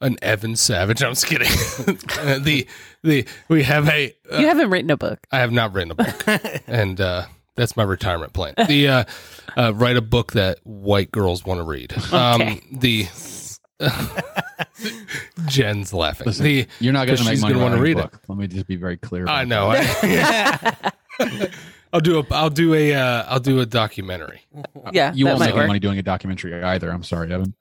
an 0.00 0.16
evan 0.22 0.56
savage 0.56 1.02
i'm 1.04 1.12
just 1.12 1.26
kidding 1.26 1.48
the 2.42 2.66
the 3.02 3.26
we 3.48 3.62
have 3.62 3.88
a 3.88 4.14
uh, 4.32 4.38
you 4.38 4.46
haven't 4.46 4.70
written 4.70 4.90
a 4.90 4.96
book. 4.96 5.18
I 5.30 5.38
have 5.40 5.52
not 5.52 5.72
written 5.72 5.92
a 5.92 5.94
book, 5.94 6.24
and 6.66 7.00
uh, 7.00 7.26
that's 7.56 7.76
my 7.76 7.82
retirement 7.82 8.32
plan. 8.32 8.54
The 8.68 8.88
uh, 8.88 9.04
uh, 9.56 9.72
write 9.74 9.96
a 9.96 10.02
book 10.02 10.32
that 10.32 10.58
white 10.64 11.10
girls 11.10 11.44
want 11.44 11.58
to 11.58 11.64
read. 11.64 11.92
Um, 12.12 12.40
Okay. 12.42 12.60
the 12.72 13.06
Jen's 15.46 15.92
laughing. 15.92 16.26
Listen, 16.26 16.44
the 16.44 16.66
You're 16.80 16.92
not 16.92 17.06
going 17.06 17.18
to 17.18 17.24
make 17.24 17.32
she's 17.32 17.40
money 17.42 17.54
gonna 17.54 17.64
wanna 17.64 17.80
writing 17.80 17.96
a 17.98 18.02
read 18.02 18.04
it. 18.12 18.20
Let 18.28 18.38
me 18.38 18.46
just 18.46 18.66
be 18.66 18.76
very 18.76 18.96
clear. 18.96 19.26
I 19.26 19.42
about 19.42 19.48
know. 19.48 19.72
that. 19.72 20.94
I, 21.18 21.50
I'll 21.92 22.00
do 22.00 22.20
a 22.20 22.24
I'll 22.30 22.50
do 22.50 22.74
a 22.74 22.94
uh, 22.94 23.24
I'll 23.28 23.40
do 23.40 23.60
a 23.60 23.66
documentary. 23.66 24.42
Yeah, 24.92 25.12
You 25.12 25.26
won't 25.26 25.40
might 25.40 25.46
make 25.46 25.52
any 25.54 25.60
work. 25.62 25.66
money 25.68 25.78
doing 25.80 25.98
a 25.98 26.02
documentary 26.02 26.62
either. 26.62 26.90
I'm 26.90 27.02
sorry, 27.02 27.32
Evan. 27.32 27.54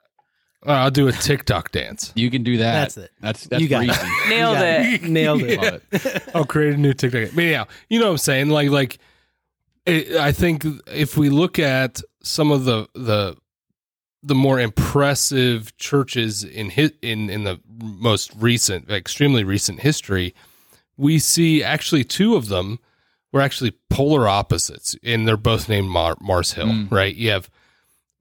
Uh, 0.65 0.71
I'll 0.71 0.91
do 0.91 1.07
a 1.07 1.11
TikTok 1.13 1.71
dance. 1.71 2.11
You 2.15 2.29
can 2.29 2.43
do 2.43 2.57
that. 2.57 2.73
That's 2.73 2.97
it. 2.97 3.11
That's 3.21 3.47
that's 3.47 3.61
You 3.63 3.69
got 3.69 3.83
easy. 3.85 3.93
it. 3.93 4.29
Nailed 4.29 4.57
You 4.57 4.63
got 4.63 4.63
it. 4.63 5.03
Nailed 5.09 5.41
it. 5.43 5.61
Love 5.61 5.81
it. 5.91 6.23
I'll 6.35 6.45
create 6.45 6.73
a 6.73 6.77
new 6.77 6.93
TikTok. 6.93 7.29
But 7.33 7.43
yeah, 7.45 7.63
you 7.89 7.99
know 7.99 8.07
what 8.07 8.11
I'm 8.11 8.17
saying? 8.17 8.49
Like, 8.49 8.69
like, 8.69 8.97
it, 9.85 10.15
I 10.17 10.31
think 10.33 10.65
if 10.87 11.17
we 11.17 11.29
look 11.29 11.59
at 11.59 12.01
some 12.21 12.51
of 12.51 12.65
the 12.65 12.87
the 12.93 13.37
the 14.21 14.35
more 14.35 14.59
impressive 14.59 15.75
churches 15.77 16.43
in 16.43 16.69
his, 16.71 16.91
in 17.01 17.29
in 17.29 17.45
the 17.45 17.61
most 17.81 18.31
recent, 18.37 18.89
extremely 18.91 19.45
recent 19.45 19.79
history, 19.79 20.35
we 20.97 21.19
see 21.19 21.63
actually 21.63 22.03
two 22.03 22.35
of 22.35 22.49
them 22.49 22.79
were 23.31 23.39
actually 23.39 23.71
polar 23.89 24.27
opposites, 24.27 24.93
and 25.03 25.25
they're 25.25 25.37
both 25.37 25.69
named 25.69 25.87
Mar- 25.87 26.17
Mars 26.19 26.51
Hill, 26.53 26.65
Mm. 26.67 26.91
right? 26.91 27.15
You 27.15 27.29
have 27.29 27.49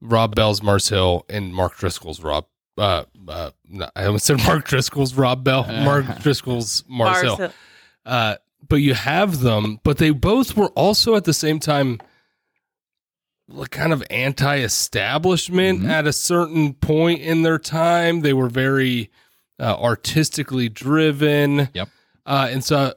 Rob 0.01 0.35
Bell's 0.35 0.61
Mars 0.63 0.87
Hill 0.89 1.25
and 1.29 1.53
Mark 1.53 1.77
Driscoll's 1.77 2.21
Rob. 2.21 2.45
Uh, 2.77 3.03
uh, 3.27 3.51
no, 3.67 3.89
I 3.95 4.05
almost 4.05 4.25
said 4.25 4.37
Mark 4.45 4.65
Driscoll's 4.65 5.13
Rob 5.13 5.43
Bell. 5.43 5.63
Mark 5.83 6.19
Driscoll's 6.21 6.83
Mars, 6.87 7.09
Mars 7.11 7.21
Hill. 7.23 7.35
Hill. 7.37 7.53
Uh, 8.05 8.35
but 8.67 8.77
you 8.77 8.93
have 8.93 9.41
them, 9.41 9.79
but 9.83 9.97
they 9.97 10.11
both 10.11 10.55
were 10.55 10.69
also 10.69 11.15
at 11.15 11.25
the 11.25 11.33
same 11.33 11.59
time 11.59 11.99
like 13.51 13.71
kind 13.71 13.91
of 13.93 14.03
anti-establishment 14.09 15.81
Mhm. 15.81 15.89
at 15.89 16.05
a 16.07 16.13
certain 16.13 16.73
point 16.73 17.21
in 17.21 17.41
their 17.41 17.57
time. 17.57 18.21
They 18.21 18.33
were 18.33 18.49
very 18.49 19.09
uh, 19.59 19.75
artistically 19.77 20.69
driven. 20.69 21.67
Yep. 21.73 21.89
Uh, 22.25 22.47
and 22.51 22.63
so, 22.63 22.93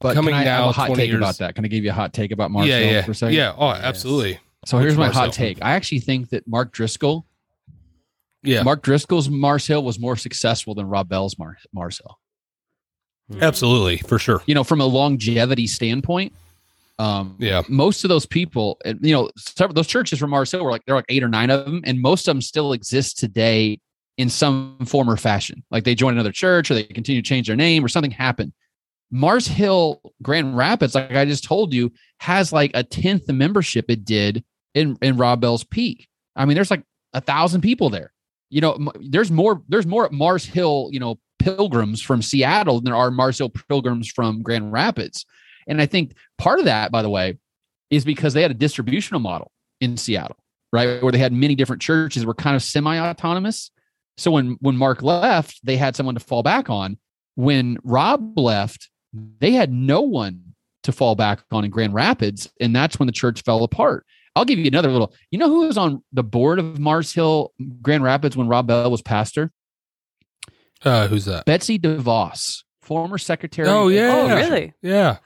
But 0.00 0.14
Coming 0.14 0.34
can 0.34 0.42
I 0.42 0.44
have 0.44 0.60
now, 0.60 0.68
a 0.68 0.72
hot 0.72 0.94
take 0.94 1.08
years- 1.08 1.18
about 1.18 1.38
that? 1.38 1.54
Can 1.56 1.64
I 1.64 1.68
give 1.68 1.82
you 1.84 1.90
a 1.90 1.94
hot 1.94 2.12
take 2.12 2.30
about 2.30 2.50
Mark 2.52 2.66
yeah, 2.66 2.78
Hill 2.78 2.92
yeah, 2.92 3.02
for 3.02 3.10
a 3.10 3.14
second? 3.14 3.34
yeah. 3.34 3.52
Oh, 3.56 3.68
absolutely. 3.70 4.38
So 4.68 4.76
here's 4.76 4.98
my 4.98 5.06
Mars 5.06 5.16
hot 5.16 5.22
Hill? 5.24 5.32
take. 5.32 5.62
I 5.62 5.70
actually 5.70 6.00
think 6.00 6.28
that 6.28 6.46
Mark 6.46 6.72
Driscoll, 6.72 7.24
Yeah, 8.42 8.62
Mark 8.62 8.82
Driscoll's 8.82 9.30
Mars 9.30 9.66
Hill 9.66 9.82
was 9.82 9.98
more 9.98 10.14
successful 10.14 10.74
than 10.74 10.84
Rob 10.84 11.08
Bell's 11.08 11.38
Mar- 11.38 11.56
Mars 11.72 11.98
Hill. 11.98 13.40
absolutely, 13.40 13.96
for 13.96 14.18
sure. 14.18 14.42
You 14.46 14.54
know, 14.54 14.64
from 14.64 14.82
a 14.82 14.84
longevity 14.84 15.66
standpoint, 15.66 16.34
um, 16.98 17.36
Yeah, 17.38 17.62
most 17.70 18.04
of 18.04 18.10
those 18.10 18.26
people, 18.26 18.78
and, 18.84 18.98
you 19.00 19.14
know, 19.14 19.30
several, 19.38 19.72
those 19.72 19.86
churches 19.86 20.18
from 20.18 20.28
Mars 20.28 20.50
Hill 20.50 20.62
were 20.62 20.70
like 20.70 20.84
there 20.84 20.94
are 20.94 20.98
like 20.98 21.06
eight 21.08 21.22
or 21.22 21.28
nine 21.28 21.48
of 21.48 21.64
them, 21.64 21.80
and 21.86 21.98
most 21.98 22.28
of 22.28 22.34
them 22.34 22.42
still 22.42 22.74
exist 22.74 23.18
today 23.18 23.80
in 24.18 24.28
some 24.28 24.76
form 24.84 25.08
or 25.08 25.16
fashion. 25.16 25.64
Like 25.70 25.84
they 25.84 25.94
joined 25.94 26.16
another 26.16 26.32
church 26.32 26.70
or 26.70 26.74
they 26.74 26.84
continue 26.84 27.22
to 27.22 27.26
change 27.26 27.46
their 27.46 27.56
name 27.56 27.82
or 27.82 27.88
something 27.88 28.10
happened. 28.10 28.52
Mars 29.10 29.46
Hill 29.46 30.02
Grand 30.22 30.58
Rapids, 30.58 30.94
like 30.94 31.12
I 31.12 31.24
just 31.24 31.44
told 31.44 31.72
you, 31.72 31.90
has 32.18 32.52
like 32.52 32.72
a 32.74 32.82
tenth 32.82 33.24
the 33.24 33.32
membership 33.32 33.86
it 33.88 34.04
did 34.04 34.44
in 34.74 34.96
in 35.02 35.16
Rob 35.16 35.40
Bell's 35.40 35.64
peak. 35.64 36.08
I 36.36 36.44
mean, 36.44 36.54
there's 36.54 36.70
like 36.70 36.84
a 37.12 37.20
thousand 37.20 37.62
people 37.62 37.90
there. 37.90 38.12
You 38.50 38.60
know, 38.60 38.92
there's 39.00 39.30
more 39.30 39.62
there's 39.68 39.86
more 39.86 40.06
at 40.06 40.12
Mars 40.12 40.44
Hill, 40.44 40.88
you 40.92 41.00
know, 41.00 41.18
pilgrims 41.38 42.00
from 42.00 42.22
Seattle 42.22 42.76
than 42.76 42.84
there 42.84 42.96
are 42.96 43.10
Mars 43.10 43.38
Hill 43.38 43.50
pilgrims 43.68 44.08
from 44.08 44.42
Grand 44.42 44.72
Rapids. 44.72 45.26
And 45.66 45.80
I 45.80 45.86
think 45.86 46.14
part 46.38 46.58
of 46.58 46.64
that, 46.64 46.90
by 46.90 47.02
the 47.02 47.10
way, 47.10 47.38
is 47.90 48.04
because 48.04 48.34
they 48.34 48.42
had 48.42 48.50
a 48.50 48.54
distributional 48.54 49.20
model 49.20 49.52
in 49.80 49.96
Seattle, 49.96 50.38
right? 50.72 51.02
Where 51.02 51.12
they 51.12 51.18
had 51.18 51.32
many 51.32 51.54
different 51.54 51.82
churches 51.82 52.24
were 52.24 52.34
kind 52.34 52.56
of 52.56 52.62
semi-autonomous. 52.62 53.70
So 54.16 54.30
when 54.30 54.56
when 54.60 54.76
Mark 54.76 55.02
left, 55.02 55.60
they 55.64 55.76
had 55.76 55.94
someone 55.94 56.14
to 56.14 56.20
fall 56.20 56.42
back 56.42 56.70
on. 56.70 56.98
When 57.36 57.78
Rob 57.84 58.36
left, 58.38 58.90
they 59.12 59.52
had 59.52 59.72
no 59.72 60.00
one 60.00 60.54
to 60.82 60.92
fall 60.92 61.14
back 61.14 61.40
on 61.52 61.64
in 61.64 61.70
Grand 61.70 61.94
Rapids, 61.94 62.50
and 62.60 62.74
that's 62.74 62.98
when 62.98 63.06
the 63.06 63.12
church 63.12 63.42
fell 63.42 63.62
apart. 63.62 64.04
I'll 64.38 64.44
give 64.44 64.58
you 64.58 64.66
another 64.66 64.90
little. 64.90 65.12
You 65.30 65.38
know 65.38 65.48
who 65.48 65.66
was 65.66 65.76
on 65.76 66.02
the 66.12 66.22
board 66.22 66.58
of 66.58 66.78
Mars 66.78 67.12
Hill 67.12 67.52
Grand 67.82 68.02
Rapids 68.02 68.36
when 68.36 68.48
Rob 68.48 68.66
Bell 68.66 68.90
was 68.90 69.02
pastor? 69.02 69.50
uh, 70.84 71.08
who's 71.08 71.24
that? 71.24 71.44
Betsy 71.44 71.78
DeVos, 71.78 72.62
former 72.82 73.18
secretary. 73.18 73.68
Oh, 73.68 73.88
yeah. 73.88 74.10
Oh, 74.14 74.34
really? 74.36 74.72
Yeah, 74.82 75.16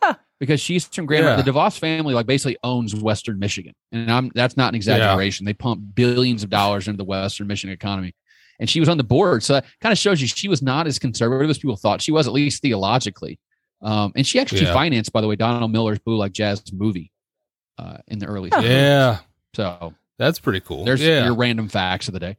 because 0.40 0.61
she's 0.61 0.87
from 0.87 1.07
Grand 1.07 1.25
Yeah. 1.25 1.40
The 1.40 1.51
DeVos 1.51 1.79
family 1.79 2.14
like 2.14 2.27
basically 2.27 2.57
owns 2.64 2.94
Western 2.94 3.38
Michigan, 3.38 3.75
and 3.92 4.11
I'm 4.11 4.31
that's 4.35 4.57
not 4.57 4.70
an 4.70 4.75
exaggeration. 4.75 5.44
They 5.46 5.55
pump 5.55 5.83
billions 5.94 6.42
of 6.42 6.51
dollars 6.51 6.88
into 6.88 6.96
the 6.98 7.05
Western 7.05 7.46
Michigan 7.46 7.72
economy, 7.75 8.14
and 8.59 8.68
she 8.68 8.81
was 8.81 8.88
on 8.88 8.96
the 8.96 9.05
board, 9.05 9.42
so 9.42 9.55
that 9.55 9.66
kind 9.81 9.92
of 9.92 9.98
shows 9.98 10.20
you 10.22 10.27
she 10.27 10.48
was 10.48 10.62
not 10.62 10.87
as 10.87 10.98
conservative 10.98 11.51
as 11.51 11.59
people 11.59 11.77
thought 11.77 12.01
she 12.01 12.12
was, 12.12 12.27
at 12.27 12.33
least 12.33 12.62
theologically. 12.62 13.38
Um, 13.83 14.12
and 14.14 14.25
she 14.27 14.38
actually 14.38 14.62
Yeah. 14.62 14.72
financed, 14.72 15.12
by 15.12 15.20
the 15.20 15.27
way, 15.27 15.35
Donald 15.35 15.72
Miller's 15.72 15.98
Blue 15.98 16.16
Like 16.16 16.33
Jazz 16.33 16.62
movie 16.72 17.11
uh, 17.79 17.99
in 18.09 18.19
the 18.19 18.27
early. 18.27 18.51
70s. 18.51 18.63
yeah. 18.63 19.19
So 19.55 19.95
That's 20.19 20.39
pretty 20.39 20.61
cool. 20.61 20.85
there's 20.85 21.01
yeah. 21.03 21.25
your 21.25 21.35
random 21.35 21.69
facts 21.69 22.09
of 22.09 22.15
the 22.15 22.21
day. 22.21 22.37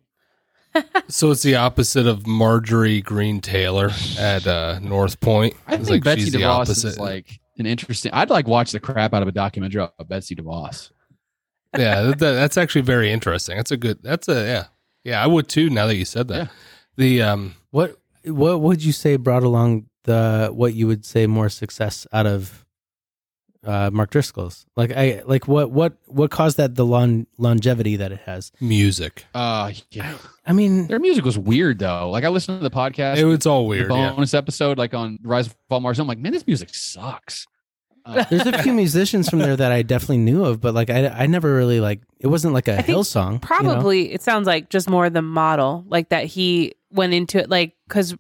So 1.07 1.29
it's 1.29 1.43
the 1.43 1.55
opposite 1.55 2.07
of 2.07 2.25
Marjorie 2.25 3.01
Green 3.01 3.41
Taylor 3.41 3.91
at 4.17 4.47
uh, 4.47 4.79
North 4.79 5.19
Point. 5.19 5.53
I 5.67 5.75
It's 5.75 5.87
think 5.87 6.03
like 6.05 6.17
Betsy 6.17 6.31
the 6.31 6.39
DeVos 6.39 6.45
opposite. 6.47 6.87
is 6.87 6.97
like 6.99 7.39
an 7.59 7.67
interesting. 7.67 8.11
I'd 8.11 8.31
like 8.31 8.47
watch 8.47 8.71
the 8.71 8.79
crap 8.79 9.13
out 9.13 9.21
of 9.21 9.27
a 9.27 9.31
documentary 9.31 9.83
about 9.83 10.07
Betsy 10.09 10.35
DeVos. 10.35 10.89
yeah, 11.77 12.01
that, 12.01 12.19
that- 12.19 12.31
that's 12.33 12.57
actually 12.57 12.81
very 12.81 13.11
interesting. 13.11 13.57
That's 13.57 13.69
a 13.71 13.77
good. 13.77 14.01
That's 14.01 14.27
a 14.27 14.33
yeah, 14.33 14.63
yeah. 15.03 15.23
I 15.23 15.27
would 15.27 15.47
too. 15.47 15.69
Now 15.69 15.85
that 15.85 15.95
you 15.95 16.05
said 16.05 16.27
that, 16.29 16.35
Yeah. 16.37 16.47
the 16.97 17.21
um, 17.21 17.55
What 17.69 17.97
what 18.25 18.61
would 18.61 18.83
you 18.83 18.93
say 18.93 19.17
brought 19.17 19.43
along 19.43 19.87
the 20.05 20.49
what 20.51 20.73
you 20.73 20.87
would 20.87 21.05
say 21.05 21.27
more 21.27 21.49
success 21.49 22.07
out 22.11 22.25
of 22.25 22.62
uh, 23.63 23.89
Mark 23.91 24.09
Driscoll's? 24.11 24.65
Like 24.75 24.91
I 24.91 25.21
like 25.25 25.47
what 25.47 25.71
what 25.71 25.93
what 26.07 26.31
caused 26.31 26.57
that 26.57 26.75
the 26.75 26.85
long, 26.85 27.27
longevity 27.37 27.95
that 27.97 28.11
it 28.11 28.19
has? 28.25 28.51
music. 28.59 29.25
Uh, 29.33 29.71
yeah. 29.91 30.15
I 30.45 30.51
mean, 30.53 30.87
Their 30.87 30.99
music 30.99 31.23
was 31.25 31.37
weird 31.37 31.79
though. 31.79 32.09
Like 32.09 32.23
I 32.23 32.29
listened 32.29 32.59
to 32.59 32.63
the 32.63 32.75
podcast, 32.75 33.17
It, 33.17 33.25
it's 33.33 33.45
all 33.45 33.63
the 33.63 33.67
weird. 33.69 33.91
Yeah. 33.91 34.11
bonus 34.11 34.33
episode, 34.33 34.77
like 34.77 34.93
on 34.93 35.19
Rise 35.23 35.47
of 35.47 35.55
Fall 35.69 35.79
Mars. 35.79 35.99
I'm 35.99 36.07
like, 36.07 36.17
man, 36.19 36.31
this 36.33 36.45
music 36.47 36.73
sucks. 36.73 37.47
Uh, 38.05 38.23
there's 38.29 38.45
a 38.45 38.61
few 38.61 38.73
musicians 38.83 39.29
from 39.29 39.39
there 39.39 39.55
that 39.55 39.71
I 39.71 39.81
definitely 39.81 40.17
knew 40.17 40.43
of, 40.43 40.59
but 40.59 40.73
like 40.73 40.89
I 40.89 41.07
I 41.07 41.25
never 41.27 41.55
really 41.55 41.79
like 41.79 42.01
it 42.19 42.27
wasn't 42.27 42.53
like 42.53 42.67
a 42.67 42.83
think 42.83 42.87
Hillsong. 42.97 43.27
you 43.27 43.31
know? 43.33 43.39
Probably, 43.39 44.13
it 44.13 44.21
sounds 44.21 44.45
like 44.45 44.69
just 44.69 44.89
more 44.89 45.09
the 45.09 45.21
model, 45.21 45.85
like 45.87 46.09
that 46.09 46.25
he 46.25 46.73
went 46.91 47.13
into 47.13 47.37
it, 47.39 47.49
like 47.49 47.75
because 47.87 48.13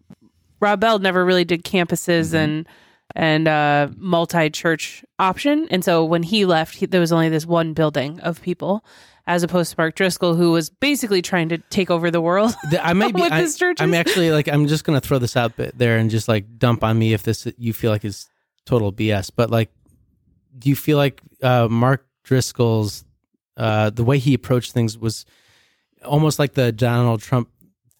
Rob 0.61 0.79
Bell 0.79 0.99
never 0.99 1.25
really 1.25 1.43
did 1.43 1.65
campuses 1.65 2.31
Mhm. 2.31 2.33
and 2.35 2.67
and 3.15 3.47
uh, 3.47 3.89
multi 3.97 4.49
church 4.49 5.03
option, 5.19 5.67
and 5.69 5.83
so 5.83 6.03
when 6.03 6.23
he 6.23 6.45
left, 6.45 6.75
he, 6.75 6.85
there 6.85 7.01
was 7.01 7.11
only 7.11 7.29
this 7.29 7.45
one 7.45 7.73
building 7.73 8.19
of 8.21 8.41
people, 8.41 8.83
as 9.27 9.43
opposed 9.43 9.71
to 9.71 9.75
Mark 9.77 9.95
Driscoll, 9.95 10.35
who 10.35 10.51
was 10.51 10.69
basically 10.69 11.21
trying 11.21 11.49
to 11.49 11.57
take 11.69 11.91
over 11.91 12.09
the 12.09 12.21
world. 12.21 12.55
I 12.81 12.93
might 12.93 13.13
be. 13.15 13.21
With 13.21 13.31
I, 13.31 13.41
his 13.41 13.57
churches? 13.57 13.83
I'm 13.83 13.93
actually 13.93 14.31
like. 14.31 14.47
I'm 14.47 14.67
just 14.67 14.83
gonna 14.83 15.01
throw 15.01 15.19
this 15.19 15.37
out 15.37 15.53
there 15.57 15.97
and 15.97 16.09
just 16.09 16.27
like 16.27 16.57
dump 16.57 16.83
on 16.83 16.97
me 16.97 17.13
if 17.13 17.23
this 17.23 17.47
you 17.57 17.73
feel 17.73 17.91
like 17.91 18.03
is 18.05 18.27
total 18.65 18.91
BS. 18.91 19.31
But 19.35 19.49
like, 19.49 19.71
do 20.57 20.69
you 20.69 20.75
feel 20.75 20.97
like 20.97 21.21
uh, 21.41 21.67
Mark 21.69 22.05
Driscoll's 22.23 23.05
uh, 23.57 23.89
the 23.89 24.03
way 24.03 24.17
he 24.17 24.33
approached 24.33 24.71
things 24.71 24.97
was 24.97 25.25
almost 26.03 26.39
like 26.39 26.53
the 26.53 26.71
Donald 26.71 27.21
Trump 27.21 27.49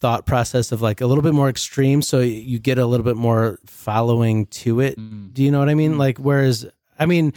thought 0.04 0.26
process 0.26 0.74
of 0.74 0.82
like 0.82 0.99
a 0.99 1.08
little 1.08 1.22
bit 1.24 1.34
more 1.34 1.47
extreme, 1.47 2.01
so 2.01 2.20
you 2.20 2.60
get 2.60 2.78
a 2.78 2.86
little 2.86 3.06
bit 3.06 3.16
more 3.16 3.58
following 3.66 4.47
to 4.47 4.82
it. 4.82 4.99
Mm. 4.99 5.34
Do 5.34 5.41
you 5.41 5.49
know 5.49 5.60
what 5.60 5.70
I 5.70 5.76
mean? 5.76 5.97
Like, 5.97 6.18
whereas, 6.18 6.66
I 6.99 7.06
mean, 7.06 7.32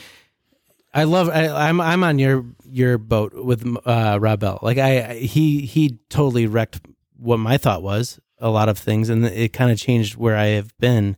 I 0.92 1.04
love. 1.04 1.28
I, 1.28 1.46
I'm 1.68 1.80
I'm 1.80 2.02
on 2.02 2.18
your 2.18 2.44
your 2.68 2.98
boat 2.98 3.34
with 3.34 3.64
uh, 3.86 4.18
Rob 4.20 4.40
Bell. 4.40 4.58
Like, 4.62 4.78
I 4.78 5.10
I- 5.10 5.14
he 5.14 5.60
he 5.60 6.00
totally 6.10 6.46
wrecked 6.46 6.80
what 7.16 7.38
my 7.38 7.56
thought 7.56 7.82
was 7.84 8.18
a 8.40 8.50
lot 8.50 8.68
of 8.68 8.78
things, 8.78 9.08
and 9.10 9.24
it 9.24 9.52
kind 9.52 9.70
of 9.70 9.78
changed 9.78 10.16
where 10.16 10.36
I 10.36 10.46
have 10.58 10.76
been 10.78 11.16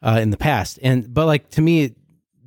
uh, 0.00 0.20
in 0.22 0.30
the 0.30 0.36
past. 0.36 0.78
And 0.80 1.12
but 1.12 1.26
like 1.26 1.50
to 1.50 1.60
me, 1.60 1.94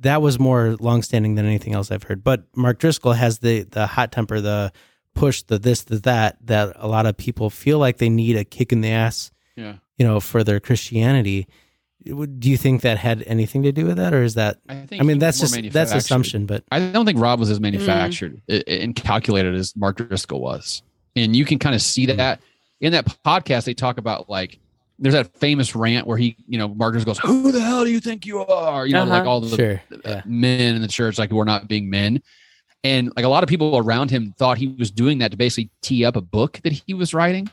that 0.00 0.22
was 0.22 0.38
more 0.38 0.74
longstanding 0.80 1.34
than 1.34 1.44
anything 1.44 1.74
else 1.74 1.90
I've 1.90 2.04
heard. 2.04 2.24
But 2.24 2.44
Mark 2.56 2.78
Driscoll 2.78 3.12
has 3.12 3.40
the 3.40 3.64
the 3.64 3.86
hot 3.86 4.10
temper, 4.10 4.40
the 4.40 4.72
push, 5.14 5.42
the 5.42 5.58
this, 5.58 5.82
the 5.84 5.96
that, 6.00 6.36
that 6.46 6.72
a 6.76 6.88
lot 6.88 7.06
of 7.06 7.16
people 7.16 7.50
feel 7.50 7.78
like 7.78 7.98
they 7.98 8.08
need 8.10 8.36
a 8.36 8.44
kick 8.44 8.72
in 8.72 8.80
the 8.80 8.90
ass 8.90 9.30
Yeah. 9.56 9.74
you 9.98 10.06
know, 10.06 10.20
for 10.20 10.42
their 10.44 10.60
Christianity. 10.60 11.46
Would- 12.06 12.40
Do 12.40 12.50
you 12.50 12.56
think 12.56 12.82
that 12.82 12.98
had 12.98 13.22
anything 13.26 13.62
to 13.62 13.70
do 13.72 13.84
with 13.86 13.96
that, 13.98 14.12
or 14.12 14.22
is 14.24 14.34
that? 14.34 14.58
I 14.68 14.86
think 14.86 15.00
I 15.00 15.04
mean, 15.04 15.18
that's 15.20 15.38
just 15.38 15.54
that's 15.72 15.92
assumption, 15.92 16.46
but 16.46 16.64
I 16.72 16.80
don't 16.80 17.06
think 17.06 17.20
Rob 17.20 17.38
was 17.38 17.48
as 17.50 17.60
manufactured 17.60 18.42
i- 18.50 18.64
and 18.66 18.96
calculated 18.96 19.54
as 19.54 19.76
Mark 19.76 19.98
Driscoll 19.98 20.40
was. 20.40 20.82
And 21.14 21.36
you 21.36 21.44
can 21.44 21.58
kind 21.60 21.74
of 21.76 21.82
see 21.82 22.06
that 22.06 22.40
in 22.80 22.90
that 22.92 23.06
podcast. 23.24 23.64
They 23.66 23.74
talk 23.74 23.98
about 23.98 24.28
like 24.28 24.58
there's 24.98 25.14
that 25.14 25.36
famous 25.38 25.74
rant 25.76 26.06
where 26.06 26.16
he, 26.18 26.36
you 26.48 26.58
know, 26.58 26.68
Mark 26.68 26.94
goes, 27.04 27.18
"Who 27.20 27.52
the 27.52 27.60
hell 27.60 27.84
do 27.84 27.90
you 27.90 28.00
think 28.00 28.24
you 28.26 28.40
are?" 28.40 28.84
You 28.86 28.94
know, 28.94 29.04
like 29.04 29.20
Uh-huh. 29.22 29.30
all 29.30 29.40
the 29.40 29.54
sure, 29.56 29.82
uh, 29.92 29.98
yeah, 30.04 30.22
men 30.26 30.74
in 30.76 30.82
the 30.82 30.88
church 30.88 31.18
like 31.18 31.30
we're 31.30 31.44
not 31.44 31.68
being 31.68 31.88
men. 31.90 32.20
And 32.84 33.12
like 33.16 33.24
a 33.24 33.28
lot 33.28 33.42
of 33.42 33.48
people 33.48 33.76
around 33.78 34.10
him 34.10 34.34
thought 34.38 34.58
he 34.58 34.68
was 34.68 34.90
doing 34.90 35.18
that 35.18 35.30
to 35.30 35.36
basically 35.36 35.70
tee 35.82 36.04
up 36.04 36.16
a 36.16 36.20
book 36.20 36.60
that 36.64 36.72
he 36.72 36.94
was 36.94 37.14
writing 37.14 37.48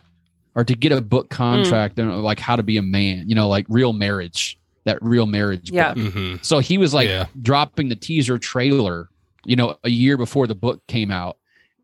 or 0.55 0.63
to 0.63 0.75
get 0.75 0.91
a 0.91 1.01
book 1.01 1.29
contract 1.29 1.99
and 1.99 2.23
like 2.23 2.39
how 2.39 2.55
to 2.55 2.63
be 2.63 2.77
a 2.77 2.81
man, 2.81 3.29
you 3.29 3.35
know, 3.35 3.47
like 3.47 3.65
real 3.69 3.93
marriage, 3.93 4.57
that 4.85 4.97
real 5.03 5.27
marriage. 5.27 5.69
Yeah. 5.69 5.93
book. 5.93 6.13
hmm 6.13 6.35
So 6.41 6.59
he 6.59 6.77
was 6.79 6.93
like 6.93 7.07
Yeah. 7.07 7.27
dropping 7.41 7.89
the 7.89 7.95
teaser 7.95 8.39
trailer, 8.39 9.09
you 9.45 9.55
know, 9.55 9.77
a 9.83 9.89
year 9.89 10.17
before 10.17 10.47
the 10.47 10.55
book 10.55 10.81
came 10.87 11.11
out. 11.11 11.37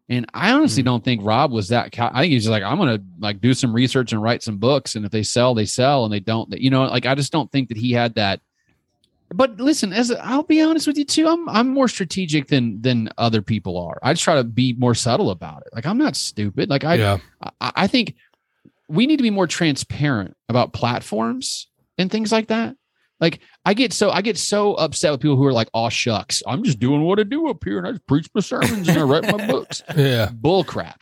And 0.10 0.26
I 0.34 0.52
honestly 0.52 0.82
Mm. 0.82 0.86
don't 0.88 1.04
think 1.04 1.22
Rob 1.24 1.52
was 1.52 1.70
that. 1.70 1.91
Cal- 1.91 2.12
I 2.14 2.22
think 2.22 2.32
he's 2.32 2.43
just 2.43 2.52
like, 2.52 2.64
I'm 2.64 2.78
gonna 2.78 3.00
like 3.20 3.41
do 3.41 3.54
some 3.54 3.74
research 3.74 4.12
and 4.12 4.22
write 4.22 4.43
some 4.43 4.58
books, 4.58 4.96
and 4.96 5.04
if 5.06 5.12
they 5.12 5.24
sell, 5.24 5.54
they 5.56 5.66
sell, 5.66 6.04
and 6.04 6.14
they 6.14 6.20
don't, 6.20 6.50
they, 6.50 6.60
you 6.60 6.70
know, 6.70 6.84
like 6.86 7.06
I 7.08 7.16
just 7.16 7.32
don't 7.32 7.52
think 7.52 7.70
that 7.70 7.78
he 7.78 7.91
had 7.91 8.14
that. 8.16 8.39
But 9.36 9.59
listen, 9.59 9.91
as 9.91 10.11
I'll 10.11 10.43
be 10.43 10.61
honest 10.61 10.88
with 10.88 10.97
you 10.97 11.03
too, 11.03 11.27
I'm 11.27 11.49
I'm 11.49 11.67
more 11.67 11.88
strategic 11.88 12.47
than 12.47 12.81
than 12.81 13.09
other 13.17 13.41
people 13.41 13.77
are. 13.77 13.99
I 14.01 14.13
just 14.13 14.23
try 14.23 14.36
to 14.36 14.43
be 14.43 14.73
more 14.73 14.95
subtle 14.95 15.29
about 15.29 15.63
it. 15.65 15.73
Like 15.73 15.86
I'm 15.86 15.97
not 15.97 16.15
stupid. 16.15 16.69
Like 16.69 16.86
I 16.86 16.95
yeah. 16.95 17.17
I, 17.59 17.71
I 17.75 17.88
think 17.88 18.15
we 18.88 19.07
need 19.07 19.17
to 19.17 19.23
be 19.23 19.31
more 19.31 19.47
transparent 19.47 20.38
about 20.47 20.73
platforms 20.73 21.67
and 21.97 22.09
things 22.09 22.31
like 22.31 22.47
that. 22.47 22.77
Like 23.19 23.39
I 23.65 23.73
get 23.73 23.91
so 23.91 24.09
I 24.09 24.21
get 24.21 24.38
so 24.38 24.73
upset 24.75 25.11
with 25.11 25.21
people 25.21 25.36
who 25.38 25.45
are 25.45 25.53
like, 25.53 25.69
"Oh 25.73 25.89
shucks, 25.89 26.41
I'm 26.47 26.63
just 26.63 26.79
doing 26.79 27.01
what 27.01 27.19
I 27.19 27.23
do 27.23 27.49
up 27.49 27.63
here, 27.63 27.77
and 27.77 27.88
I 27.88 27.91
just 27.91 28.07
preach 28.07 28.29
my 28.33 28.41
sermons 28.41 28.88
and 28.88 28.97
I 28.97 29.03
write 29.03 29.23
my 29.23 29.47
books." 29.47 29.83
Yeah. 29.95 30.29
Bull 30.33 30.63
crap, 30.63 31.01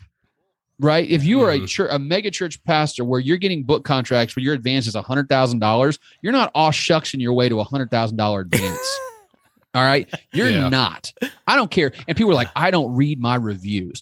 right? 0.84 1.10
If 1.10 1.24
you 1.24 1.42
are 1.42 1.52
a 1.52 1.60
Mhm. 1.60 1.68
church, 1.68 1.90
a 1.92 1.98
mega 1.98 2.30
church 2.30 2.64
pastor, 2.64 3.04
where 3.04 3.20
you're 3.20 3.38
getting 3.38 3.64
book 3.64 3.84
contracts 3.86 4.36
where 4.36 4.44
your 4.44 4.54
advance 4.54 4.86
is 4.88 4.96
a 4.96 5.02
hundred 5.02 5.30
thousand 5.30 5.60
dollars, 5.60 5.98
you're 6.22 6.34
not 6.34 6.52
all 6.54 6.72
shucks 6.72 7.14
in 7.14 7.20
your 7.20 7.34
way 7.34 7.50
to 7.50 7.60
a 7.60 7.64
hundred 7.64 7.90
thousand 7.90 8.18
dollar 8.18 8.42
advance. 8.42 9.00
all 9.74 9.84
right, 9.84 10.08
you're 10.34 10.50
Yeah. 10.50 10.70
not. 10.70 11.12
I 11.48 11.56
don't 11.56 11.72
care. 11.72 11.92
And 12.08 12.16
people 12.18 12.32
are 12.32 12.36
like, 12.36 12.50
"I 12.56 12.70
don't 12.72 12.94
read 12.96 13.20
my 13.20 13.36
reviews." 13.36 14.02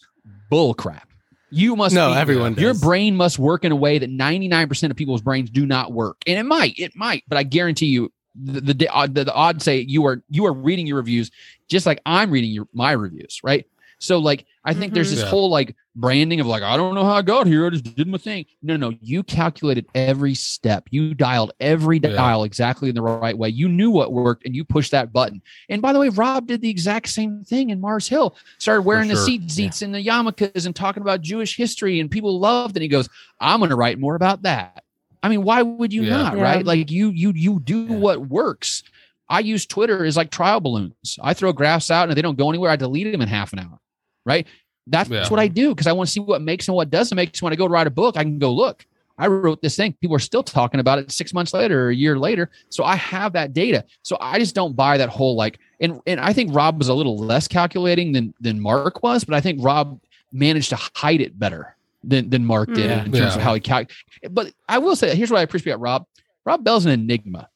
Bull 0.49 0.73
crap. 0.73 1.07
You 1.53 1.75
must 1.75 1.93
no, 1.93 2.13
everyone 2.13 2.53
does. 2.53 2.61
your 2.61 2.73
brain 2.73 3.15
must 3.15 3.37
work 3.37 3.65
in 3.65 3.71
a 3.73 3.75
way 3.75 3.97
that 3.99 4.09
99% 4.09 4.89
of 4.91 4.95
people's 4.97 5.21
brains 5.21 5.49
do 5.49 5.65
not 5.65 5.91
work. 5.91 6.17
And 6.25 6.37
it 6.39 6.43
might, 6.43 6.75
it 6.77 6.95
might, 6.95 7.23
but 7.27 7.37
I 7.37 7.43
guarantee 7.43 7.87
you 7.87 8.11
the 8.41 8.61
the, 8.61 8.73
the, 8.73 8.87
odd- 8.87 9.13
the, 9.15 9.25
the 9.25 9.33
odds 9.33 9.65
say 9.65 9.79
you 9.81 10.05
are 10.05 10.21
you 10.29 10.45
are 10.45 10.53
reading 10.53 10.87
your 10.87 10.95
reviews 10.97 11.29
just 11.69 11.85
like 11.85 11.99
I'm 12.05 12.31
reading 12.31 12.51
your 12.51 12.67
my 12.73 12.91
reviews, 12.93 13.41
right? 13.43 13.65
So 14.01 14.17
like 14.17 14.45
I 14.65 14.73
think 14.73 14.93
there's 14.93 15.07
Mhm. 15.07 15.15
this 15.15 15.23
Yeah. 15.23 15.29
whole 15.29 15.49
like 15.49 15.75
branding 15.95 16.39
of 16.39 16.47
like 16.47 16.63
I 16.63 16.75
don't 16.75 16.95
know 16.95 17.03
how 17.05 17.13
I 17.13 17.21
got 17.21 17.45
here, 17.47 17.65
I 17.67 17.69
just 17.69 17.95
did 17.95 18.07
my 18.07 18.17
thing. 18.17 18.45
No, 18.63 18.75
no, 18.77 18.91
you 19.01 19.21
calculated 19.23 19.85
every 19.95 20.33
step. 20.33 20.87
You 20.91 21.13
dialed 21.13 21.51
every 21.59 21.99
Yeah. 22.03 22.09
dial 22.13 22.43
exactly 22.43 22.89
in 22.89 22.95
the 22.95 23.01
right 23.01 23.37
way. 23.37 23.49
You 23.49 23.69
knew 23.69 23.91
what 23.91 24.11
worked 24.11 24.45
and 24.45 24.55
you 24.55 24.63
pushed 24.65 24.91
that 24.91 25.13
button. 25.13 25.41
And 25.69 25.81
by 25.81 25.93
the 25.93 25.99
way, 25.99 26.09
Rob 26.09 26.47
did 26.47 26.61
the 26.61 26.69
exact 26.69 27.09
same 27.09 27.43
thing 27.43 27.69
in 27.69 27.79
Mars 27.79 28.07
Hill. 28.07 28.35
Started 28.57 28.81
wearing 28.83 29.07
the 29.07 29.13
tzitzits 29.15 29.81
and 29.83 29.93
the 29.93 30.03
yarmulkes 30.03 30.65
and 30.65 30.75
talking 30.75 31.01
about 31.01 31.21
Jewish 31.21 31.55
history, 31.55 31.99
and 31.99 32.09
people 32.09 32.39
loved. 32.39 32.75
it. 32.75 32.79
And 32.79 32.83
he 32.83 32.87
goes, 32.89 33.07
"I'm 33.39 33.59
going 33.59 33.69
to 33.69 33.75
write 33.75 33.99
more 33.99 34.15
about 34.15 34.41
that." 34.43 34.83
I 35.23 35.29
mean, 35.29 35.43
why 35.43 35.61
would 35.61 35.93
you 35.93 36.03
Yeah. 36.03 36.09
not? 36.17 36.37
Yeah. 36.37 36.43
Right? 36.43 36.65
Like 36.65 36.89
you, 36.89 37.09
you, 37.11 37.31
you 37.35 37.59
do 37.63 37.85
Yeah. 37.89 37.95
what 37.97 38.27
works. 38.29 38.81
I 39.29 39.39
use 39.39 39.65
Twitter 39.65 40.03
as 40.03 40.17
like 40.17 40.29
trial 40.31 40.59
balloons. 40.59 41.17
I 41.21 41.33
throw 41.33 41.53
graphs 41.53 41.89
out 41.91 42.03
and 42.03 42.11
if 42.11 42.15
they 42.15 42.21
don't 42.21 42.37
go 42.37 42.49
anywhere, 42.49 42.69
I 42.71 42.75
delete 42.75 43.11
them 43.11 43.21
in 43.21 43.27
half 43.29 43.53
an 43.53 43.59
hour. 43.59 43.79
Right? 44.25 44.47
That's 44.87 45.09
Yeah. 45.09 45.27
what 45.29 45.39
I 45.39 45.47
do 45.47 45.69
because 45.69 45.87
I 45.87 45.91
want 45.91 46.07
to 46.07 46.11
see 46.13 46.19
what 46.19 46.41
makes 46.41 46.67
and 46.67 46.75
what 46.75 46.89
doesn't 46.89 47.15
make. 47.15 47.35
So 47.35 47.45
when 47.45 47.53
I 47.53 47.55
go 47.55 47.67
to 47.67 47.71
write 47.73 47.87
a 47.87 47.91
book, 47.91 48.17
I 48.17 48.23
can 48.23 48.39
go 48.39 48.51
look. 48.53 48.85
I 49.17 49.27
wrote 49.27 49.61
this 49.61 49.75
thing. 49.75 49.93
People 50.01 50.15
are 50.15 50.19
still 50.19 50.41
talking 50.41 50.79
about 50.79 50.97
it 50.97 51.11
six 51.11 51.33
months 51.33 51.53
later 51.53 51.85
or 51.85 51.89
a 51.89 51.95
year 51.95 52.17
later. 52.17 52.49
So 52.69 52.83
I 52.83 52.95
have 52.95 53.33
that 53.33 53.53
data. 53.53 53.85
So 54.01 54.17
I 54.19 54.39
just 54.39 54.55
don't 54.55 54.75
buy 54.75 54.97
that 54.97 55.09
whole 55.09 55.35
like. 55.35 55.59
And 55.79 55.99
and 56.07 56.19
I 56.19 56.33
think 56.33 56.55
Rob 56.55 56.79
was 56.79 56.87
a 56.87 56.93
little 56.93 57.17
less 57.17 57.47
calculating 57.47 58.11
than 58.13 58.33
than 58.41 58.59
Mark 58.59 59.03
was, 59.03 59.23
but 59.23 59.35
I 59.35 59.41
think 59.41 59.59
Rob 59.63 59.99
managed 60.33 60.69
to 60.69 60.77
hide 60.95 61.21
it 61.21 61.37
better 61.37 61.75
than 62.03 62.31
than 62.31 62.45
Mark 62.45 62.69
did 62.73 62.89
Yeah. 62.89 63.05
in 63.05 63.11
terms 63.11 63.35
of 63.35 63.41
how 63.41 63.53
he 63.53 63.59
cal. 63.59 63.83
But 64.31 64.53
I 64.67 64.79
will 64.79 64.95
say, 64.95 65.15
here's 65.15 65.29
what 65.29 65.39
I 65.39 65.43
appreciate 65.43 65.73
about 65.73 65.81
Rob. 65.81 66.05
Rob 66.43 66.63
Bell's 66.63 66.85
an 66.87 66.91
enigma. 66.91 67.47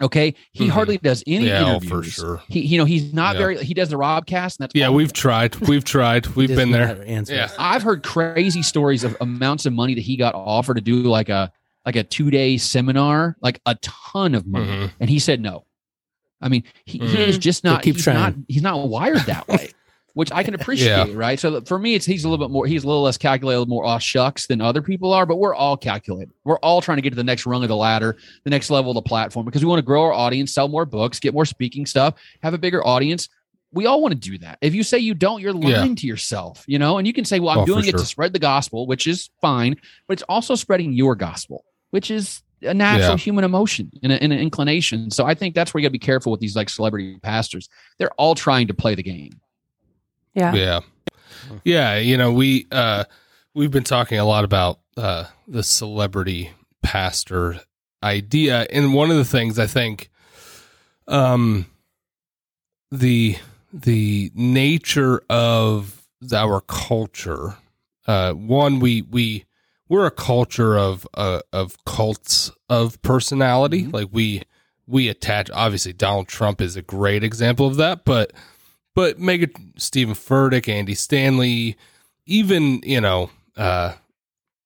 Okay, 0.00 0.34
he 0.52 0.66
Mhm. 0.66 0.70
hardly 0.70 0.98
does 0.98 1.24
any 1.26 1.46
Yeah, 1.48 1.64
oh, 1.64 1.70
interviews. 1.76 1.90
for 1.90 2.02
sure. 2.20 2.42
He, 2.48 2.60
you 2.60 2.78
know, 2.78 2.84
he's 2.84 3.12
not 3.12 3.34
Yeah. 3.34 3.38
very. 3.40 3.64
He 3.64 3.74
does 3.74 3.88
the 3.90 3.96
Robcast, 3.96 4.58
and 4.58 4.60
that's 4.60 4.74
Yeah, 4.74 4.90
we've 4.90 5.12
tried. 5.12 5.56
We've 5.56 5.84
tried. 5.84 6.26
We've 6.28 6.48
been 6.54 6.70
there. 6.70 7.04
Yeah. 7.28 7.48
I've 7.58 7.82
heard 7.82 8.02
crazy 8.02 8.62
stories 8.62 9.02
of 9.04 9.16
amounts 9.20 9.66
of 9.66 9.72
money 9.72 9.94
that 9.94 10.02
he 10.02 10.16
got 10.16 10.34
offered 10.34 10.74
to 10.74 10.80
do 10.80 11.02
like 11.02 11.28
a 11.28 11.50
like 11.86 11.96
a 11.96 12.02
two 12.04 12.30
day 12.30 12.58
seminar, 12.58 13.36
like 13.40 13.60
a 13.64 13.74
ton 13.76 14.34
of 14.34 14.46
money, 14.46 14.66
Mhm. 14.66 14.90
and 15.00 15.08
he 15.08 15.18
said 15.18 15.40
no. 15.40 15.64
I 16.40 16.48
mean, 16.48 16.62
he, 16.84 16.98
he 16.98 17.04
Mhm. 17.16 17.26
is 17.28 17.38
just 17.38 17.64
not. 17.64 17.82
keep 17.82 17.96
he's 17.96 18.04
trying. 18.04 18.16
not. 18.18 18.34
He's 18.46 18.62
not 18.62 18.88
wired 18.88 19.22
that 19.26 19.48
way, 19.48 19.70
which 20.14 20.32
I 20.32 20.42
can 20.42 20.54
appreciate. 20.58 21.14
Right. 21.14 21.38
So 21.38 21.60
for 21.62 21.78
me, 21.78 21.94
it's 21.94 22.04
he's 22.06 22.24
a 22.24 22.28
little 22.28 22.44
bit 22.44 22.50
more. 22.52 22.66
He's 22.66 22.84
a 22.84 22.86
little 22.86 23.02
less 23.02 23.16
calculated, 23.18 23.56
a 23.56 23.60
little 23.60 23.74
more 23.74 23.84
off 23.86 24.02
shucks 24.02 24.46
than 24.46 24.60
other 24.60 24.82
people 24.82 25.12
are. 25.12 25.26
But 25.26 25.36
we're 25.36 25.54
all 25.54 25.76
calculated. 25.76 26.30
We're 26.44 26.58
all 26.58 26.80
trying 26.80 26.96
to 26.98 27.02
get 27.02 27.10
to 27.10 27.16
the 27.16 27.24
next 27.24 27.46
rung 27.46 27.62
of 27.62 27.68
the 27.68 27.76
ladder, 27.76 28.16
the 28.44 28.50
next 28.50 28.70
level 28.70 28.90
of 28.90 28.94
the 28.96 29.02
platform, 29.08 29.46
because 29.46 29.62
we 29.64 29.68
want 29.68 29.78
to 29.78 29.84
grow 29.86 30.02
our 30.04 30.12
audience, 30.12 30.52
sell 30.52 30.68
more 30.68 30.84
books, 30.84 31.20
get 31.20 31.34
more 31.34 31.44
speaking 31.46 31.86
stuff, 31.86 32.14
have 32.42 32.54
a 32.54 32.58
bigger 32.58 32.84
audience. 32.86 33.28
We 33.70 33.84
all 33.84 34.00
want 34.00 34.12
to 34.14 34.18
do 34.30 34.38
that. 34.38 34.58
If 34.62 34.74
you 34.74 34.82
say 34.82 34.98
you 34.98 35.12
don't, 35.14 35.42
you're 35.42 35.54
Yeah. 35.54 35.80
lying 35.80 35.94
to 35.96 36.06
yourself, 36.06 36.64
you 36.66 36.78
know. 36.78 36.96
And 36.98 37.06
you 37.06 37.12
can 37.12 37.26
say, 37.26 37.38
"Well, 37.38 37.50
I'm 37.50 37.58
Oh, 37.58 37.66
doing 37.66 37.86
it 37.86 37.92
to 37.92 38.04
spread 38.04 38.32
the 38.32 38.38
gospel," 38.38 38.86
which 38.86 39.06
is 39.06 39.28
fine, 39.42 39.76
but 40.06 40.14
it's 40.14 40.22
also 40.22 40.54
spreading 40.54 40.94
your 40.94 41.14
gospel, 41.14 41.64
which 41.90 42.10
is 42.10 42.42
a 42.62 42.72
natural 42.72 43.10
Yeah. 43.10 43.16
human 43.18 43.44
emotion 43.44 43.90
and, 44.02 44.10
a, 44.10 44.22
and 44.22 44.32
an 44.32 44.38
inclination. 44.40 45.10
So 45.10 45.26
I 45.26 45.34
think 45.34 45.54
that's 45.54 45.72
where 45.74 45.80
you 45.80 45.84
got 45.84 45.90
to 45.90 45.92
be 45.92 45.98
careful 46.00 46.32
with 46.32 46.40
these 46.40 46.56
like 46.56 46.70
celebrity 46.70 47.18
pastors. 47.22 47.68
They're 47.98 48.10
all 48.14 48.34
trying 48.34 48.66
to 48.68 48.74
play 48.74 48.94
the 48.94 49.02
game. 49.02 49.32
Yeah. 50.38 50.54
Yeah. 50.54 50.80
Yeah, 51.64 51.96
you 51.98 52.16
know, 52.16 52.32
we 52.32 52.66
uh 52.72 53.04
we've 53.54 53.70
been 53.70 53.84
talking 53.84 54.18
a 54.18 54.24
lot 54.24 54.44
about 54.44 54.80
uh 54.96 55.24
the 55.46 55.62
celebrity 55.62 56.50
pastor 56.82 57.60
idea 58.02 58.66
and 58.70 58.94
one 58.94 59.10
of 59.10 59.16
the 59.16 59.24
things 59.24 59.58
I 59.58 59.66
think 59.66 60.10
um 61.08 61.66
the 62.90 63.36
the 63.72 64.30
nature 64.34 65.22
of 65.28 66.02
our 66.34 66.60
culture 66.62 67.56
uh 68.06 68.32
one 68.32 68.80
we 68.80 69.02
we 69.02 69.44
we're 69.88 70.06
a 70.06 70.10
culture 70.10 70.76
of 70.78 71.06
uh, 71.14 71.40
of 71.52 71.76
cults 71.86 72.50
of 72.68 73.00
personality 73.02 73.84
Mhm. 73.84 73.92
like 73.92 74.08
we 74.12 74.42
we 74.86 75.08
attach 75.08 75.50
obviously 75.50 75.92
Donald 75.92 76.28
Trump 76.28 76.60
is 76.60 76.76
a 76.76 76.82
great 76.82 77.22
example 77.24 77.66
of 77.66 77.76
that 77.76 78.04
but 78.04 78.32
but 78.98 79.16
Mega 79.16 79.46
Steven 79.76 80.16
Furtick, 80.16 80.68
Andy 80.68 80.96
Stanley, 80.96 81.76
even 82.26 82.80
you 82.82 83.00
know, 83.00 83.30
uh, 83.56 83.94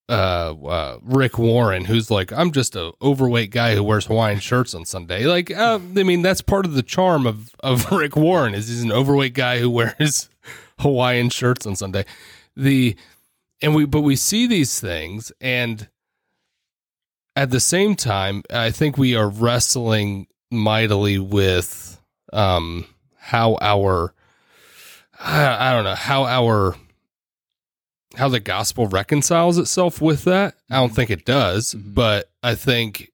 uh, 0.08 0.54
uh, 0.54 0.98
Rick 1.02 1.36
Warren, 1.36 1.84
who's 1.84 2.10
like, 2.10 2.32
I'm 2.32 2.50
just 2.50 2.74
a 2.74 2.92
overweight 3.02 3.50
guy 3.50 3.74
who 3.74 3.84
wears 3.84 4.06
Hawaiian 4.06 4.40
shirts 4.40 4.74
on 4.74 4.86
Sunday. 4.86 5.26
Like, 5.26 5.50
uh, 5.50 5.78
I 5.98 6.02
mean, 6.02 6.22
that's 6.22 6.40
part 6.40 6.64
of 6.64 6.72
the 6.72 6.82
charm 6.82 7.26
of 7.26 7.54
of 7.60 7.92
Rick 7.92 8.16
Warren 8.16 8.54
is 8.54 8.68
he's 8.68 8.82
an 8.82 8.90
overweight 8.90 9.34
guy 9.34 9.58
who 9.58 9.68
wears 9.68 10.30
Hawaiian 10.78 11.28
shirts 11.28 11.66
on 11.66 11.76
Sunday. 11.76 12.06
The 12.56 12.96
and 13.60 13.74
we 13.74 13.84
but 13.84 14.00
we 14.00 14.16
see 14.16 14.46
these 14.46 14.80
things 14.80 15.30
and 15.42 15.90
at 17.36 17.50
the 17.50 17.60
same 17.60 17.96
time, 17.96 18.44
I 18.50 18.70
think 18.70 18.96
we 18.96 19.14
are 19.14 19.28
wrestling 19.28 20.26
mightily 20.50 21.18
with 21.18 22.00
um 22.32 22.86
how 23.18 23.58
our 23.60 24.14
I, 25.22 25.70
I 25.70 25.72
don't 25.74 25.84
know 25.84 25.94
how 25.94 26.24
our 26.24 26.74
how 28.16 28.28
the 28.28 28.40
gospel 28.40 28.86
reconciles 28.88 29.56
itself 29.56 30.00
with 30.02 30.24
that. 30.24 30.54
I 30.70 30.76
don't 30.76 30.94
think 30.94 31.10
it 31.10 31.24
does, 31.24 31.74
Mhm. 31.74 31.94
but 31.94 32.30
I 32.42 32.54
think 32.54 33.10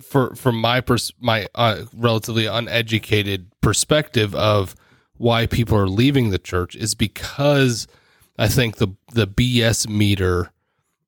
for 0.00 0.34
from 0.36 0.60
my 0.60 0.80
pers- 0.80 1.12
my 1.20 1.48
uh, 1.54 1.82
relatively 1.96 2.46
uneducated 2.46 3.50
perspective 3.60 4.34
of 4.34 4.76
why 5.16 5.46
people 5.46 5.76
are 5.76 5.88
leaving 5.88 6.30
the 6.30 6.38
church 6.38 6.76
is 6.76 6.94
because 6.94 7.88
I 8.38 8.46
think 8.48 8.76
the 8.76 8.88
the 9.12 9.26
BS 9.26 9.88
meter 9.88 10.52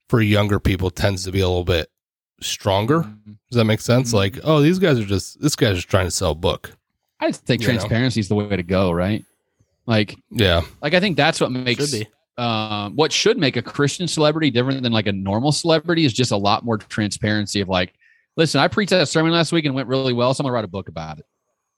for 0.08 0.20
younger 0.20 0.58
people 0.58 0.90
tends 0.90 1.22
to 1.24 1.30
be 1.30 1.38
a 1.40 1.46
little 1.48 1.64
bit 1.64 1.88
stronger. 2.40 3.02
Mm-hmm. 3.02 3.32
Does 3.50 3.56
that 3.56 3.64
make 3.64 3.80
sense? 3.80 4.10
Mhm. 4.10 4.14
Like, 4.14 4.38
oh, 4.42 4.60
these 4.60 4.80
guys 4.80 4.98
are 4.98 5.04
just 5.04 5.40
this 5.40 5.54
guy's 5.54 5.76
just 5.76 5.88
trying 5.88 6.06
to 6.06 6.10
sell 6.10 6.32
a 6.32 6.34
book. 6.34 6.72
I 7.20 7.30
think 7.30 7.62
You 7.62 7.68
know. 7.68 7.74
transparency 7.74 8.18
is 8.18 8.28
the 8.28 8.34
way 8.34 8.48
to 8.56 8.62
go, 8.64 8.90
right? 8.90 9.24
Like, 9.90 10.16
Yeah, 10.30 10.62
like 10.80 10.94
I 10.94 11.00
think 11.00 11.16
that's 11.16 11.40
what 11.40 11.50
makes 11.50 11.90
Should 11.90 12.06
be. 12.06 12.42
um, 12.42 12.94
what 12.94 13.10
should 13.12 13.36
make 13.38 13.56
a 13.56 13.62
Christian 13.62 14.06
celebrity 14.06 14.48
different 14.50 14.84
than 14.84 14.92
like 14.92 15.08
a 15.08 15.12
normal 15.12 15.50
celebrity 15.50 16.04
is 16.04 16.12
just 16.12 16.30
a 16.30 16.36
lot 16.36 16.64
more 16.64 16.78
transparency 16.78 17.60
of 17.60 17.68
like, 17.68 17.92
listen, 18.36 18.60
I 18.60 18.68
preached 18.68 18.90
that 18.90 19.08
sermon 19.08 19.32
last 19.32 19.50
week 19.50 19.64
and 19.64 19.74
it 19.74 19.76
went 19.76 19.88
really 19.88 20.12
well. 20.12 20.32
So 20.32 20.42
I'm 20.42 20.44
gonna 20.44 20.54
write 20.54 20.64
a 20.64 20.68
book 20.68 20.88
about 20.88 21.18
it. 21.18 21.24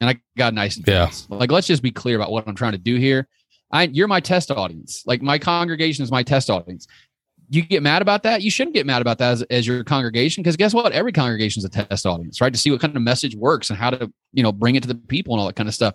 And 0.03 0.11
I 0.11 0.21
got 0.37 0.53
nice 0.53 0.77
and 0.77 0.87
Yeah. 0.87 1.07
fast. 1.07 1.31
Like, 1.31 1.51
let's 1.51 1.67
just 1.67 1.83
be 1.83 1.91
clear 1.91 2.17
about 2.17 2.31
what 2.31 2.47
I'm 2.47 2.55
trying 2.55 2.73
to 2.73 2.79
do 2.79 2.97
here. 2.97 3.27
I 3.71 3.85
you're 3.85 4.09
my 4.09 4.21
test 4.21 4.51
audience. 4.51 5.03
Like 5.07 5.23
my 5.23 5.39
congregation 5.39 6.05
is 6.05 6.11
my 6.11 6.23
test 6.23 6.51
audience. 6.51 6.87
You 7.49 7.63
get 7.63 7.83
mad 7.83 8.03
about 8.03 8.23
that? 8.25 8.43
You 8.43 8.51
shouldn't 8.51 8.75
get 8.75 8.85
mad 8.87 9.01
about 9.03 9.19
that 9.19 9.33
as, 9.33 9.43
as 9.45 9.67
your 9.67 9.85
congregation 9.85 10.43
because 10.43 10.57
guess 10.57 10.75
what? 10.75 10.93
Every 10.93 11.13
congregation 11.13 11.61
is 11.61 11.65
a 11.65 11.69
test 11.71 12.05
audience, 12.05 12.41
right? 12.43 12.53
To 12.53 12.59
see 12.59 12.71
what 12.71 12.81
kind 12.81 12.95
of 12.95 13.03
message 13.03 13.35
works 13.35 13.71
and 13.71 13.79
how 13.79 13.89
to, 13.91 14.13
you 14.35 14.43
know, 14.43 14.53
bring 14.53 14.75
it 14.75 14.83
to 14.83 14.89
the 14.89 14.95
people 14.95 15.33
and 15.35 15.41
all 15.41 15.47
that 15.47 15.57
kind 15.57 15.69
of 15.69 15.75
stuff. 15.75 15.95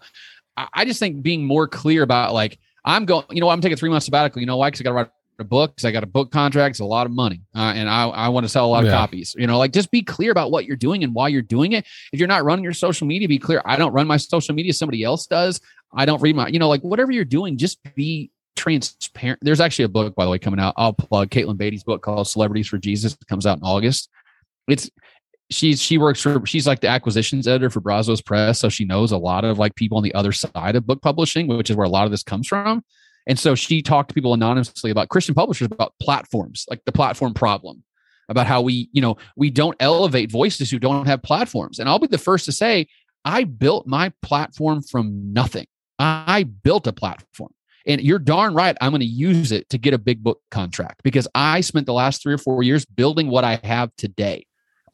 I, 0.74 0.86
just 0.86 1.00
think 1.00 1.22
being 1.22 1.46
more 1.46 1.68
clear 1.68 2.04
about 2.04 2.34
like, 2.34 2.60
I'm 2.84 3.06
going, 3.06 3.26
you 3.30 3.42
know, 3.42 3.50
I'm 3.50 3.62
taking 3.62 3.78
three 3.78 3.90
months 3.90 4.06
sabbatical. 4.06 4.42
You 4.42 4.48
know 4.48 4.58
why? 4.58 4.70
Because 4.70 4.82
I 4.82 4.84
got 4.84 4.90
to 4.90 4.96
write 4.96 5.10
a 5.40 5.44
book. 5.44 5.76
Because 5.76 5.86
I 5.86 5.92
got 5.92 6.04
a 6.04 6.08
book 6.08 6.32
contract. 6.32 6.74
It's 6.74 6.80
a 6.80 6.86
lot 6.86 7.06
of 7.06 7.12
money, 7.12 7.42
uh, 7.56 7.74
and 7.76 7.90
I 7.90 8.08
I 8.08 8.30
want 8.30 8.46
to 8.46 8.50
sell 8.50 8.66
a 8.66 8.68
lot 8.68 8.86
of 8.86 8.92
copies. 8.92 9.36
You 9.38 9.46
know, 9.48 9.58
like 9.58 9.72
just 9.72 9.92
be 9.92 10.02
clear 10.02 10.32
about 10.32 10.52
what 10.52 10.66
you're 10.66 10.76
doing 10.76 11.04
and 11.04 11.14
why 11.14 11.28
you're 11.28 11.42
doing 11.42 11.74
it. 11.74 11.86
If 12.12 12.20
you're 12.20 12.28
not 12.28 12.44
running 12.44 12.64
your 12.64 12.74
social 12.74 13.06
media, 13.06 13.28
be 13.28 13.38
clear. 13.40 13.62
I 13.66 13.76
don't 13.76 13.94
run 13.94 14.08
my 14.08 14.18
social 14.18 14.56
media. 14.56 14.74
Somebody 14.74 15.04
else 15.04 15.28
does. 15.28 15.62
I 15.94 16.06
don't 16.06 16.22
read 16.22 16.36
my, 16.36 16.48
you 16.48 16.60
know, 16.60 16.68
like 16.68 16.82
whatever 16.82 17.12
you're 17.12 17.26
doing, 17.26 17.58
just 17.58 17.80
be 17.96 18.32
transparent. 18.56 19.40
There's 19.42 19.62
actually 19.62 19.86
a 19.86 19.90
book, 19.90 20.16
by 20.16 20.26
the 20.26 20.32
way, 20.32 20.40
coming 20.40 20.60
out. 20.60 20.74
I'll 20.76 20.94
plug 20.94 21.30
Katelyn 21.30 21.58
Beaty's 21.58 21.84
book 21.84 22.02
called 22.02 22.28
Celebrities 22.28 22.68
for 22.68 22.78
Jesus. 22.78 23.14
It 23.14 23.28
comes 23.28 23.46
out 23.46 23.58
in 23.58 23.64
August. 23.64 24.10
It's 24.68 24.90
she's 25.50 25.82
she 25.82 25.98
works 25.98 26.22
for 26.22 26.46
she's 26.46 26.68
like 26.68 26.82
the 26.82 26.88
acquisitions 26.88 27.48
editor 27.48 27.70
for 27.70 27.80
Brazos 27.80 28.22
Press, 28.22 28.60
so 28.60 28.70
she 28.70 28.86
knows 28.86 29.12
a 29.12 29.18
lot 29.18 29.46
of 29.46 29.58
like 29.58 29.76
people 29.76 29.98
on 29.98 30.04
the 30.04 30.14
other 30.14 30.32
side 30.32 30.76
of 30.76 30.86
book 30.86 31.02
publishing, 31.02 31.48
which 31.48 31.70
is 31.70 31.76
where 31.76 31.86
a 31.86 31.90
lot 31.90 32.06
of 32.06 32.12
this 32.12 32.24
comes 32.24 32.48
from. 32.48 32.84
And 33.28 33.38
so 33.38 33.56
she 33.56 33.82
talked 33.82 34.10
to 34.10 34.16
people 34.16 34.34
anonymously 34.34 34.90
about 34.90 35.10
Christian 35.10 35.36
publishers 35.36 35.66
about 35.66 35.94
platforms, 36.02 36.66
like 36.70 36.82
the 36.86 36.94
platform 36.94 37.34
problem, 37.34 37.84
about 38.30 38.48
how 38.48 38.62
we, 38.62 38.90
you 38.94 39.02
know, 39.02 39.18
we 39.36 39.50
don't 39.50 39.76
elevate 39.82 40.32
voices 40.32 40.72
who 40.72 40.80
don't 40.80 41.06
have 41.08 41.22
platforms. 41.24 41.80
And 41.80 41.90
I'll 41.90 42.00
be 42.00 42.08
the 42.08 42.18
first 42.18 42.46
to 42.46 42.54
say, 42.54 42.88
I 43.26 43.44
built 43.44 43.86
my 43.86 44.14
platform 44.22 44.82
from 44.82 45.34
nothing. 45.34 45.68
I 46.00 46.44
built 46.44 46.88
a 46.88 46.94
platform. 46.94 47.52
And 47.86 48.02
you're 48.02 48.20
darn 48.20 48.54
right, 48.54 48.78
I'm 48.80 48.92
going 48.92 49.00
to 49.00 49.06
use 49.06 49.52
it 49.52 49.70
to 49.70 49.78
get 49.78 49.94
a 49.94 49.98
big 49.98 50.24
book 50.24 50.42
contract 50.52 51.04
because 51.04 51.28
I 51.36 51.62
spent 51.62 51.86
the 51.86 51.94
last 51.94 52.22
three 52.22 52.34
or 52.34 52.38
four 52.38 52.64
years 52.64 52.86
building 52.86 53.30
what 53.30 53.44
I 53.44 53.60
have 53.64 53.92
today 53.98 54.46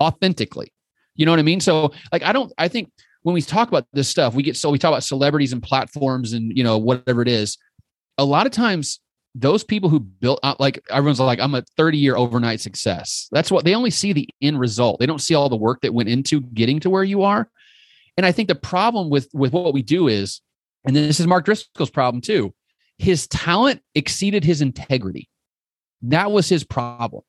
authentically. 0.01 0.73
You 1.15 1.25
know 1.25 1.31
what 1.31 1.39
I 1.39 1.43
mean? 1.43 1.59
So, 1.59 1.93
like, 2.11 2.23
I 2.23 2.31
don't, 2.31 2.51
I 2.57 2.67
think 2.67 2.91
when 3.21 3.33
we 3.33 3.41
talk 3.41 3.67
about 3.67 3.85
this 3.93 4.09
stuff, 4.09 4.33
we 4.33 4.43
get 4.43 4.57
so 4.57 4.69
we 4.69 4.79
talk 4.79 4.89
about 4.89 5.03
celebrities 5.03 5.53
and 5.53 5.61
platforms 5.61 6.33
and, 6.33 6.55
you 6.55 6.63
know, 6.63 6.77
whatever 6.77 7.21
it 7.21 7.27
is. 7.27 7.57
A 8.17 8.25
lot 8.25 8.45
of 8.45 8.51
times, 8.51 8.99
those 9.35 9.63
people 9.63 9.89
who 9.89 9.99
built, 9.99 10.39
uh, 10.43 10.55
like, 10.59 10.79
everyone's 10.89 11.19
like, 11.19 11.39
I'm 11.39 11.55
a 11.55 11.63
30 11.75 11.97
year 11.97 12.15
overnight 12.15 12.61
success. 12.61 13.27
That's 13.31 13.51
what 13.51 13.65
they 13.65 13.75
only 13.75 13.89
see 13.89 14.13
the 14.13 14.29
end 14.41 14.59
result. 14.59 14.99
They 14.99 15.05
don't 15.05 15.21
see 15.21 15.33
all 15.33 15.49
the 15.49 15.55
work 15.55 15.81
that 15.81 15.93
went 15.93 16.09
into 16.09 16.41
getting 16.41 16.79
to 16.81 16.89
where 16.89 17.03
you 17.03 17.23
are. 17.23 17.49
And 18.17 18.25
I 18.25 18.31
think 18.31 18.47
the 18.47 18.55
problem 18.55 19.09
with 19.09 19.27
with 19.33 19.53
what 19.53 19.73
we 19.73 19.81
do 19.81 20.07
is, 20.07 20.41
and 20.85 20.95
this 20.95 21.19
is 21.19 21.27
Mark 21.27 21.45
Driscoll's 21.45 21.89
problem 21.89 22.21
too, 22.21 22.53
his 22.97 23.27
talent 23.27 23.81
exceeded 23.95 24.43
his 24.43 24.61
integrity. 24.61 25.29
That 26.03 26.31
was 26.31 26.49
his 26.49 26.63
problem. 26.63 27.23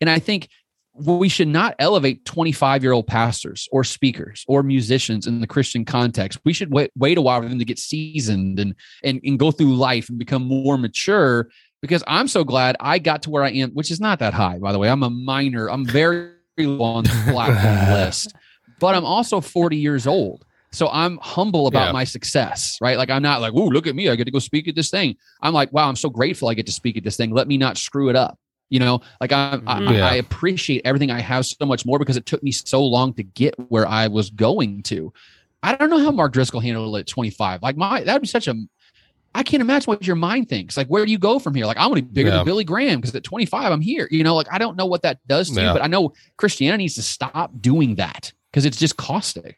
And 0.00 0.08
I 0.08 0.18
think 0.18 0.48
we 0.94 1.28
should 1.28 1.48
not 1.48 1.74
elevate 1.78 2.24
25 2.24 2.82
year 2.82 2.92
old 2.92 3.06
pastors 3.06 3.68
or 3.72 3.82
speakers 3.82 4.44
or 4.46 4.62
musicians 4.62 5.26
in 5.26 5.40
the 5.40 5.46
Christian 5.46 5.84
context. 5.84 6.38
We 6.44 6.52
should 6.52 6.72
wait, 6.72 6.90
wait 6.96 7.18
a 7.18 7.20
while 7.20 7.42
for 7.42 7.48
them 7.48 7.58
to 7.58 7.64
get 7.64 7.78
seasoned 7.78 8.60
and, 8.60 8.74
and, 9.02 9.20
and 9.24 9.38
go 9.38 9.50
through 9.50 9.74
life 9.74 10.08
and 10.08 10.18
become 10.18 10.44
more 10.44 10.78
mature 10.78 11.48
because 11.82 12.04
I'm 12.06 12.28
so 12.28 12.44
glad 12.44 12.76
I 12.80 12.98
got 12.98 13.22
to 13.22 13.30
where 13.30 13.42
I 13.42 13.50
am, 13.50 13.70
which 13.70 13.90
is 13.90 14.00
not 14.00 14.20
that 14.20 14.34
high, 14.34 14.58
by 14.58 14.72
the 14.72 14.78
way. 14.78 14.88
I'm 14.88 15.02
a 15.02 15.10
minor, 15.10 15.68
I'm 15.68 15.84
very 15.84 16.30
low 16.58 16.82
on 16.82 17.04
the 17.04 17.10
platform 17.28 17.92
list, 17.92 18.34
but 18.78 18.94
I'm 18.94 19.04
also 19.04 19.40
40 19.40 19.76
years 19.76 20.06
old. 20.06 20.44
So 20.70 20.88
I'm 20.88 21.18
humble 21.18 21.66
about 21.68 21.86
Yeah. 21.86 21.92
my 21.92 22.04
success, 22.04 22.78
right? 22.80 22.96
Like 22.98 23.08
I'm 23.10 23.22
not 23.22 23.40
like, 23.40 23.52
"Ooh, 23.52 23.70
look 23.70 23.86
at 23.86 23.94
me! 23.94 24.08
I 24.08 24.16
get 24.16 24.24
to 24.24 24.32
go 24.32 24.40
speak 24.40 24.66
at 24.66 24.74
this 24.74 24.90
thing." 24.90 25.14
I'm 25.40 25.54
like, 25.54 25.72
"Wow, 25.72 25.88
I'm 25.88 25.94
so 25.94 26.10
grateful 26.10 26.48
I 26.48 26.54
get 26.54 26.66
to 26.66 26.72
speak 26.72 26.96
at 26.96 27.04
this 27.04 27.16
thing. 27.16 27.30
Let 27.30 27.46
me 27.46 27.56
not 27.58 27.76
screw 27.78 28.08
it 28.08 28.16
up." 28.16 28.38
You 28.74 28.80
know, 28.80 29.00
like 29.20 29.30
I, 29.30 29.60
I, 29.68 29.78
mm-hmm. 29.78 29.94
Yeah. 29.94 30.08
I 30.08 30.14
appreciate 30.16 30.82
everything 30.84 31.12
I 31.12 31.20
have 31.20 31.46
so 31.46 31.64
much 31.64 31.86
more 31.86 32.00
because 32.00 32.16
it 32.16 32.26
took 32.26 32.42
me 32.42 32.50
so 32.50 32.84
long 32.84 33.14
to 33.14 33.22
get 33.22 33.54
where 33.68 33.86
I 33.86 34.08
was 34.08 34.30
going 34.30 34.82
to. 34.84 35.12
I 35.62 35.76
don't 35.76 35.90
know 35.90 36.00
how 36.00 36.10
Mark 36.10 36.32
Driscoll 36.32 36.58
handled 36.58 36.96
it 36.96 37.00
at 37.00 37.06
25. 37.06 37.62
Like 37.62 37.76
my, 37.76 38.02
that'd 38.02 38.20
be 38.20 38.26
such 38.26 38.48
a. 38.48 38.54
I 39.32 39.44
can't 39.44 39.60
imagine 39.60 39.86
what 39.86 40.04
your 40.04 40.16
mind 40.16 40.48
thinks. 40.48 40.76
Like, 40.76 40.88
where 40.88 41.04
do 41.06 41.12
you 41.12 41.18
go 41.18 41.38
from 41.38 41.54
here? 41.54 41.66
Like, 41.66 41.76
I 41.76 41.86
want 41.86 41.98
to 41.98 42.02
be 42.02 42.10
bigger 42.12 42.30
Yeah. 42.30 42.36
than 42.38 42.44
Billy 42.46 42.64
Graham 42.64 43.00
because 43.00 43.14
at 43.14 43.22
25, 43.22 43.70
I'm 43.70 43.80
here. 43.80 44.08
You 44.10 44.24
know, 44.24 44.34
like 44.34 44.48
I 44.52 44.58
don't 44.58 44.76
know 44.76 44.86
what 44.86 45.02
that 45.02 45.20
does 45.28 45.50
to 45.50 45.60
you, 45.60 45.72
but 45.72 45.82
I 45.82 45.86
know 45.86 46.12
Christianity 46.36 46.82
needs 46.84 46.94
to 46.96 47.02
stop 47.02 47.52
doing 47.60 47.94
that 47.94 48.32
because 48.50 48.64
it's 48.64 48.78
just 48.78 48.96
caustic. 48.96 49.56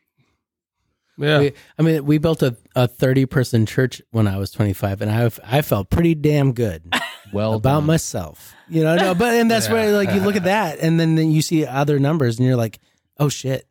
yeah, 1.18 1.38
We, 1.40 1.52
I 1.78 1.82
mean, 1.82 2.04
we 2.04 2.18
built 2.18 2.42
a, 2.42 2.54
a 2.74 2.86
30 2.86 3.24
person 3.26 3.64
church 3.66 4.02
when 4.10 4.28
I 4.28 4.36
was 4.36 4.50
25, 4.50 5.00
and 5.00 5.10
I 5.10 5.30
I 5.58 5.62
felt 5.62 5.88
pretty 5.88 6.14
damn 6.14 6.52
good 6.52 6.82
Well, 7.32 7.54
about 7.54 7.80
done. 7.80 7.86
myself. 7.86 8.54
You 8.68 8.82
know, 8.84 8.96
no, 8.96 9.14
but 9.14 9.34
and 9.34 9.50
that's 9.50 9.66
Yeah. 9.66 9.72
where 9.74 9.92
like 9.96 10.12
you 10.14 10.20
look 10.20 10.36
at 10.36 10.44
that, 10.54 10.78
and 10.80 10.98
then, 10.98 11.14
then 11.16 11.30
you 11.30 11.42
see 11.42 11.64
other 11.66 11.98
numbers, 11.98 12.38
and 12.38 12.46
you're 12.46 12.56
like, 12.56 12.78
oh 13.18 13.28
shit, 13.28 13.66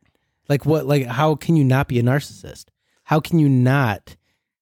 like 0.49 0.65
what? 0.65 0.85
Like 0.85 1.05
how 1.05 1.35
can 1.35 1.55
you 1.55 1.63
not 1.63 1.87
be 1.87 1.99
a 1.99 2.03
narcissist? 2.03 2.65
How 3.03 3.19
can 3.19 3.39
you 3.39 3.47
not 3.49 4.15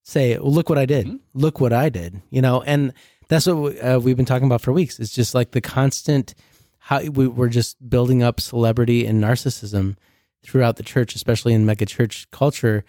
say, 0.04 0.38
well, 0.38 0.52
look 0.52 0.70
what 0.70 0.78
I 0.78 0.86
did, 0.86 1.08
Mhm. 1.08 1.20
look 1.34 1.60
what 1.62 1.72
I 1.74 1.90
did? 1.90 2.22
You 2.30 2.42
know, 2.42 2.62
and 2.62 2.94
that's 3.30 3.48
what 3.48 3.58
we, 3.58 3.80
uh, 3.80 4.00
we've 4.00 4.18
been 4.18 4.26
talking 4.26 4.46
about 4.48 4.62
for 4.62 4.74
weeks. 4.74 5.00
It's 5.00 5.14
just 5.14 5.34
like 5.34 5.52
the 5.52 5.62
constant 5.62 6.34
how 6.80 7.02
we, 7.02 7.28
we're 7.28 7.48
just 7.48 7.90
building 7.90 8.22
up 8.22 8.42
celebrity 8.42 9.06
and 9.06 9.24
narcissism 9.24 9.96
throughout 10.46 10.76
the 10.76 10.84
church, 10.84 11.16
especially 11.16 11.54
in 11.54 11.66
mega 11.66 11.86
church 11.86 12.28
culture. 12.32 12.84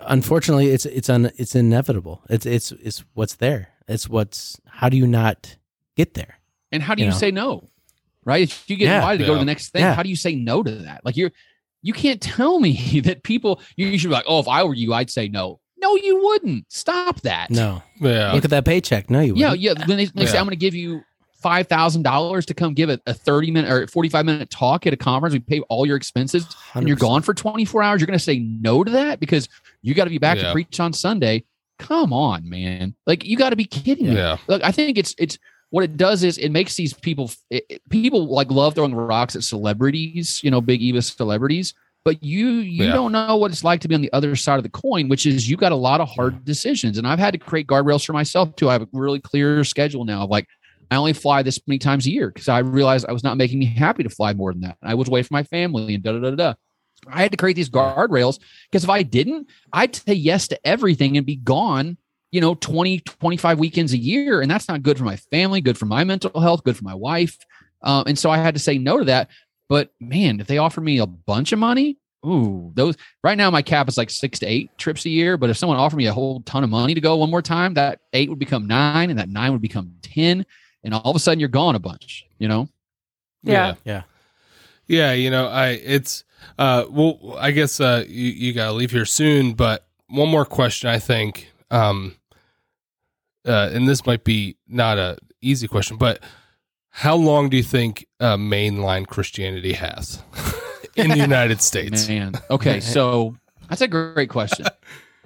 Unfortunately, 0.00 0.68
it's 0.68 0.84
it's 0.86 1.08
un, 1.08 1.30
it's 1.36 1.54
inevitable. 1.54 2.22
It's 2.28 2.44
it's 2.44 2.72
it's 2.72 3.04
what's 3.14 3.36
there. 3.36 3.68
It's 3.88 4.08
what's 4.08 4.60
how 4.66 4.88
do 4.88 4.96
you 4.96 5.06
not 5.06 5.56
get 5.96 6.14
there? 6.14 6.38
And 6.70 6.82
how 6.82 6.94
do 6.94 7.00
you, 7.02 7.06
You 7.06 7.12
know? 7.12 7.18
say 7.18 7.30
no? 7.30 7.68
Right? 8.24 8.42
If 8.42 8.68
you 8.68 8.76
get 8.76 8.86
Yeah. 8.86 8.96
invited 8.96 9.18
to 9.20 9.26
go 9.26 9.32
to 9.34 9.38
the 9.38 9.44
next 9.44 9.70
thing, 9.70 9.80
Yeah. 9.82 9.94
how 9.94 10.02
do 10.02 10.08
you 10.10 10.16
say 10.16 10.34
no 10.34 10.62
to 10.62 10.70
that? 10.70 11.04
Like 11.04 11.16
you're 11.16 11.32
you 11.82 11.92
can't 11.92 12.20
tell 12.36 12.60
me 12.60 13.00
that 13.04 13.22
people 13.22 13.60
you 13.76 13.96
should 13.98 14.08
be 14.08 14.14
like, 14.14 14.24
oh, 14.28 14.40
if 14.40 14.48
I 14.48 14.62
were 14.64 14.74
you, 14.74 14.92
I'd 14.94 15.10
say 15.10 15.28
no. 15.28 15.60
No, 15.80 15.94
you 15.94 16.22
wouldn't. 16.24 16.64
Stop 16.72 17.20
that. 17.20 17.50
No, 17.50 17.82
yeah. 18.00 18.32
look 18.32 18.44
at 18.44 18.50
that 18.50 18.64
paycheck. 18.64 19.08
No, 19.10 19.20
you 19.20 19.34
Yeah, 19.36 19.50
wouldn't. 19.50 19.60
yeah. 19.62 19.74
Then 19.86 19.96
they, 19.96 20.04
they 20.06 20.26
say 20.26 20.36
I'm 20.36 20.44
going 20.44 20.50
to 20.50 20.56
give 20.56 20.74
you 20.74 21.02
five 21.40 21.68
thousand 21.68 22.02
dollars 22.02 22.46
to 22.46 22.54
come 22.54 22.74
give 22.74 22.90
a, 22.90 22.98
a 23.06 23.14
thirty 23.14 23.52
minute 23.52 23.70
or 23.70 23.86
forty 23.86 24.08
five 24.08 24.26
minute 24.26 24.50
talk 24.50 24.88
at 24.88 24.92
a 24.92 24.96
conference. 24.96 25.32
We 25.34 25.38
pay 25.38 25.60
all 25.68 25.86
your 25.86 25.96
expenses, 25.96 26.44
and 26.74 26.88
you're 26.88 26.96
gone 26.96 27.22
for 27.22 27.32
twenty 27.32 27.64
four 27.64 27.80
hours. 27.82 28.00
You're 28.00 28.08
going 28.08 28.18
to 28.18 28.24
say 28.24 28.40
no 28.40 28.82
to 28.82 28.90
that 28.90 29.20
because 29.20 29.48
you 29.80 29.94
got 29.94 30.04
to 30.04 30.10
be 30.10 30.18
back 30.18 30.38
Yeah. 30.38 30.48
to 30.48 30.52
preach 30.52 30.80
on 30.80 30.92
Sunday. 30.92 31.44
Come 31.78 32.12
on, 32.12 32.48
man! 32.48 32.94
Like 33.06 33.24
you 33.24 33.36
got 33.36 33.50
to 33.50 33.56
be 33.56 33.64
kidding 33.64 34.08
me. 34.08 34.16
yeah, 34.16 34.36
Look, 34.48 34.62
I 34.64 34.72
think 34.72 34.98
it's 34.98 35.14
it's 35.18 35.38
what 35.70 35.84
it 35.84 35.96
does 35.96 36.24
is 36.24 36.38
it 36.38 36.50
makes 36.50 36.74
these 36.76 36.92
people 36.94 37.30
it, 37.50 37.64
it- 37.68 37.82
people 37.90 38.26
like 38.26 38.50
love 38.50 38.74
throwing 38.74 38.94
rocks 38.94 39.36
at 39.36 39.42
celebrities, 39.44 40.40
you 40.42 40.50
know, 40.50 40.60
big 40.60 40.80
Eva 40.82 41.02
celebrities. 41.02 41.74
But 42.04 42.22
you 42.22 42.48
you 42.48 42.86
Yeah. 42.86 42.92
don't 42.94 43.12
know 43.12 43.36
what 43.36 43.50
it's 43.50 43.64
like 43.64 43.80
to 43.82 43.88
be 43.88 43.94
on 43.94 44.00
the 44.00 44.12
other 44.12 44.34
side 44.34 44.56
of 44.56 44.62
the 44.62 44.70
coin, 44.70 45.08
which 45.08 45.26
is 45.26 45.48
you 45.48 45.56
got 45.56 45.72
a 45.72 45.76
lot 45.76 46.00
of 46.00 46.08
hard 46.08 46.44
decisions. 46.44 46.96
And 46.96 47.06
I've 47.06 47.18
had 47.18 47.32
to 47.32 47.38
create 47.38 47.66
guardrails 47.66 48.04
for 48.06 48.12
myself 48.14 48.54
too. 48.56 48.70
I 48.70 48.72
have 48.74 48.82
a 48.82 48.88
really 48.92 49.20
clear 49.20 49.62
schedule 49.64 50.04
now 50.04 50.22
of 50.24 50.30
like 50.30 50.46
I 50.90 50.96
only 50.96 51.12
fly 51.12 51.42
this 51.42 51.60
many 51.66 51.78
times 51.78 52.06
a 52.06 52.10
year 52.10 52.28
because 52.28 52.48
I 52.48 52.60
realized 52.60 53.04
I 53.06 53.12
was 53.12 53.22
not 53.22 53.36
making 53.36 53.58
me 53.58 53.66
happy 53.66 54.02
to 54.04 54.08
fly 54.08 54.32
more 54.32 54.52
than 54.52 54.62
that. 54.62 54.78
I 54.82 54.94
was 54.94 55.08
away 55.08 55.22
from 55.22 55.34
my 55.34 55.42
family 55.42 55.94
and 55.94 56.02
da 56.02 56.12
da 56.12 56.18
da 56.18 56.30
da. 56.34 56.54
I 57.06 57.22
had 57.22 57.30
to 57.30 57.36
create 57.36 57.54
these 57.54 57.70
guardrails 57.70 58.38
because 58.70 58.84
if 58.84 58.90
I 58.90 59.02
didn't, 59.02 59.48
I'd 59.72 59.94
say 59.94 60.14
yes 60.14 60.48
to 60.48 60.66
everything 60.66 61.16
and 61.16 61.26
be 61.26 61.36
gone 61.36 61.96
you 62.30 62.40
know 62.40 62.54
20 62.54 63.00
25 63.00 63.58
weekends 63.58 63.92
a 63.92 63.98
year. 63.98 64.40
And 64.40 64.50
that's 64.50 64.68
not 64.68 64.82
good 64.82 64.98
for 64.98 65.04
my 65.04 65.16
family 65.16 65.60
good 65.60 65.78
for 65.78 65.86
my 65.86 66.04
mental 66.04 66.40
health 66.40 66.64
good 66.64 66.76
for 66.76 66.84
my 66.84 66.94
wife. 66.94 67.38
Um, 67.82 68.04
and 68.06 68.18
so 68.18 68.30
i 68.30 68.38
had 68.38 68.54
to 68.54 68.60
say 68.60 68.78
no 68.78 68.98
to 68.98 69.04
that. 69.04 69.28
But 69.68 69.90
man 70.00 70.40
if 70.40 70.46
they 70.46 70.58
offer 70.58 70.80
me 70.80 70.98
a 70.98 71.06
bunch 71.06 71.52
of 71.52 71.58
money 71.58 71.98
ooh 72.26 72.72
those 72.74 72.96
right 73.22 73.38
now 73.38 73.48
my 73.48 73.62
cap 73.62 73.88
is 73.88 73.96
like 73.96 74.10
six 74.10 74.40
to 74.40 74.46
eight 74.46 74.76
trips 74.78 75.04
a 75.06 75.10
year. 75.10 75.36
But 75.36 75.50
if 75.50 75.56
someone 75.56 75.78
offered 75.78 75.96
me 75.96 76.06
a 76.06 76.12
whole 76.12 76.40
ton 76.40 76.64
of 76.64 76.70
money 76.70 76.94
to 76.94 77.00
go 77.00 77.16
one 77.16 77.30
more 77.30 77.42
time 77.42 77.74
that 77.74 78.00
eight 78.12 78.28
would 78.28 78.38
become 78.38 78.66
nine 78.66 79.10
and 79.10 79.18
that 79.18 79.28
nine 79.28 79.52
would 79.52 79.62
become 79.62 79.94
ten. 80.02 80.44
And 80.84 80.94
all 80.94 81.10
of 81.10 81.16
a 81.16 81.18
sudden 81.18 81.40
you're 81.40 81.48
gone 81.48 81.74
a 81.74 81.80
bunch 81.80 82.26
you 82.38 82.48
know? 82.48 82.68
Yeah. 83.42 83.74
Yeah. 83.84 84.02
Yeah, 84.86 85.12
you 85.12 85.30
know, 85.30 85.48
I 85.48 85.70
it's 85.70 86.24
uh 86.58 86.84
well 86.90 87.36
I 87.38 87.50
guess 87.50 87.80
uh 87.80 88.04
you, 88.08 88.30
you 88.30 88.52
gotta 88.52 88.72
leave 88.72 88.90
here 88.90 89.04
soon, 89.04 89.54
but 89.54 89.86
one 90.08 90.28
more 90.28 90.44
question 90.44 90.90
I 90.90 90.98
think. 90.98 91.52
Um 91.70 92.16
uh 93.46 93.70
and 93.72 93.88
this 93.88 94.06
might 94.06 94.24
be 94.24 94.56
not 94.66 94.98
a 94.98 95.18
easy 95.40 95.68
question, 95.68 95.96
but 95.96 96.22
how 96.90 97.14
long 97.16 97.48
do 97.48 97.56
you 97.56 97.62
think 97.62 98.06
uh 98.20 98.36
mainline 98.36 99.06
Christianity 99.06 99.72
has 99.74 100.22
in 100.96 101.10
the 101.10 101.18
United 101.18 101.60
States? 101.60 102.08
Man. 102.08 102.34
Okay. 102.50 102.80
So 102.88 103.36
that's 103.68 103.82
a 103.82 103.88
great 103.88 104.30
question. 104.30 104.66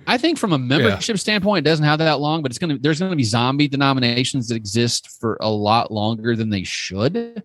I 0.06 0.18
think 0.18 0.36
from 0.36 0.52
a 0.52 0.58
membership 0.58 1.16
standpoint, 1.18 1.64
it 1.64 1.70
doesn't 1.70 1.84
have 1.84 2.00
that 2.00 2.18
long, 2.18 2.42
but 2.42 2.50
it's 2.50 2.58
gonna 2.58 2.76
there's 2.78 2.98
gonna 2.98 3.14
be 3.14 3.22
zombie 3.24 3.68
denominations 3.68 4.48
that 4.48 4.56
exist 4.56 5.08
for 5.20 5.36
a 5.40 5.48
lot 5.48 5.92
longer 5.92 6.34
than 6.34 6.50
they 6.50 6.64
should. 6.64 7.42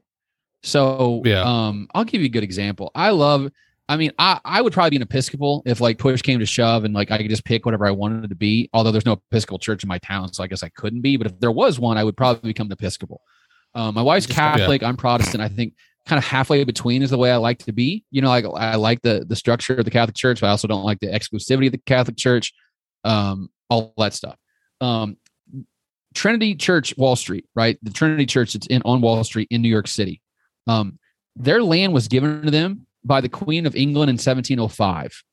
So 0.67 1.21
Yeah. 1.25 1.41
um 1.43 1.87
I'll 1.95 2.03
give 2.03 2.21
you 2.21 2.25
a 2.27 2.29
good 2.29 2.43
example. 2.43 2.91
I 2.93 3.11
love 3.11 3.49
I 3.89 3.95
mean, 3.95 4.11
I, 4.19 4.37
I 4.43 4.61
would 4.61 4.73
probably 4.73 4.89
be 4.89 4.95
an 4.97 5.01
Episcopal 5.03 5.63
if 5.65 5.79
like 5.79 5.97
push 5.97 6.21
came 6.21 6.39
to 6.39 6.45
shove 6.45 6.83
and 6.83 6.93
like 6.93 7.09
I 7.09 7.19
could 7.19 7.29
just 7.29 7.45
pick 7.45 7.65
whatever 7.65 7.85
I 7.87 7.91
wanted 7.91 8.29
to 8.29 8.35
be. 8.35 8.69
Although 8.73 8.91
there's 8.91 9.05
no 9.05 9.13
Episcopal 9.31 9.59
church 9.59 9.81
in 9.81 9.87
my 9.87 9.97
town, 9.99 10.33
so 10.33 10.43
I 10.43 10.47
guess 10.47 10.61
I 10.61 10.67
couldn't 10.67 10.99
be. 11.01 11.15
But 11.15 11.27
if 11.27 11.39
there 11.39 11.53
was 11.53 11.79
one, 11.79 11.97
I 11.97 12.03
would 12.03 12.17
probably 12.17 12.49
become 12.49 12.67
an 12.67 12.73
Episcopal. 12.73 13.21
Um, 13.75 13.95
my 13.95 14.01
wife's 14.01 14.25
Just- 14.25 14.35
Catholic. 14.37 14.83
I'm 14.83 14.97
Protestant. 14.97 15.41
I 15.41 15.47
think 15.47 15.73
kind 16.05 16.17
of 16.17 16.25
halfway 16.25 16.61
between 16.65 17.01
is 17.01 17.11
the 17.11 17.17
way 17.17 17.31
I 17.31 17.37
like 17.37 17.59
to 17.59 17.71
be. 17.71 18.03
You 18.11 18.21
know, 18.21 18.27
like 18.27 18.43
I 18.57 18.75
like 18.75 19.01
the 19.03 19.23
the 19.25 19.37
structure 19.37 19.75
of 19.75 19.85
the 19.85 19.91
Catholic 19.91 20.17
Church, 20.17 20.41
but 20.41 20.47
I 20.47 20.49
also 20.49 20.67
don't 20.67 20.83
like 20.83 20.99
the 20.99 21.07
exclusivity 21.07 21.67
of 21.67 21.71
the 21.71 21.77
Catholic 21.85 22.17
Church. 22.17 22.53
Um, 23.05 23.49
all 23.69 23.93
that 23.97 24.13
stuff. 24.13 24.35
Um, 24.81 25.15
Trinity 26.13 26.55
Church, 26.55 26.93
Wall 26.97 27.15
Street, 27.15 27.45
right? 27.55 27.77
The 27.83 27.91
Trinity 27.91 28.25
Church 28.25 28.51
that's 28.51 28.67
in 28.67 28.81
on 28.83 28.99
Wall 28.99 29.23
Street 29.23 29.47
in 29.49 29.61
New 29.61 29.69
York 29.69 29.87
City. 29.87 30.21
Um, 30.67 30.99
their 31.35 31.63
land 31.63 31.93
was 31.93 32.07
given 32.07 32.43
to 32.43 32.51
them 32.51 32.87
by 33.03 33.21
the 33.21 33.29
Queen 33.29 33.65
of 33.65 33.75
England 33.75 34.09
in 34.09 34.15
1705. 34.15 35.23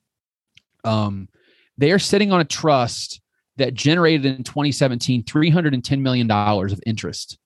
Um, 0.85 1.29
they 1.77 1.91
are 1.91 1.99
sitting 1.99 2.33
on 2.33 2.41
a 2.41 2.45
trust 2.45 3.21
that 3.57 3.75
generated 3.75 4.27
in 4.27 4.45
2017 4.45 5.25
$310 5.25 6.01
million 6.01 6.31
of 6.31 6.81
interest. 6.87 7.39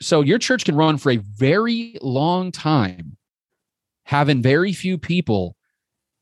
So 0.00 0.20
your 0.20 0.38
church 0.38 0.64
can 0.64 0.76
run 0.76 0.98
for 0.98 1.12
a 1.12 1.16
very 1.16 1.96
long 2.02 2.52
time, 2.52 3.16
having 4.04 4.42
very 4.42 4.72
few 4.72 4.98
people, 4.98 5.56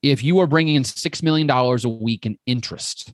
if 0.02 0.22
you 0.22 0.38
are 0.38 0.46
bringing 0.46 0.76
in 0.76 0.84
$6 0.84 1.22
million 1.22 1.50
a 1.50 1.88
week 1.88 2.26
in 2.26 2.38
interest. 2.46 3.12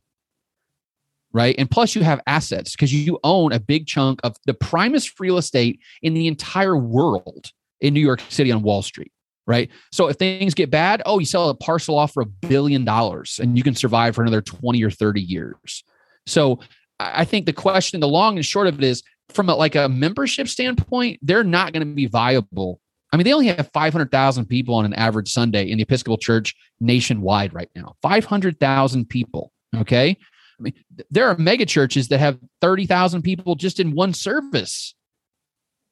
Right. 1.33 1.55
And 1.59 1.71
plus, 1.71 1.95
you 1.95 2.03
have 2.03 2.21
assets 2.27 2.73
because 2.73 2.93
you 2.93 3.21
own 3.23 3.53
a 3.53 3.61
big 3.61 3.87
chunk 3.87 4.19
of 4.25 4.37
the 4.47 4.55
primest 4.55 5.21
real 5.21 5.39
estate 5.39 5.79
in 6.03 6.15
the 6.15 6.27
entire 6.27 6.77
world 6.77 7.53
in 7.81 7.95
New 7.95 8.01
York 8.01 8.21
City 8.29 8.51
on 8.51 8.63
Wall 8.63 8.83
Street. 8.83 9.13
Right. 9.47 9.71
So 9.93 10.09
if 10.09 10.17
things 10.17 10.55
get 10.55 10.71
bad, 10.71 11.03
oh, 11.07 11.19
you 11.19 11.27
sell 11.27 11.49
a 11.49 11.55
parcel 11.55 11.99
off 11.99 12.13
for 12.13 12.23
a 12.23 12.27
billion 12.27 12.85
dollars 12.85 13.41
and 13.41 13.57
you 13.57 13.65
can 13.65 13.75
survive 13.75 14.15
for 14.15 14.23
another 14.23 14.43
20 14.43 14.83
or 14.83 14.91
30 14.91 15.21
years. 15.21 15.85
So 16.27 16.61
I 17.01 17.25
think 17.25 17.47
the 17.47 17.53
question, 17.53 18.01
the 18.01 18.09
long 18.09 18.37
and 18.37 18.47
short 18.47 18.67
of 18.67 18.79
it 18.79 18.85
is 18.85 19.03
from 19.31 19.49
a, 19.49 19.55
like 19.55 19.75
a 19.75 19.89
membership 19.89 20.49
standpoint, 20.49 21.19
they're 21.23 21.45
not 21.45 21.73
going 21.73 21.87
to 21.87 21.95
be 21.95 22.07
viable. 22.07 22.81
I 23.13 23.17
mean, 23.17 23.25
they 23.25 23.33
only 23.33 23.49
have 23.49 23.71
500,000 23.73 24.47
people 24.47 24.75
on 24.75 24.85
an 24.85 24.95
average 24.95 25.33
Sunday 25.33 25.71
in 25.71 25.79
the 25.79 25.83
Episcopal 25.83 26.19
Church 26.19 26.55
nationwide 26.81 27.53
right 27.53 27.71
now. 27.75 27.97
500,000 28.03 29.09
people. 29.09 29.53
Okay. 29.77 30.17
I 30.61 30.63
mean, 30.63 30.75
there 31.11 31.29
are 31.29 31.37
mega 31.39 31.65
churches 31.65 32.09
that 32.09 32.19
have 32.19 32.39
30,000 32.61 33.23
people 33.23 33.55
just 33.55 33.81
in 33.81 33.95
one 33.95 34.13
service, 34.13 34.95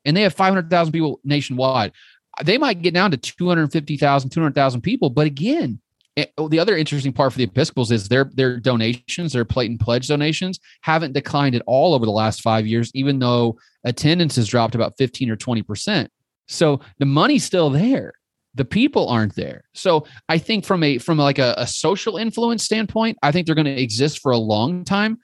and 0.04 0.16
they 0.16 0.22
have 0.22 0.34
500,000 0.34 0.92
people 0.92 1.20
nationwide. 1.24 1.92
Uh, 2.38 2.44
they 2.44 2.58
might 2.58 2.82
get 2.82 2.94
down 2.94 3.10
to 3.12 3.16
250,000, 3.16 4.30
200,000 4.30 4.80
people. 4.82 5.10
But 5.10 5.26
again, 5.26 5.80
it- 6.16 6.32
oh, 6.36 6.48
the 6.48 6.58
other 6.58 6.76
interesting 6.76 7.12
part 7.12 7.32
for 7.32 7.38
the 7.38 7.44
Episcopals 7.44 7.90
is 7.90 8.08
their 8.08 8.30
their 8.34 8.58
donations, 8.60 9.32
their 9.32 9.44
plate 9.44 9.70
and 9.70 9.80
pledge 9.80 10.08
donations, 10.08 10.60
haven't 10.82 11.12
declined 11.14 11.54
at 11.54 11.62
all 11.66 11.94
over 11.94 12.04
the 12.04 12.12
last 12.12 12.42
five 12.42 12.66
years, 12.66 12.90
even 12.94 13.18
though 13.18 13.58
attendance 13.84 14.36
has 14.36 14.48
dropped 14.48 14.74
about 14.74 14.94
15 14.98 15.30
or 15.30 15.36
20 15.36 15.62
percent. 15.62 16.10
So 16.46 16.80
the 16.98 17.06
money's 17.06 17.44
still 17.44 17.70
there. 17.70 18.14
The 18.55 18.64
people 18.64 19.09
aren't 19.09 19.34
there. 19.34 19.62
So 19.74 20.07
I 20.28 20.38
think 20.38 20.64
from 20.64 20.82
a 20.82 20.99
from 20.99 21.18
like 21.18 21.38
a, 21.38 21.55
a 21.59 21.66
social 21.66 22.16
influence 22.16 22.64
standpoint, 22.64 23.18
I 23.22 23.32
think 23.32 23.46
they're 23.46 23.55
going 23.55 23.66
to 23.66 23.82
exist 23.82 24.20
for 24.20 24.32
a 24.32 24.38
long 24.38 24.84
time. 24.84 25.18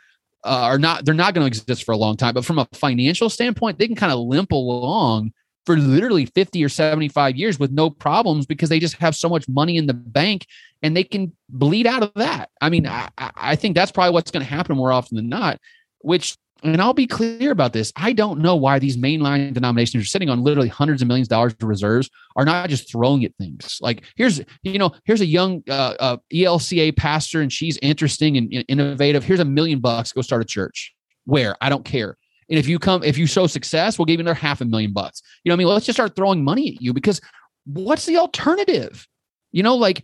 Uh, 0.44 0.68
or 0.70 0.78
not, 0.78 1.06
they're 1.06 1.14
not 1.14 1.32
going 1.32 1.42
to 1.42 1.46
exist 1.46 1.84
for 1.84 1.92
a 1.92 1.96
long 1.96 2.16
time. 2.16 2.34
But 2.34 2.44
from 2.44 2.58
a 2.58 2.68
financial 2.74 3.30
standpoint, 3.30 3.78
they 3.78 3.86
can 3.86 3.96
kind 3.96 4.12
of 4.12 4.18
limp 4.18 4.52
along 4.52 5.32
for 5.64 5.76
literally 5.76 6.26
50 6.26 6.62
or 6.62 6.68
75 6.68 7.36
years 7.36 7.58
with 7.58 7.70
no 7.70 7.88
problems 7.88 8.46
because 8.46 8.68
they 8.68 8.78
just 8.78 8.96
have 8.98 9.16
so 9.16 9.28
much 9.28 9.48
money 9.48 9.76
in 9.76 9.86
the 9.86 9.94
bank 9.94 10.46
and 10.82 10.96
they 10.96 11.04
can 11.04 11.32
bleed 11.48 11.86
out 11.86 12.02
of 12.02 12.12
that. 12.16 12.50
I 12.60 12.68
mean, 12.68 12.86
I 12.86 13.08
I 13.16 13.56
think 13.56 13.74
that's 13.74 13.90
probably 13.90 14.12
what's 14.12 14.30
going 14.30 14.44
to 14.44 14.50
happen 14.50 14.76
more 14.76 14.92
often 14.92 15.16
than 15.16 15.28
not, 15.28 15.58
which, 16.00 16.36
and 16.64 16.80
I'll 16.80 16.94
be 16.94 17.06
clear 17.06 17.50
about 17.50 17.74
this. 17.74 17.92
I 17.94 18.12
don't 18.12 18.40
know 18.40 18.56
why 18.56 18.78
these 18.78 18.96
mainline 18.96 19.52
denominations 19.52 20.02
are 20.02 20.06
sitting 20.06 20.30
on 20.30 20.42
literally 20.42 20.68
hundreds 20.68 21.02
of 21.02 21.08
millions 21.08 21.26
of 21.26 21.30
dollars 21.30 21.52
of 21.52 21.68
reserves 21.68 22.08
are 22.36 22.44
not 22.44 22.70
just 22.70 22.90
throwing 22.90 23.24
at 23.24 23.36
things. 23.36 23.78
Like 23.82 24.02
here's, 24.16 24.40
you 24.62 24.78
know, 24.78 24.92
here's 25.04 25.20
a 25.20 25.26
young 25.26 25.62
uh, 25.68 25.94
uh, 26.00 26.16
ELCA 26.32 26.96
pastor 26.96 27.42
and 27.42 27.52
she's 27.52 27.78
interesting 27.82 28.38
and, 28.38 28.52
and 28.52 28.64
innovative. 28.68 29.24
Here's 29.24 29.40
a 29.40 29.44
million 29.44 29.80
bucks. 29.80 30.12
Go 30.12 30.22
start 30.22 30.42
a 30.42 30.46
church. 30.46 30.94
Where? 31.26 31.54
I 31.60 31.68
don't 31.68 31.84
care. 31.84 32.16
And 32.48 32.58
if 32.58 32.66
you 32.66 32.78
come, 32.78 33.02
if 33.02 33.18
you 33.18 33.26
show 33.26 33.46
success, 33.46 33.98
we'll 33.98 34.06
give 34.06 34.18
you 34.18 34.24
another 34.24 34.34
half 34.34 34.60
a 34.60 34.64
million 34.64 34.92
bucks. 34.92 35.22
You 35.44 35.50
know 35.50 35.54
what 35.54 35.56
I 35.56 35.58
mean? 35.58 35.68
Let's 35.68 35.86
just 35.86 35.96
start 35.96 36.16
throwing 36.16 36.44
money 36.44 36.74
at 36.74 36.82
you 36.82 36.92
because 36.92 37.20
what's 37.66 38.06
the 38.06 38.16
alternative? 38.16 39.06
You 39.52 39.62
know, 39.62 39.76
like 39.76 40.02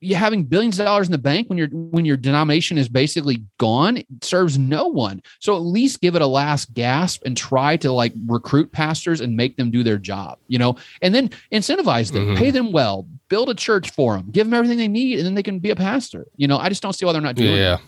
you 0.00 0.14
having 0.14 0.44
billions 0.44 0.78
of 0.78 0.86
dollars 0.86 1.06
in 1.06 1.12
the 1.12 1.18
bank 1.18 1.48
when 1.48 1.58
your 1.58 1.68
when 1.68 2.04
your 2.04 2.16
denomination 2.16 2.78
is 2.78 2.88
basically 2.88 3.42
gone 3.58 3.98
it 3.98 4.06
serves 4.22 4.58
no 4.58 4.86
one. 4.86 5.22
So 5.38 5.54
at 5.54 5.60
least 5.62 6.00
give 6.00 6.16
it 6.16 6.22
a 6.22 6.26
last 6.26 6.72
gasp 6.74 7.22
and 7.24 7.36
try 7.36 7.76
to 7.78 7.92
like 7.92 8.12
recruit 8.26 8.72
pastors 8.72 9.20
and 9.20 9.36
make 9.36 9.56
them 9.56 9.70
do 9.70 9.82
their 9.82 9.98
job, 9.98 10.38
you 10.48 10.58
know, 10.58 10.76
and 11.02 11.14
then 11.14 11.30
incentivize 11.52 12.12
them, 12.12 12.28
Mhm. 12.28 12.36
pay 12.36 12.50
them 12.50 12.72
well, 12.72 13.06
build 13.28 13.50
a 13.50 13.54
church 13.54 13.90
for 13.90 14.16
them, 14.16 14.28
give 14.30 14.46
them 14.46 14.54
everything 14.54 14.78
they 14.78 14.88
need, 14.88 15.18
and 15.18 15.26
then 15.26 15.34
they 15.34 15.42
can 15.42 15.58
be 15.58 15.70
a 15.70 15.76
pastor. 15.76 16.26
You 16.36 16.48
know, 16.48 16.58
I 16.58 16.68
just 16.68 16.82
don't 16.82 16.92
see 16.92 17.04
why 17.06 17.12
they're 17.12 17.20
not 17.20 17.36
doing 17.36 17.54
it. 17.54 17.58
Yeah. 17.58 17.78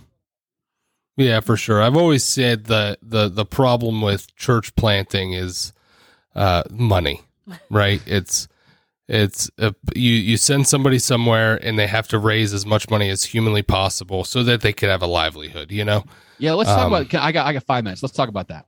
Yeah, 1.16 1.40
for 1.40 1.56
sure. 1.56 1.82
I've 1.82 1.96
always 1.96 2.24
said 2.24 2.64
that 2.66 2.98
the 3.02 3.28
the 3.28 3.44
problem 3.44 4.00
with 4.00 4.34
church 4.36 4.74
planting 4.74 5.32
is 5.32 5.72
uh 6.34 6.62
money, 6.70 7.20
right? 7.68 8.00
It's 8.06 8.48
it's 9.10 9.50
uh, 9.58 9.72
you 9.94 10.12
you 10.12 10.36
send 10.36 10.68
somebody 10.68 10.98
somewhere 10.98 11.58
and 11.64 11.78
they 11.78 11.86
have 11.88 12.06
to 12.08 12.18
raise 12.18 12.54
as 12.54 12.64
much 12.64 12.88
money 12.88 13.10
as 13.10 13.24
humanly 13.24 13.62
possible 13.62 14.24
so 14.24 14.42
that 14.44 14.60
they 14.62 14.72
could 14.72 14.88
have 14.88 15.02
a 15.02 15.06
livelihood, 15.06 15.72
you 15.72 15.84
know. 15.84 16.04
Yeah, 16.38 16.52
let's 16.54 16.70
talk 16.70 16.86
Um, 16.86 16.94
about. 16.94 17.14
I 17.14 17.32
got 17.32 17.46
I 17.46 17.52
got 17.52 17.64
five 17.64 17.84
minutes. 17.84 18.02
Let's 18.02 18.14
talk 18.14 18.28
about 18.28 18.48
that. 18.48 18.66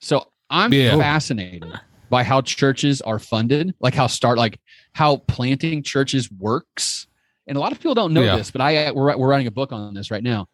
So 0.00 0.26
I'm 0.50 0.72
Yeah. 0.72 0.96
fascinated 0.96 1.64
by 2.10 2.22
how 2.22 2.40
churches 2.42 3.00
are 3.00 3.18
funded, 3.18 3.74
like 3.80 3.94
how 3.94 4.06
start, 4.06 4.38
like 4.38 4.60
how 4.92 5.16
planting 5.16 5.82
churches 5.82 6.30
works. 6.30 7.06
And 7.46 7.56
a 7.56 7.60
lot 7.60 7.72
of 7.72 7.78
people 7.78 7.94
don't 7.94 8.12
know 8.12 8.22
Yeah. 8.24 8.36
this, 8.36 8.50
but 8.50 8.60
I 8.60 8.90
we're 8.92 9.16
we're 9.16 9.28
writing 9.28 9.46
a 9.46 9.50
book 9.50 9.72
on 9.72 9.94
this 9.94 10.10
right 10.10 10.22
now. 10.22 10.48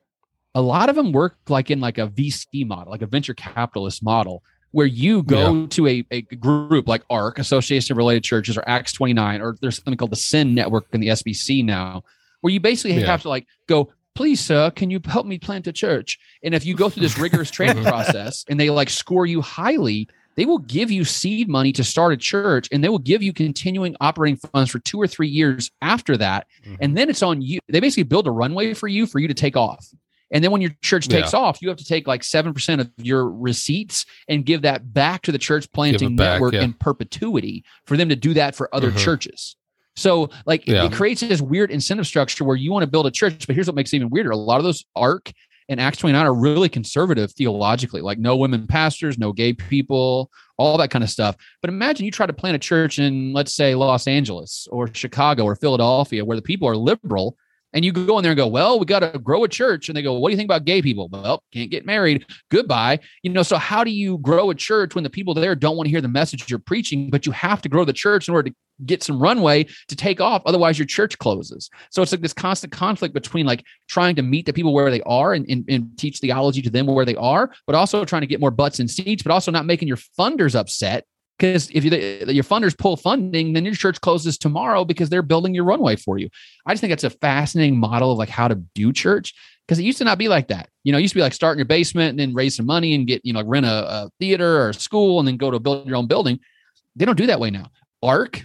A 0.55 0.63
lot 0.63 0.89
of 0.89 0.95
them 0.95 1.11
work 1.11 1.37
like 1.49 1.73
in 1.73 1.81
like 1.81 1.99
a 1.99 2.07
VC 2.07 2.65
model, 2.65 2.93
like 2.93 3.03
a 3.03 3.07
venture 3.07 3.35
capitalist 3.35 4.01
model, 4.05 4.45
where 4.75 4.87
you 4.87 5.23
go 5.23 5.67
to 5.69 5.87
a, 5.87 6.05
a 6.11 6.23
group 6.23 6.89
like 6.89 7.03
ARC, 7.09 7.39
Association 7.39 7.93
of 7.93 7.97
Related 7.97 8.25
Churches, 8.25 8.59
or 8.59 8.65
Acts 8.69 8.93
29, 8.93 9.41
or 9.41 9.57
there's 9.61 9.77
something 9.77 9.97
called 9.97 10.11
the 10.11 10.17
Send 10.17 10.53
Network 10.53 10.87
in 10.93 11.01
the 11.01 11.07
SBC 11.09 11.65
now, 11.65 12.03
where 12.41 12.53
you 12.53 12.59
basically 12.59 12.99
Yeah. 12.99 13.07
have 13.07 13.23
to 13.23 13.29
like 13.29 13.47
go, 13.69 13.93
please, 14.17 14.41
sir, 14.41 14.73
can 14.73 14.91
you 14.91 15.01
help 15.05 15.27
me 15.27 15.39
plant 15.39 15.69
a 15.69 15.73
church? 15.73 16.19
And 16.43 16.57
if 16.57 16.67
you 16.67 16.75
go 16.75 16.91
through 16.91 17.03
this 17.05 17.17
rigorous 17.17 17.51
training 17.53 17.85
process 17.85 18.45
and 18.49 18.59
they 18.59 18.69
like 18.69 18.91
score 18.91 19.27
you 19.27 19.41
highly, 19.43 20.09
they 20.35 20.45
will 20.45 20.59
give 20.59 20.91
you 20.91 21.05
seed 21.05 21.49
money 21.49 21.71
to 21.71 21.85
start 21.85 22.13
a 22.13 22.17
church 22.17 22.69
and 22.73 22.83
they 22.83 22.89
will 22.89 22.99
give 22.99 23.23
you 23.23 23.33
continuing 23.33 23.95
operating 24.01 24.37
funds 24.37 24.73
for 24.73 24.81
two 24.81 25.01
or 25.01 25.07
three 25.07 25.29
years 25.29 25.71
after 25.83 26.17
that. 26.17 26.49
Mhm. 26.67 26.79
And 26.81 26.97
then 26.99 27.09
it's 27.09 27.23
on 27.23 27.41
you. 27.43 27.61
They 27.69 27.79
basically 27.79 28.03
build 28.03 28.27
a 28.27 28.33
runway 28.33 28.75
for 28.75 28.89
you 28.89 29.07
for 29.07 29.21
you 29.21 29.29
to 29.29 29.35
take 29.35 29.57
off. 29.57 29.87
And 30.35 30.43
then 30.43 30.51
when 30.51 30.61
your 30.61 30.73
church 30.83 31.07
takes 31.09 31.33
off, 31.33 31.63
you 31.63 31.69
have 31.69 31.79
to 31.79 31.85
take 31.85 32.09
like 32.09 32.23
7% 32.23 32.81
of 32.81 32.91
your 32.99 33.31
receipts 33.31 34.05
and 34.29 34.45
give 34.45 34.63
that 34.63 34.93
back 34.93 35.23
to 35.23 35.33
the 35.33 35.39
church 35.39 35.71
planting 35.73 36.17
back, 36.17 36.35
network 36.35 36.55
yeah. 36.55 36.63
in 36.63 36.73
perpetuity 36.75 37.65
for 37.87 37.97
them 37.97 38.09
to 38.09 38.17
do 38.17 38.35
that 38.35 38.57
for 38.57 38.69
other 38.75 38.91
Mhm. 38.91 38.99
churches. 38.99 39.55
So 39.95 40.31
like 40.45 40.67
it- 40.67 40.73
Yeah. 40.75 40.85
it 40.87 40.93
creates 40.93 41.21
this 41.21 41.41
weird 41.41 41.71
incentive 41.71 42.07
structure 42.09 42.45
where 42.45 42.57
you 42.57 42.73
want 42.73 42.83
to 42.83 42.91
build 42.91 43.07
a 43.07 43.13
church, 43.13 43.47
but 43.47 43.55
here's 43.55 43.69
what 43.69 43.77
makes 43.77 43.93
it 43.93 43.97
even 43.97 44.11
weirder. 44.11 44.33
A 44.33 44.37
lot 44.37 44.59
of 44.59 44.65
those 44.65 44.85
ARC 44.97 45.33
and 45.69 45.81
Acts 45.81 45.99
29 45.99 46.27
are 46.27 46.35
really 46.35 46.69
conservative 46.69 47.31
theologically, 47.33 48.01
like 48.01 48.19
no 48.19 48.37
women 48.37 48.67
pastors, 48.67 49.17
no 49.17 49.33
gay 49.33 49.53
people, 49.53 50.33
all 50.59 50.77
that 50.79 50.91
kind 50.91 51.05
of 51.05 51.11
stuff. 51.11 51.37
But 51.63 51.71
imagine 51.71 52.05
you 52.07 52.11
try 52.11 52.27
to 52.27 52.33
plant 52.33 52.57
a 52.57 52.59
church 52.59 52.99
in, 52.99 53.33
let's 53.33 53.55
say, 53.55 53.77
Los 53.77 54.09
Angeles 54.09 54.67
or 54.73 54.93
Chicago 54.93 55.45
or 55.45 55.55
Philadelphia, 55.55 56.25
where 56.25 56.37
the 56.37 56.43
people 56.43 56.69
are 56.69 56.77
liberal, 56.77 57.37
and 57.75 57.85
you 57.85 57.93
go 57.93 58.17
in 58.19 58.23
there 58.23 58.33
and 58.33 58.37
go, 58.37 58.47
well, 58.47 58.79
we 58.79 58.87
got 58.87 59.01
to 59.01 59.19
grow 59.19 59.45
a 59.45 59.49
church. 59.49 59.89
And 59.89 59.97
they 59.97 60.03
go, 60.03 60.15
what 60.15 60.29
do 60.29 60.33
you 60.33 60.37
think 60.37 60.47
about 60.47 60.65
gay 60.65 60.81
people? 60.81 61.09
Well, 61.09 61.43
can't 61.53 61.71
get 61.71 61.85
married. 61.85 62.25
Goodbye. 62.51 63.01
You 63.23 63.31
know, 63.31 63.43
so 63.43 63.57
how 63.57 63.85
do 63.85 63.91
you 63.91 64.19
grow 64.19 64.51
a 64.51 64.55
church 64.55 64.95
when 64.95 65.05
the 65.05 65.11
people 65.11 65.35
there 65.35 65.55
don't 65.55 65.77
want 65.77 65.87
to 65.87 65.91
hear 65.91 66.01
the 66.01 66.09
message 66.09 66.49
you're 66.49 66.59
preaching, 66.61 67.11
but 67.11 67.27
you 67.27 67.33
have 67.33 67.61
to 67.63 67.69
grow 67.69 67.85
the 67.85 67.93
church 67.93 68.29
in 68.29 68.35
order 68.35 68.51
to 68.51 68.57
get 68.87 69.03
some 69.03 69.21
runway 69.21 69.65
to 69.89 69.97
take 69.97 70.21
off. 70.21 70.43
Otherwise, 70.47 70.79
your 70.79 70.87
church 70.87 71.19
closes. 71.19 71.71
So 71.91 72.03
it's 72.03 72.13
like 72.13 72.21
this 72.21 72.33
constant 72.33 72.73
conflict 72.73 73.15
between 73.15 73.47
like 73.47 73.65
trying 73.89 74.17
to 74.17 74.23
meet 74.23 74.47
the 74.47 74.53
people 74.53 74.75
where 74.75 74.91
they 74.91 75.03
are 75.03 75.33
and, 75.33 75.47
and, 75.49 75.65
and 75.69 75.97
teach 75.99 76.19
theology 76.19 76.63
to 76.63 76.71
them 76.71 76.87
where 76.87 77.05
they 77.05 77.15
are, 77.17 77.53
but 77.67 77.77
also 77.77 78.05
trying 78.05 78.23
to 78.23 78.27
get 78.27 78.41
more 78.41 78.51
butts 78.51 78.81
and 78.81 78.91
seats, 78.91 79.23
but 79.23 79.33
also 79.33 79.51
not 79.51 79.67
making 79.67 79.89
your 79.89 79.97
funders 79.97 80.59
upset 80.59 81.07
because 81.39 81.71
if 81.73 81.85
you, 81.85 81.91
your 81.91 82.45
funders 82.45 82.77
pull 82.77 82.97
funding, 82.97 83.53
then 83.53 83.65
your 83.65 83.75
church 83.75 84.01
closes 84.01 84.39
tomorrow 84.39 84.85
because 84.85 85.09
they're 85.11 85.23
building 85.23 85.55
your 85.55 85.65
runway 85.65 85.97
for 85.97 86.19
you. 86.19 86.29
I 86.67 86.73
just 86.73 86.81
think 86.81 86.91
that's 86.93 87.05
a 87.05 87.11
fascinating 87.11 87.79
model 87.79 88.13
of 88.13 88.19
like 88.19 88.29
how 88.29 88.49
to 88.49 88.55
do 88.75 88.93
church 88.93 89.35
because 89.67 89.79
it 89.79 89.83
used 89.85 89.99
to 89.99 90.05
not 90.05 90.19
be 90.19 90.29
like 90.29 90.49
that. 90.49 90.69
You 90.85 90.93
know, 90.93 90.99
it 90.99 91.03
used 91.03 91.13
to 91.13 91.19
be 91.19 91.23
like 91.23 91.33
start 91.35 91.55
in 91.55 91.59
your 91.59 91.65
basement 91.67 92.11
and 92.11 92.19
then 92.19 92.35
raise 92.35 92.57
some 92.57 92.67
money 92.67 92.95
and 92.95 93.07
get, 93.07 93.21
you 93.25 93.33
know, 93.33 93.43
rent 93.45 93.67
a, 93.67 93.73
a 94.05 94.11
theater 94.21 94.59
or 94.61 94.69
a 94.71 94.75
school 94.75 95.19
and 95.19 95.27
then 95.27 95.37
go 95.37 95.51
to 95.51 95.59
build 95.59 95.87
your 95.87 95.97
own 95.97 96.07
building. 96.07 96.39
They 96.97 97.05
don't 97.05 97.17
do 97.19 97.27
that 97.27 97.41
way 97.41 97.51
now. 97.51 97.67
ARC, 98.03 98.41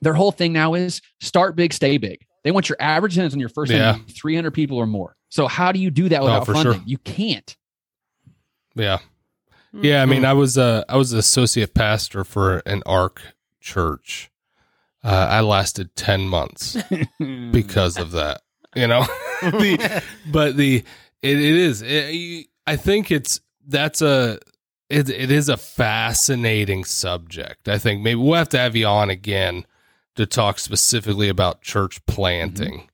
their 0.00 0.14
whole 0.14 0.32
thing 0.32 0.52
now 0.52 0.74
is 0.74 1.00
start 1.20 1.54
big, 1.54 1.72
stay 1.72 1.98
big. 1.98 2.24
They 2.44 2.50
want 2.50 2.68
your 2.68 2.76
average 2.80 3.12
attendance 3.14 3.34
on 3.34 3.40
your 3.40 3.48
first 3.50 3.70
Yeah. 3.70 3.98
300 4.10 4.50
people 4.52 4.78
or 4.78 4.86
more. 4.86 5.14
So 5.28 5.46
how 5.46 5.70
do 5.72 5.78
you 5.78 5.90
do 5.90 6.08
that 6.08 6.20
Oh, 6.22 6.24
without 6.24 6.46
for 6.46 6.54
funding? 6.54 6.72
sure. 6.74 6.82
You 6.86 6.98
can't. 6.98 7.56
Yeah. 8.74 8.98
Yeah, 9.72 10.02
I 10.02 10.06
mean, 10.06 10.24
I 10.24 10.32
was 10.32 10.56
uh, 10.56 10.84
I 10.88 10.96
was 10.96 11.12
an 11.12 11.18
associate 11.18 11.74
pastor 11.74 12.24
for 12.24 12.58
an 12.60 12.82
ARC 12.86 13.20
church. 13.60 14.30
Uh, 15.04 15.26
I 15.30 15.40
lasted 15.40 15.94
ten 15.94 16.28
months 16.28 16.76
because 17.50 17.98
of 17.98 18.12
that. 18.12 18.42
You 18.74 18.86
know, 18.86 19.02
the, 19.42 20.02
but 20.30 20.56
the 20.56 20.84
it, 21.22 21.36
it 21.38 21.40
is. 21.40 21.82
It, 21.82 22.46
I 22.66 22.76
think 22.76 23.10
it's 23.10 23.40
that's 23.66 24.02
a 24.02 24.38
it, 24.88 25.10
it 25.10 25.30
is 25.30 25.48
a 25.48 25.56
fascinating 25.56 26.84
subject. 26.84 27.68
I 27.68 27.78
think 27.78 28.02
maybe 28.02 28.20
we'll 28.20 28.34
have 28.34 28.48
to 28.50 28.58
have 28.58 28.74
you 28.74 28.86
on 28.86 29.10
again 29.10 29.66
to 30.16 30.26
talk 30.26 30.58
specifically 30.58 31.28
about 31.28 31.60
church 31.60 32.04
planting, 32.06 32.88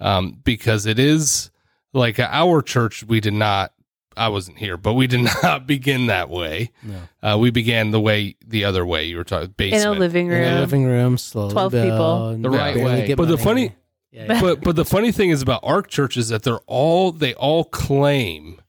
um, 0.00 0.40
because 0.42 0.86
it 0.86 0.98
is 0.98 1.50
like 1.92 2.18
our 2.18 2.62
church. 2.62 3.04
We 3.04 3.20
did 3.20 3.34
not. 3.34 3.72
I 4.16 4.28
wasn't 4.28 4.58
here, 4.58 4.76
but 4.76 4.94
we 4.94 5.06
did 5.06 5.20
not 5.42 5.66
begin 5.66 6.06
that 6.06 6.28
way. 6.30 6.70
No. 6.82 7.00
Uh, 7.22 7.38
we 7.38 7.50
began 7.50 7.90
the 7.90 8.00
way 8.00 8.36
the 8.46 8.64
other 8.64 8.84
way. 8.86 9.04
You 9.06 9.16
were 9.16 9.24
talking 9.24 9.44
in 9.44 9.50
a 9.50 9.54
basement. 9.54 10.00
living 10.00 10.26
In 10.26 10.32
room. 10.32 10.54
the 10.54 10.60
living 10.60 10.84
room, 10.84 11.18
slowly 11.18 11.52
12 11.52 11.72
people. 11.72 11.88
build, 11.88 12.42
The 12.42 12.50
right 12.50 12.74
barely 12.74 13.00
way. 13.00 13.06
get 13.06 13.16
But 13.16 13.24
the 13.26 13.32
money. 13.32 13.42
funny- 13.44 13.72
Yeah, 14.12 14.24
yeah. 14.34 14.40
but 14.42 14.60
but 14.62 14.76
the 14.76 14.84
funny 14.84 15.10
thing 15.12 15.30
is 15.30 15.42
about 15.42 15.60
ARC 15.64 15.88
churches 15.88 16.28
that 16.28 16.42
they're 16.44 16.60
all 16.66 17.10
they 17.12 17.34
all 17.34 17.64
claim 17.64 18.60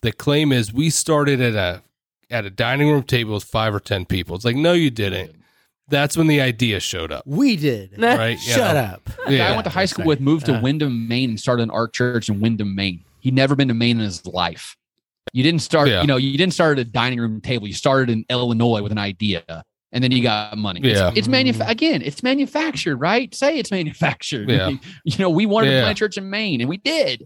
the 0.00 0.12
claim 0.12 0.52
is 0.52 0.72
we 0.72 0.88
started 0.90 1.40
at 1.40 1.54
a 1.54 1.82
at 2.30 2.44
a 2.44 2.50
dining 2.50 2.88
room 2.90 3.02
table 3.02 3.34
with 3.34 3.44
five 3.44 3.74
or 3.74 3.80
ten 3.80 4.04
people. 4.06 4.36
It's 4.36 4.44
like 4.44 4.56
no, 4.56 4.72
you 4.72 4.90
didn't. 4.90 5.34
That's 5.90 6.16
when 6.18 6.26
the 6.26 6.40
idea 6.42 6.80
showed 6.80 7.10
up, 7.12 7.22
we 7.26 7.56
did. 7.56 7.94
right? 7.98 8.32
You 8.32 8.52
Shut 8.52 8.74
know? 8.74 8.80
up. 8.82 9.04
The 9.26 9.38
guy 9.38 9.48
I 9.48 9.52
went 9.52 9.64
to 9.64 9.70
high 9.70 9.86
school 9.86 10.04
with 10.04 10.20
moved 10.20 10.46
to 10.46 10.56
Uh. 10.56 10.60
Windham, 10.60 11.08
Maine, 11.08 11.30
and 11.30 11.40
started 11.40 11.62
an 11.64 11.70
ARC 11.70 11.92
church 11.94 12.28
in 12.28 12.40
Windham, 12.40 12.74
Maine. 12.74 13.04
He'd 13.20 13.34
never 13.34 13.56
been 13.56 13.68
to 13.68 13.74
Maine 13.74 13.96
in 13.98 14.04
his 14.04 14.24
life. 14.26 14.76
You 15.32 15.42
didn't 15.42 15.62
start, 15.62 15.88
Yeah. 15.88 16.00
you 16.00 16.06
know, 16.06 16.16
you 16.16 16.36
didn't 16.38 16.54
start 16.54 16.78
at 16.78 16.86
a 16.86 16.90
dining 16.90 17.20
room 17.20 17.40
table. 17.40 17.66
You 17.66 17.74
started 17.74 18.10
in 18.10 18.24
Illinois 18.30 18.82
with 18.82 18.92
an 18.92 18.98
idea, 18.98 19.42
and 19.92 20.02
then 20.04 20.10
you 20.12 20.22
got 20.22 20.56
money. 20.58 20.80
Yeah. 20.82 21.12
it's, 21.14 21.28
manufa- 21.28 21.66
again, 21.68 22.02
it's 22.02 22.22
manufactured, 22.22 22.96
right? 22.96 23.34
Say 23.34 23.58
it's 23.58 23.70
manufactured. 23.70 24.48
Yeah. 24.50 24.70
you 25.04 25.18
know, 25.18 25.30
we 25.30 25.46
wanted 25.46 25.70
to 25.70 25.80
plant 25.82 25.96
a 25.96 25.98
church 25.98 26.16
in 26.16 26.28
Maine, 26.30 26.60
and 26.60 26.68
we 26.68 26.76
did. 26.78 27.24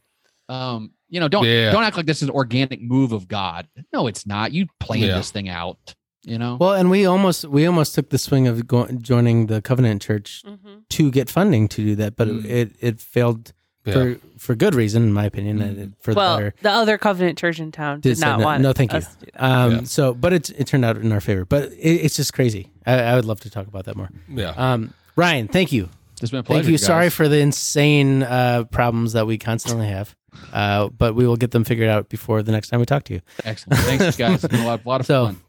Um, 0.48 0.90
you 1.08 1.20
know, 1.20 1.28
don't 1.28 1.44
Yeah. 1.44 1.70
don't 1.70 1.82
act 1.84 1.96
like 1.96 2.06
this 2.06 2.18
is 2.22 2.28
an 2.28 2.34
organic 2.34 2.80
move 2.82 3.12
of 3.12 3.28
God. 3.28 3.68
No, 3.92 4.06
it's 4.06 4.26
not. 4.26 4.52
You 4.52 4.66
planned 4.80 5.04
Yeah. 5.04 5.16
this 5.16 5.30
thing 5.30 5.48
out. 5.48 5.94
You 6.24 6.38
know, 6.38 6.56
Well, 6.60 6.74
and 6.74 6.88
we 6.88 7.04
almost 7.04 7.44
we 7.46 7.66
almost 7.66 7.94
took 7.96 8.10
the 8.10 8.18
swing 8.18 8.46
of 8.46 8.66
go, 8.68 8.86
joining 8.86 9.46
the 9.46 9.60
Covenant 9.60 10.00
Church 10.02 10.42
Mhm. 10.46 10.82
to 10.90 11.10
get 11.10 11.28
funding 11.28 11.66
to 11.68 11.82
do 11.84 11.96
that, 11.96 12.14
but 12.16 12.28
Mm. 12.28 12.44
it 12.44 12.76
it 12.80 13.00
failed 13.00 13.52
Yeah. 13.84 13.92
for 13.94 14.16
for 14.38 14.54
good 14.54 14.74
reason, 14.74 15.02
in 15.02 15.12
my 15.12 15.24
opinion. 15.24 15.58
Mm. 15.58 15.62
and 15.62 15.78
it- 15.78 15.90
For 16.00 16.14
Well, 16.14 16.36
the 16.36 16.42
better. 16.42 16.54
the 16.62 16.70
other 16.70 16.98
Covenant 16.98 17.38
Church 17.38 17.58
in 17.60 17.72
town 17.72 18.00
Did 18.00 18.14
did, 18.16 18.20
not 18.20 18.38
no- 18.38 18.44
want. 18.44 18.62
no, 18.62 18.72
thank 18.72 18.92
you. 18.92 19.00
to 19.00 19.06
do 19.06 19.26
that. 19.32 19.42
Um, 19.42 19.70
Yeah. 19.72 19.80
So, 19.84 20.14
but 20.14 20.32
it 20.32 20.50
it 20.50 20.66
turned 20.68 20.84
out 20.84 20.96
in 20.96 21.10
our 21.12 21.20
favor. 21.20 21.44
But 21.44 21.72
it, 21.72 21.78
it's 22.04 22.16
just 22.16 22.32
crazy. 22.32 22.70
I, 22.86 22.94
I 23.00 23.14
would 23.16 23.24
love 23.24 23.40
to 23.40 23.50
talk 23.50 23.66
about 23.66 23.84
that 23.86 23.96
more. 23.96 24.10
yeah. 24.28 24.50
Um, 24.56 24.94
Ryan, 25.16 25.48
thank 25.48 25.72
you. 25.72 25.88
it's 26.20 26.30
been 26.30 26.40
a 26.40 26.42
pleasure. 26.42 26.62
Thank 26.62 26.72
you. 26.72 26.78
guys. 26.78 26.86
Sorry 26.86 27.10
for 27.10 27.28
the 27.28 27.38
insane 27.40 28.22
uh, 28.22 28.64
problems 28.70 29.12
that 29.14 29.26
we 29.26 29.36
constantly 29.38 29.88
have, 29.88 30.14
uh, 30.52 30.88
but 30.88 31.14
we 31.14 31.26
will 31.26 31.36
get 31.36 31.50
them 31.50 31.64
figured 31.64 31.88
out 31.88 32.08
before 32.08 32.42
the 32.42 32.52
next 32.52 32.68
time 32.70 32.78
we 32.80 32.86
talk 32.86 33.02
to 33.04 33.14
you. 33.14 33.20
Excellent. 33.44 33.80
Thanks, 33.82 34.16
guys. 34.16 34.44
It's 34.44 34.52
been 34.52 34.62
a 34.62 34.66
lot, 34.66 34.84
a 34.84 34.88
lot 34.88 35.00
of 35.00 35.06
So, 35.06 35.26
fun. 35.26 35.40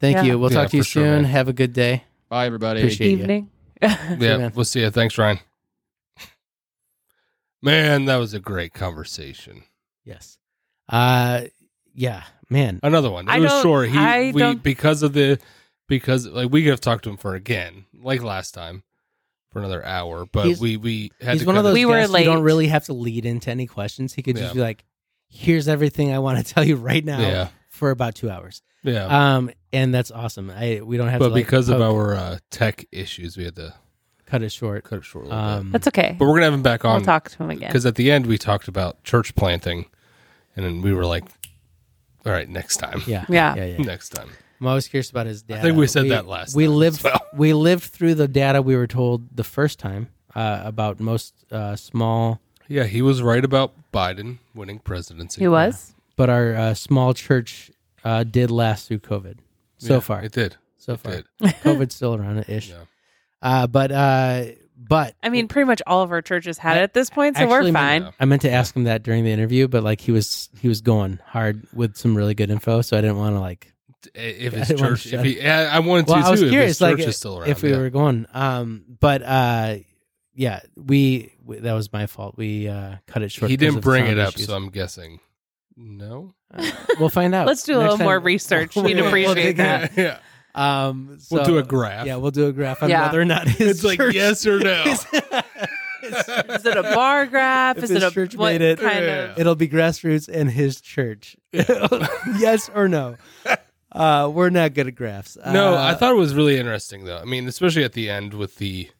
Thank 0.00 0.16
Yeah. 0.16 0.22
you. 0.24 0.38
We'll 0.38 0.52
Yeah, 0.52 0.62
talk 0.62 0.70
to 0.70 0.76
you 0.76 0.82
for 0.82 0.88
sure, 0.88 1.04
soon. 1.16 1.24
Have 1.24 1.48
a 1.48 1.52
good 1.52 1.72
day. 1.72 2.04
Bye, 2.28 2.46
everybody. 2.46 2.80
Appreciate 2.80 3.10
you. 3.12 3.18
Evening. 3.18 3.50
yeah. 3.80 4.50
We'll 4.54 4.64
see 4.64 4.80
you. 4.80 4.90
Thanks, 4.90 5.16
Ryan. 5.18 5.38
Man, 7.62 8.06
that 8.06 8.16
was 8.16 8.34
a 8.34 8.40
great 8.40 8.74
conversation. 8.74 9.62
Yes. 10.04 10.38
Uh, 10.88 11.42
yeah, 11.94 12.24
man. 12.50 12.80
Another 12.82 13.10
one. 13.10 13.28
It 13.28 13.32
I 13.32 13.38
was 13.38 13.50
don't- 13.52 13.62
short. 13.62 13.88
He 13.90 13.96
I 13.96 14.32
we 14.32 14.40
don't- 14.40 14.62
because 14.62 15.02
of 15.02 15.12
the 15.12 15.38
because 15.88 16.26
like 16.26 16.50
we 16.50 16.62
could 16.62 16.70
have 16.70 16.80
talked 16.80 17.04
to 17.04 17.10
him 17.10 17.16
for 17.16 17.34
again, 17.34 17.84
like 18.02 18.22
last 18.22 18.52
time, 18.52 18.82
for 19.50 19.58
another 19.60 19.84
hour. 19.84 20.26
But 20.26 20.46
He's- 20.46 20.60
we 20.60 20.76
we 20.76 21.10
had 21.20 21.32
He's 21.34 21.42
to 21.42 21.46
one 21.46 21.56
of 21.56 21.64
those 21.64 21.74
We 21.74 21.84
were 21.86 21.94
guys 22.00 22.10
who 22.10 22.24
don't 22.24 22.42
really 22.42 22.66
have 22.68 22.84
to 22.86 22.92
lead 22.94 23.24
into 23.26 23.50
any 23.50 23.66
questions. 23.66 24.12
He 24.14 24.22
could 24.22 24.36
just 24.36 24.48
Yeah. 24.48 24.54
be 24.54 24.60
like, 24.60 24.84
"Here's 25.28 25.68
everything 25.68 26.12
I 26.12 26.18
want 26.18 26.44
to 26.44 26.44
tell 26.54 26.64
you 26.64 26.76
right 26.76 27.04
now." 27.04 27.20
Yeah. 27.20 27.48
For 27.68 27.90
about 27.90 28.14
two 28.14 28.28
hours. 28.30 28.62
Yeah. 28.82 29.06
Um, 29.36 29.50
and 29.72 29.94
that's 29.94 30.10
awesome. 30.10 30.50
I 30.50 30.80
we 30.82 30.96
don't 30.96 31.08
have 31.08 31.20
but 31.20 31.28
to 31.28 31.34
like, 31.34 31.44
because 31.44 31.68
of 31.68 31.80
our 31.80 32.14
uh, 32.16 32.38
tech 32.50 32.84
issues, 32.90 33.36
we 33.36 33.44
had 33.44 33.54
to 33.56 33.74
cut 34.32 34.42
it 34.42 34.50
short. 34.52 34.84
cut 34.84 34.98
it 35.00 35.04
short 35.04 35.26
a 35.26 35.28
little 35.28 35.42
bit. 35.42 35.50
Um, 35.60 35.70
That's 35.72 35.86
okay. 35.88 36.16
But 36.18 36.24
we're 36.26 36.34
gonna 36.34 36.46
have 36.46 36.54
him 36.54 36.62
back 36.62 36.84
on. 36.84 36.94
I'll 36.96 37.00
talk 37.14 37.28
to 37.30 37.42
him 37.42 37.50
again. 37.50 37.68
because 37.68 37.84
at 37.86 37.96
the 37.96 38.10
end 38.10 38.26
we 38.26 38.38
talked 38.38 38.66
about 38.68 39.02
church 39.04 39.34
planting, 39.34 39.86
and 40.56 40.64
then 40.64 40.80
we 40.82 40.92
were 40.94 41.04
like, 41.06 41.24
"All 42.24 42.32
right, 42.32 42.48
next 42.48 42.76
time, 42.78 43.02
yeah, 43.06 43.24
Yeah. 43.28 43.54
yeah, 43.54 43.64
yeah. 43.66 43.76
next 43.84 44.08
time." 44.10 44.28
I'm 44.60 44.66
always 44.68 44.86
curious 44.88 45.10
about 45.10 45.26
his 45.26 45.42
data. 45.42 45.58
I 45.60 45.62
think 45.64 45.76
we 45.76 45.86
said 45.88 46.08
that 46.10 46.26
last 46.26 46.54
We 46.54 46.64
time 46.64 46.72
as 46.72 46.78
lived 46.78 47.04
well. 47.04 47.20
we 47.34 47.52
lived 47.52 47.82
through 47.84 48.14
the 48.14 48.28
data 48.28 48.62
we 48.62 48.76
were 48.76 48.86
told 48.86 49.36
the 49.36 49.42
first 49.44 49.78
time 49.80 50.08
uh, 50.36 50.60
about 50.64 51.00
most 51.00 51.34
uh, 51.50 51.74
small, 51.76 52.40
Yeah, 52.68 52.84
he 52.84 53.02
was 53.02 53.22
right 53.22 53.44
about 53.44 53.72
Biden 53.92 54.38
winning 54.54 54.78
presidency. 54.78 55.40
he 55.40 55.48
was. 55.48 55.94
but 56.16 56.30
our 56.30 56.54
uh, 56.54 56.74
small 56.74 57.12
church 57.12 57.72
uh, 58.04 58.22
did 58.22 58.50
last 58.52 58.86
through 58.86 59.00
COVID. 59.00 59.38
So 59.78 59.94
Yeah, 59.94 60.00
far, 60.00 60.22
it 60.22 60.30
did. 60.32 60.56
so 60.78 60.92
It 60.92 61.00
far, 61.00 61.12
did. 61.12 61.24
COVID's 61.64 61.94
still 61.96 62.14
around 62.14 62.44
ish. 62.48 62.70
Yeah. 62.70 62.84
Uh, 63.42 63.66
but 63.66 63.90
uh, 63.92 64.44
but 64.76 65.14
I 65.22 65.28
mean, 65.28 65.48
pretty 65.48 65.66
much 65.66 65.82
all 65.86 66.02
of 66.02 66.12
our 66.12 66.22
churches 66.22 66.58
had 66.58 66.76
it 66.76 66.80
at 66.82 66.94
this 66.94 67.10
point, 67.10 67.36
so 67.36 67.42
Actually, 67.42 67.70
we're 67.70 67.72
fine. 67.72 68.02
Yeah. 68.02 68.10
I 68.20 68.24
meant 68.24 68.42
to 68.42 68.50
ask 68.50 68.74
him 68.76 68.84
that 68.84 69.02
during 69.02 69.24
the 69.24 69.30
interview, 69.32 69.66
but 69.68 69.82
like 69.82 70.00
he 70.00 70.12
was 70.12 70.48
he 70.60 70.68
was 70.68 70.80
going 70.80 71.18
hard 71.26 71.66
with 71.74 71.96
some 71.96 72.16
really 72.16 72.34
good 72.34 72.50
info, 72.50 72.82
so 72.82 72.96
I 72.96 73.00
didn't 73.00 73.16
want 73.16 73.34
to 73.36 73.40
like. 73.40 73.72
If 74.14 74.52
his 74.68 74.68
church, 74.78 75.12
if 75.12 75.22
he, 75.22 75.38
yeah, 75.40 75.68
I 75.72 75.78
wanted 75.80 76.08
Well, 76.08 76.20
to 76.20 76.26
I 76.26 76.30
was 76.30 76.40
too. 76.40 76.46
if 76.46 76.52
curious, 76.52 76.70
his 76.72 76.80
like 76.80 76.96
church 76.98 77.06
is 77.06 77.16
still 77.16 77.38
around, 77.38 77.50
if 77.50 77.62
we 77.62 77.70
yeah. 77.70 77.78
were 77.78 77.90
going. 77.90 78.26
Um, 78.34 78.84
but 79.00 79.22
uh, 79.22 79.76
yeah, 80.34 80.60
we, 80.76 81.32
we 81.44 81.58
that 81.60 81.72
was 81.72 81.92
my 81.92 82.06
fault. 82.06 82.36
We 82.36 82.68
uh 82.68 82.96
cut 83.06 83.22
it 83.22 83.30
short. 83.30 83.50
he 83.50 83.56
didn't 83.56 83.80
bring 83.80 84.06
it 84.06 84.18
up, 84.18 84.34
issues. 84.34 84.46
so 84.46 84.56
I'm 84.56 84.70
guessing 84.70 85.20
no. 85.76 86.34
Uh, 86.52 86.68
we'll 86.98 87.08
find 87.08 87.34
out. 87.36 87.46
Let's 87.46 87.62
do 87.62 87.74
a 87.74 87.76
Next 87.76 87.82
little 87.84 87.98
time- 87.98 88.04
more 88.06 88.18
research. 88.20 88.74
We'd 88.76 88.82
We'll- 88.96 88.96
we'll 88.96 89.06
appreciate 89.08 89.56
that. 89.58 89.96
yeah, 89.96 90.18
Um, 90.54 91.18
we'll 91.30 91.44
do 91.44 91.58
a 91.58 91.62
graph. 91.62 92.06
Yeah, 92.06 92.16
we'll 92.16 92.30
do 92.30 92.46
a 92.46 92.52
graph 92.52 92.82
on 92.82 92.90
Yeah. 92.90 93.06
whether 93.06 93.20
or 93.20 93.24
not 93.24 93.48
his 93.48 93.70
it's 93.78 93.84
like 93.84 93.98
church- 93.98 94.14
yes 94.14 94.46
or 94.46 94.58
no. 94.58 94.82
his- 94.82 95.06
Is 96.02 96.66
it 96.66 96.76
a 96.76 96.82
bar 96.82 97.26
graph? 97.26 97.78
If 97.78 97.84
Is 97.84 97.90
his 97.90 98.02
it 98.02 98.06
a 98.06 98.10
church 98.10 98.34
what 98.34 98.52
made 98.52 98.60
it, 98.60 98.80
kind 98.80 99.04
Yeah. 99.04 99.12
of? 99.32 99.38
It'll 99.38 99.54
be 99.54 99.68
grassroots 99.68 100.28
and 100.28 100.50
his 100.50 100.80
church. 100.80 101.36
yes 101.52 102.68
or 102.74 102.88
no? 102.88 103.16
Uh, 103.92 104.28
we're 104.34 104.50
not 104.50 104.74
good 104.74 104.88
at 104.88 104.94
graphs. 104.96 105.36
no, 105.46 105.74
Uh, 105.74 105.82
I 105.82 105.94
thought 105.94 106.10
it 106.12 106.16
was 106.18 106.34
really 106.34 106.58
interesting 106.58 107.04
though. 107.04 107.18
I 107.18 107.24
mean, 107.24 107.46
especially 107.46 107.84
at 107.84 107.92
the 107.92 108.10
end 108.10 108.34
with 108.34 108.56
the 108.56 108.90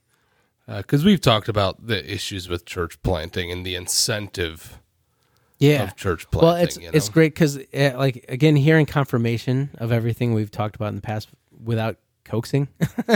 because 0.68 1.04
we've 1.04 1.20
talked 1.20 1.48
about 1.48 1.86
the 1.88 2.08
issues 2.10 2.48
with 2.48 2.64
church 2.64 3.02
planting 3.02 3.50
and 3.50 3.66
the 3.66 3.74
incentive 3.74 4.78
yeah. 5.58 5.82
of 5.82 5.96
church 5.96 6.30
planting. 6.30 6.46
Well, 6.48 6.56
it's 6.62 6.76
you 6.78 6.90
it's 6.92 7.08
great 7.08 7.34
because 7.34 7.58
like 7.74 8.24
again, 8.28 8.54
hearing 8.56 8.86
confirmation 8.86 9.70
of 9.78 9.90
everything 9.92 10.34
we've 10.34 10.50
talked 10.52 10.76
about 10.76 10.88
in 10.90 10.94
the 10.96 11.02
past 11.02 11.28
without 11.62 11.96
coaxing, 12.24 12.68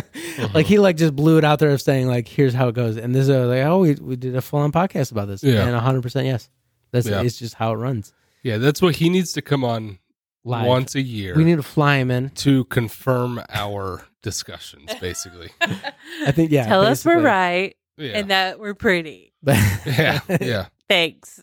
like 0.55 0.67
he 0.67 0.79
like 0.79 0.97
just 0.97 1.15
blew 1.17 1.39
it 1.39 1.45
out 1.45 1.59
there 1.59 1.71
of 1.71 1.81
saying 1.81 2.07
like, 2.09 2.29
"Here's 2.29 2.55
how 2.55 2.69
it 2.69 2.75
goes," 2.75 2.97
and 2.97 3.15
this 3.15 3.29
is 3.29 3.29
like, 3.29 3.65
"Oh, 3.65 3.79
we 3.79 3.95
we 3.95 4.17
did 4.17 4.37
a 4.37 4.41
full 4.43 4.61
on 4.61 4.73
podcast 4.73 5.13
about 5.13 5.29
this," 5.29 5.43
Yeah. 5.43 5.67
and 5.67 5.77
hundred 5.77 6.03
percent 6.03 6.27
yes, 6.27 6.49
That's 6.93 7.07
Yeah. 7.09 7.23
it's 7.23 7.39
just 7.39 7.55
how 7.55 7.73
it 7.73 7.77
runs. 7.77 8.13
Yeah, 8.43 8.59
that's 8.59 8.81
what 8.83 8.97
he 8.97 9.09
needs 9.09 9.33
to 9.33 9.43
come 9.43 9.65
on 9.65 9.99
Live. 10.45 10.67
once 10.67 10.95
a 10.95 11.01
year 11.01 11.35
We 11.35 11.43
need 11.45 11.57
to 11.57 11.63
fly 11.65 11.97
him 11.97 12.11
in. 12.13 12.31
to 12.31 12.65
confirm 12.67 13.41
our 13.51 14.05
discussions, 14.23 14.93
basically. 15.01 15.51
I 15.61 16.31
think 16.33 16.53
yeah. 16.53 16.67
Tell 16.67 16.83
us 16.83 17.05
we're 17.05 17.21
right 17.21 17.75
Yeah. 17.97 18.13
and 18.19 18.31
that 18.31 18.61
we're 18.61 18.75
pretty. 18.75 19.33
yeah. 19.47 20.21
Yeah. 20.41 20.67
Thanks. 20.89 21.43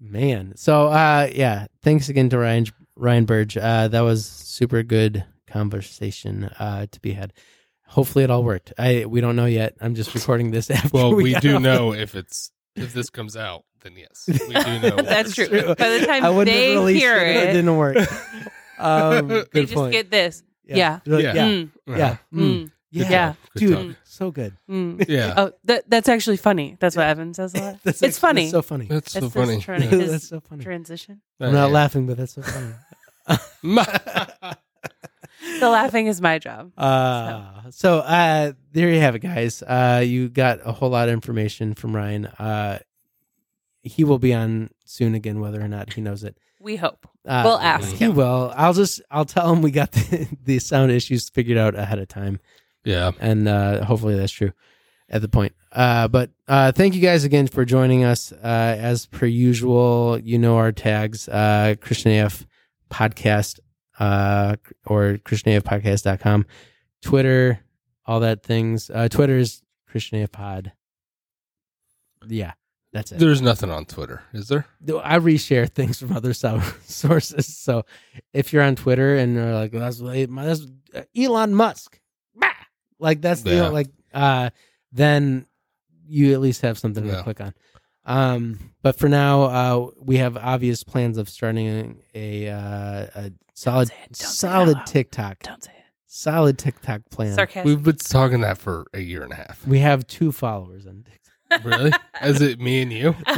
Man. 0.00 0.52
So 0.56 0.88
uh 0.88 1.28
yeah, 1.32 1.66
thanks 1.82 2.08
again 2.08 2.28
to 2.30 2.38
Ryan 2.38 2.66
Ryan 2.96 3.24
Burge. 3.24 3.56
Uh 3.56 3.88
that 3.88 4.00
was 4.00 4.24
super 4.26 4.82
good 4.82 5.24
conversation 5.52 6.44
uh 6.58 6.86
to 6.90 7.00
be 7.00 7.12
had. 7.12 7.32
Hopefully 7.86 8.24
it 8.24 8.30
all 8.30 8.42
worked. 8.44 8.72
I 8.78 9.04
we 9.06 9.20
don't 9.20 9.36
know 9.36 9.46
yet. 9.46 9.74
I'm 9.80 9.94
just 9.94 10.14
recording 10.14 10.50
this 10.50 10.70
after 10.78 10.88
Well, 10.92 11.14
we, 11.14 11.32
got 11.32 11.42
do 11.42 11.56
off. 11.56 11.62
know 11.62 11.92
if 11.92 12.14
it's 12.14 12.50
if 12.74 12.94
this 12.94 13.10
comes 13.10 13.36
out, 13.36 13.64
then 13.82 13.96
yes, 13.96 14.24
we 14.26 14.34
do 14.54 14.78
know. 14.88 14.96
That's 14.96 15.34
true. 15.34 15.46
By 15.48 15.88
the 15.98 16.06
time 16.06 16.24
I 16.24 16.44
they 16.44 16.72
have 16.74 16.88
hear 16.88 17.16
it, 17.18 17.36
if 17.36 17.42
it, 17.44 17.52
didn't 17.52 17.76
work. 17.76 17.96
Um 18.78 19.28
good 19.28 19.48
they 19.52 19.62
just 19.62 19.74
point. 19.74 19.92
get 19.92 20.10
this. 20.10 20.42
yeah. 20.64 20.98
They're 21.04 21.20
Yeah. 21.20 21.34
yeah. 21.34 21.46
Mm, 21.46 21.70
Yeah. 21.86 22.16
Mm. 22.34 22.40
mm, 22.40 22.70
Yeah. 22.90 23.10
Yeah. 23.10 23.34
Good 23.54 23.60
Dude, 23.60 23.76
talk. 23.88 23.96
so 24.04 24.30
good. 24.32 24.52
mm. 24.68 25.04
Yeah. 25.08 25.34
Oh, 25.36 25.52
that 25.64 25.88
that's 25.88 26.08
actually 26.08 26.38
funny. 26.38 26.76
That's 26.80 26.96
what 26.96 27.06
Evan 27.06 27.32
says 27.34 27.54
a 27.54 27.60
lot. 27.60 27.78
That's 27.84 28.02
it's 28.02 28.16
actually- 28.16 28.20
funny. 28.20 28.42
That's 28.50 28.52
so 28.52 28.62
funny. 28.62 28.86
That's 28.86 29.12
so 29.12 29.28
funny. 29.30 29.54
that's 29.54 29.64
trying 29.64 30.06
that's 30.08 30.28
so 30.28 30.40
funny. 30.40 30.64
Transition. 30.64 31.20
I'm 31.38 31.52
not 31.52 31.66
Yeah. 31.68 31.72
laughing, 31.78 32.06
but 32.08 32.16
that's 32.16 32.32
so 32.34 32.42
funny. 32.42 32.74
The 35.60 35.68
laughing 35.68 36.06
is 36.06 36.20
my 36.20 36.38
job. 36.38 36.72
Uh, 36.78 37.42
so 37.70 37.98
uh, 37.98 38.52
there 38.72 38.90
you 38.90 39.00
have 39.00 39.14
it, 39.14 39.20
guys. 39.20 39.62
Uh, 39.62 40.02
you 40.04 40.28
got 40.28 40.60
a 40.64 40.72
whole 40.72 40.90
lot 40.90 41.08
of 41.08 41.12
information 41.14 41.74
from 41.74 41.94
Ryan. 41.96 42.26
Uh, 42.26 42.78
he 43.82 44.04
will 44.04 44.18
be 44.18 44.32
on 44.32 44.70
soon 44.84 45.14
again, 45.14 45.40
whether 45.40 45.60
or 45.60 45.68
not 45.68 45.92
he 45.94 46.00
knows 46.00 46.22
it. 46.24 46.36
We 46.60 46.76
hope. 46.76 47.08
Uh, 47.26 47.42
We'll 47.44 47.58
ask 47.58 47.88
He 47.94 48.04
him. 48.04 48.14
will. 48.14 48.52
I'll 48.56 48.72
just 48.74 49.02
I'll 49.10 49.24
tell 49.24 49.52
him 49.52 49.62
we 49.62 49.72
got 49.72 49.90
the, 49.92 50.28
the 50.44 50.58
sound 50.60 50.92
issues 50.92 51.28
figured 51.28 51.58
out 51.58 51.74
ahead 51.74 51.98
of 51.98 52.06
time, 52.06 52.38
yeah. 52.84 53.10
and 53.18 53.48
uh, 53.48 53.84
hopefully 53.84 54.14
that's 54.16 54.32
true 54.32 54.52
at 55.08 55.22
the 55.22 55.28
point. 55.28 55.54
Uh, 55.72 56.06
but 56.06 56.30
uh, 56.46 56.70
thank 56.70 56.94
you 56.94 57.00
guys 57.00 57.24
again 57.24 57.48
for 57.48 57.64
joining 57.64 58.04
us. 58.04 58.30
Uh, 58.30 58.76
as 58.78 59.06
per 59.06 59.26
usual, 59.26 60.20
you 60.22 60.38
know 60.38 60.56
our 60.56 60.70
tags: 60.70 61.28
uh, 61.28 61.74
Christian 61.80 62.12
AF 62.24 62.46
podcast 62.90 63.58
uh, 64.02 64.56
or 64.86 65.18
ChristianAFpodcast.com, 65.24 66.46
Twitter, 67.02 67.60
all 68.06 68.20
that 68.20 68.42
things. 68.42 68.90
Uh, 68.90 69.08
Twitter 69.08 69.38
is 69.38 69.62
Christian 69.86 70.20
AF 70.22 70.32
Pod. 70.32 70.72
Yeah, 72.26 72.52
that's 72.92 73.12
it. 73.12 73.18
There's 73.18 73.40
nothing 73.42 73.70
on 73.70 73.84
Twitter, 73.84 74.22
is 74.32 74.48
there? 74.48 74.66
I 75.02 75.18
reshare 75.18 75.68
things 75.68 75.98
from 76.00 76.12
other 76.16 76.32
sources. 76.84 77.56
So 77.56 77.84
if 78.32 78.52
you're 78.52 78.62
on 78.62 78.76
Twitter 78.76 79.16
and 79.16 79.34
you're 79.34 79.54
like, 79.54 79.72
that's, 79.72 79.98
that's 80.00 80.66
uh, 80.94 81.02
Elon 81.16 81.54
Musk, 81.54 82.00
Bah! 82.34 82.48
like 82.98 83.20
that's 83.20 83.42
the 83.42 83.54
Yeah. 83.54 83.68
like, 83.68 83.88
uh, 84.12 84.50
then 84.92 85.46
you 86.06 86.32
at 86.32 86.40
least 86.40 86.62
have 86.62 86.78
something 86.78 87.06
to 87.06 87.22
click 87.22 87.40
on. 87.40 87.54
Um, 88.04 88.58
but 88.82 88.98
for 88.98 89.08
now, 89.08 89.42
uh, 89.44 89.90
we 90.00 90.16
have 90.16 90.36
obvious 90.36 90.82
plans 90.82 91.18
of 91.18 91.28
starting 91.28 92.02
a, 92.14 92.48
uh, 92.48 93.06
a 93.14 93.32
solid, 93.62 93.88
say 93.88 93.94
it. 93.94 94.12
Don't 94.12 94.16
say 94.16 94.48
it 94.48 94.50
out 94.50 94.66
solid. 94.66 94.86
TikTok, 94.86 95.38
Don't 95.42 95.64
say 95.64 95.72
it. 95.72 95.84
solid 96.06 96.58
TikTok 96.58 97.02
plan. 97.10 97.34
Sarcasm. 97.34 97.66
We've 97.66 97.82
been 97.82 97.96
talking 97.96 98.40
that 98.42 98.58
for 98.58 98.86
a 98.92 99.00
year 99.00 99.22
and 99.22 99.32
a 99.32 99.36
half. 99.36 99.66
We 99.66 99.78
have 99.80 100.06
two 100.06 100.32
followers 100.32 100.86
on 100.86 101.04
TikTok. 101.04 101.64
Really? 101.64 101.92
Is 102.22 102.40
it 102.40 102.60
me 102.60 102.80
and 102.80 102.92
you? 102.92 103.14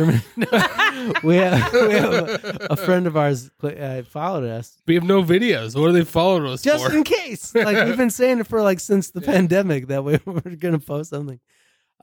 we 1.25 1.37
have, 1.37 1.73
we 1.73 1.95
have 1.95 2.13
a, 2.13 2.67
a 2.71 2.77
friend 2.77 3.09
of 3.09 3.17
ours 3.17 3.51
uh, 3.63 4.03
followed 4.03 4.45
us 4.45 4.81
We 4.87 4.95
have 4.95 5.03
no 5.03 5.25
videos. 5.25 5.79
What 5.79 5.89
are 5.89 5.93
they 5.93 6.05
following 6.05 6.47
us 6.53 6.63
just 6.63 6.87
for? 6.87 6.95
in 6.95 7.03
case. 7.03 7.55
Like 7.55 7.87
we've 7.87 7.97
been 7.97 8.11
saying 8.11 8.39
it 8.39 8.47
for 8.47 8.63
like 8.63 8.79
since 8.79 9.11
the 9.11 9.21
pandemic 9.33 9.89
that 9.89 10.05
we 10.05 10.21
we're 10.25 10.41
gonna 10.57 10.79
post 10.79 11.11
something. 11.11 11.41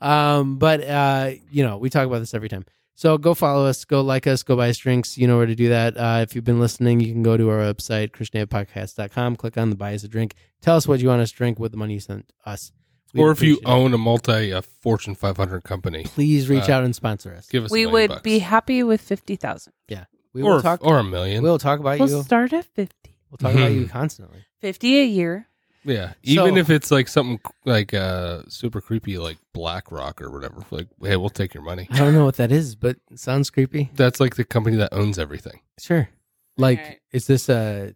Um, 0.00 0.58
but 0.58 0.84
uh, 0.86 1.30
you 1.50 1.64
know, 1.64 1.78
we 1.78 1.88
talk 1.88 2.06
about 2.06 2.18
this 2.18 2.34
every 2.34 2.48
time. 2.48 2.66
So 2.94 3.18
go 3.18 3.34
follow 3.34 3.66
us, 3.66 3.84
go 3.84 4.00
like 4.02 4.26
us, 4.26 4.42
go 4.42 4.56
buy 4.56 4.68
us 4.68 4.76
drinks. 4.78 5.16
You 5.16 5.26
know 5.26 5.36
where 5.36 5.46
to 5.46 5.54
do 5.54 5.70
that. 5.70 5.96
Uh, 5.96 6.20
if 6.22 6.34
you've 6.34 6.44
been 6.44 6.60
listening, 6.60 7.00
you 7.00 7.12
can 7.12 7.22
go 7.22 7.36
to 7.36 7.48
our 7.50 7.58
website, 7.58 8.10
christianafpodcast.com, 8.10 9.36
click 9.36 9.56
on 9.56 9.70
the 9.70 9.76
buy 9.76 9.94
us 9.94 10.04
a 10.04 10.08
drink. 10.08 10.34
Tell 10.60 10.76
us 10.76 10.86
what 10.86 11.00
you 11.00 11.08
want 11.08 11.22
us 11.22 11.30
to 11.30 11.36
drink 11.36 11.58
with 11.58 11.72
the 11.72 11.78
money 11.78 11.94
you 11.94 12.00
sent 12.00 12.32
us. 12.44 12.70
We'd 13.14 13.22
or 13.22 13.30
if 13.30 13.42
you 13.42 13.56
it. 13.58 13.66
own 13.66 13.92
a 13.92 13.98
multi 13.98 14.50
a 14.52 14.62
Fortune 14.62 15.14
500 15.14 15.62
company, 15.64 16.04
please 16.04 16.48
reach 16.48 16.68
uh, 16.68 16.74
out 16.74 16.84
and 16.84 16.94
sponsor 16.94 17.34
us. 17.34 17.46
give 17.46 17.64
us. 17.64 17.70
we 17.70 17.80
million 17.80 17.92
would 17.92 18.08
bucks. 18.08 18.22
be 18.22 18.38
happy 18.38 18.82
with 18.82 19.00
fifty 19.02 19.36
thousand. 19.36 19.74
Yeah. 19.88 20.04
We 20.32 20.42
or 20.42 20.54
will 20.54 20.62
talk 20.62 20.82
or 20.82 20.98
a 20.98 21.04
million. 21.04 21.42
we'll 21.42 21.58
talk 21.58 21.78
about 21.78 21.98
you. 21.98 22.06
We'll 22.06 22.22
start 22.22 22.54
at 22.54 22.64
fifty. 22.64 23.18
We'll 23.30 23.36
talk 23.36 23.52
about 23.54 23.72
you 23.72 23.86
constantly. 23.92 24.44
Fifty 24.60 24.98
a 25.00 25.04
year. 25.04 25.46
Yeah, 25.84 26.12
even 26.22 26.54
So- 26.54 26.56
if 26.60 26.70
it's 26.70 26.90
like 26.90 27.08
something 27.08 27.40
like 27.64 27.92
uh 27.94 28.42
super 28.48 28.80
creepy, 28.80 29.18
like 29.18 29.38
BlackRock 29.52 30.20
or 30.22 30.30
whatever. 30.30 30.64
Like, 30.70 30.88
hey, 31.02 31.16
we'll 31.16 31.30
take 31.30 31.54
your 31.54 31.62
money. 31.62 31.88
I 31.90 31.98
don't 31.98 32.14
know 32.14 32.24
what 32.24 32.36
that 32.36 32.52
is, 32.52 32.74
but 32.74 32.96
it 33.10 33.18
sounds 33.18 33.50
creepy. 33.50 33.90
That's 33.94 34.20
like 34.20 34.36
the 34.36 34.44
company 34.44 34.76
that 34.76 34.92
owns 34.92 35.18
everything. 35.18 35.60
Sure. 35.78 36.08
Like, 36.56 36.78
Alright. 36.80 37.00
is 37.12 37.26
this 37.26 37.48
a 37.48 37.94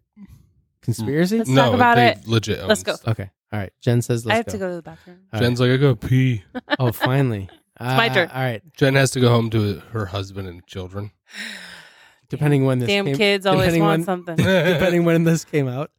conspiracy? 0.81 1.37
Let's 1.39 1.49
no, 1.49 1.65
talk 1.65 1.73
about 1.75 1.95
they 1.95 2.11
it. 2.11 2.27
legit. 2.27 2.59
Own 2.59 2.67
Let's 2.69 2.83
go. 2.83 2.95
stuff. 2.95 3.11
Okay. 3.11 3.29
All 3.53 3.59
right. 3.59 3.71
Jen 3.81 4.01
says 4.01 4.25
let's 4.25 4.33
I 4.33 4.37
have 4.37 4.45
to 4.47 4.57
go 4.57 4.69
to 4.69 4.75
the 4.77 4.81
bathroom. 4.81 5.19
All 5.31 5.39
Jen's 5.39 5.59
like, 5.59 5.71
I 5.71 5.77
go 5.77 5.95
pee. 5.95 6.43
right. 6.53 6.63
Oh, 6.79 6.91
finally. 6.91 7.49
It's 7.79 7.85
my 7.85 8.09
Uh, 8.09 8.13
turn. 8.15 8.29
All 8.33 8.41
right. 8.41 8.63
Jen 8.75 8.95
has 8.95 9.11
to 9.11 9.19
go 9.19 9.29
home 9.29 9.51
to 9.51 9.79
her 9.91 10.07
husband 10.07 10.47
and 10.47 10.65
children. 10.65 11.11
Depending 12.27 12.65
when 12.65 12.79
this 12.79 12.87
Damn 12.87 13.05
came, 13.05 13.15
kids 13.15 13.45
always 13.45 13.65
depending 13.67 13.83
want 13.83 13.99
when- 13.99 14.05
something. 14.05 14.35
Depending 14.37 15.05
when 15.05 15.23
this 15.25 15.45
came 15.45 15.67
out. 15.67 15.91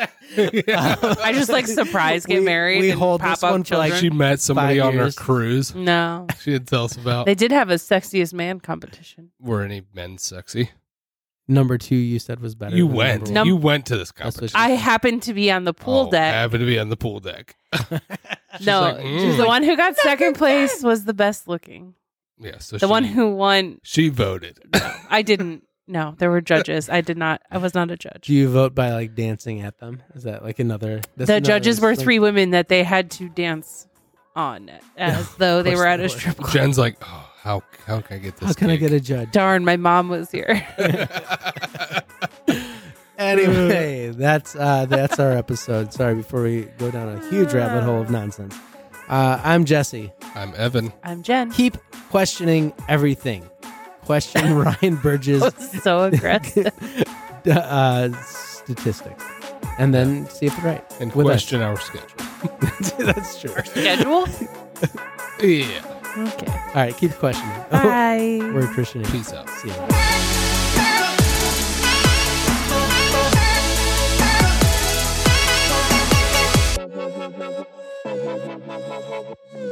I 0.36 1.32
just 1.34 1.50
like 1.50 1.66
surprise 1.66 2.26
get 2.26 2.38
We- 2.40 2.44
married 2.44 2.80
we 2.80 2.90
and 2.90 2.98
hold 2.98 3.20
pop 3.20 3.30
this 3.36 3.42
up 3.44 3.52
one 3.52 3.64
for, 3.64 3.76
like, 3.76 3.92
children. 3.92 4.12
she 4.12 4.16
met 4.16 4.40
somebody 4.40 4.78
Five 4.78 4.88
on 4.88 4.94
her 4.94 5.02
years. 5.04 5.16
cruise. 5.16 5.74
no, 5.74 6.26
She 6.40 6.52
didn't 6.52 6.68
tell 6.68 6.84
us 6.84 6.96
about. 6.96 7.26
they 7.26 7.34
did 7.34 7.52
have 7.52 7.70
a 7.70 7.74
sexiest 7.74 8.32
man 8.34 8.60
competition. 8.60 9.30
Were 9.40 9.62
any 9.62 9.82
men 9.94 10.18
sexy? 10.18 10.70
Number 11.48 11.78
two, 11.78 11.96
you 11.96 12.20
said 12.20 12.38
was 12.40 12.54
better. 12.54 12.76
You 12.76 12.86
than 12.86 12.96
went. 12.96 13.20
number 13.24 13.32
Num- 13.32 13.46
you 13.48 13.56
went 13.56 13.86
to 13.86 13.96
this 13.96 14.12
That's 14.12 14.36
what 14.36 14.52
competition. 14.52 14.58
she- 14.60 14.64
I 14.72 14.76
happened 14.76 15.22
to 15.24 15.34
be 15.34 15.50
on 15.50 15.64
the 15.64 15.74
pool 15.74 16.06
Oh, 16.06 16.10
deck. 16.10 16.32
Happened 16.32 16.60
to 16.60 16.66
be 16.66 16.78
on 16.78 16.90
the 16.90 16.96
pool 16.96 17.18
deck. 17.18 17.56
She's 18.56 18.66
no, 18.66 18.80
like, 18.82 18.96
mm. 18.98 19.36
the 19.36 19.46
one 19.46 19.62
who 19.64 19.76
got 19.76 19.96
second 19.96 20.34
place 20.34 20.82
was 20.82 21.04
the 21.06 21.14
best 21.14 21.48
looking. 21.48 21.94
Yeah, 22.38 22.58
so 22.58 22.76
The 22.78 22.86
she, 22.86 22.90
one 22.90 23.04
who 23.04 23.34
won, 23.34 23.80
she 23.82 24.08
voted. 24.08 24.58
I 25.10 25.22
didn't. 25.22 25.64
No, 25.90 26.14
there 26.18 26.30
were 26.30 26.40
judges. 26.40 26.88
I 26.88 27.00
did 27.00 27.18
not. 27.18 27.42
I 27.50 27.58
was 27.58 27.74
not 27.74 27.90
a 27.90 27.96
judge. 27.96 28.26
Do 28.26 28.32
you 28.32 28.48
vote 28.48 28.74
by 28.76 28.92
like 28.92 29.16
dancing 29.16 29.60
at 29.62 29.78
them? 29.80 30.02
Is 30.14 30.22
that 30.22 30.44
like 30.44 30.60
another? 30.60 31.00
the 31.16 31.24
another, 31.24 31.40
judges 31.40 31.80
were 31.80 31.90
like- 31.90 31.98
three 31.98 32.20
women 32.20 32.50
that 32.50 32.68
they 32.68 32.84
had 32.84 33.10
to 33.12 33.28
dance 33.28 33.88
on 34.36 34.70
as 34.96 35.34
though 35.34 35.62
they 35.64 35.74
were 35.74 35.86
at 35.86 35.96
they 35.96 36.04
a 36.04 36.06
were. 36.06 36.08
strip 36.08 36.36
club. 36.36 36.52
Jen's 36.52 36.78
like, 36.78 36.96
oh, 37.02 37.30
how 37.42 37.62
how 37.86 38.00
can 38.00 38.16
I 38.18 38.20
get 38.20 38.36
this? 38.36 38.48
How 38.50 38.52
can 38.54 38.70
I 38.70 38.76
get 38.76 38.92
a 38.92 39.00
judge? 39.00 39.32
Darn, 39.32 39.64
my 39.64 39.76
mom 39.76 40.08
was 40.08 40.30
here. 40.30 40.64
anyway, 43.18 44.10
that's 44.10 44.54
uh, 44.56 44.86
that's 44.86 45.18
our 45.18 45.32
episode. 45.32 45.92
Sorry, 45.92 46.14
before 46.14 46.42
we 46.42 46.62
go 46.78 46.90
down 46.92 47.08
a 47.08 47.28
huge 47.30 47.52
rabbit 47.52 47.82
hole 47.82 48.00
of 48.00 48.10
nonsense. 48.10 48.56
Uh, 49.08 49.40
I'm 49.42 49.64
Jesse. 49.64 50.12
I'm 50.36 50.54
Evan. 50.56 50.92
I'm 51.02 51.24
Jen. 51.24 51.50
Keep 51.50 51.78
questioning 52.10 52.72
everything. 52.88 53.50
Question 54.10 54.54
Ryan 54.64 54.96
Burge's 54.96 55.54
so 55.84 56.02
aggressive. 56.02 56.72
uh, 57.46 58.10
statistics, 58.24 59.24
and 59.78 59.94
then 59.94 60.28
see 60.28 60.46
if 60.46 60.56
they're 60.56 60.64
right. 60.64 60.84
And 60.98 61.14
With 61.14 61.28
us. 61.28 61.32
question 61.34 61.62
our 61.62 61.78
schedule. 61.78 62.16
that's 63.06 63.40
true. 63.40 63.52
Our 63.54 63.64
Schedule? 63.64 64.26
Yeah. 65.40 66.26
Okay. 66.26 66.50
All 66.50 66.74
right, 66.74 66.96
keep 66.96 67.12
questioning. 67.12 67.54
Bye. 67.70 68.40
We're 68.52 68.66
Christian. 68.74 69.04
Peace 69.04 69.32
out. 69.32 69.48
See 69.48 69.68
you. 69.68 70.29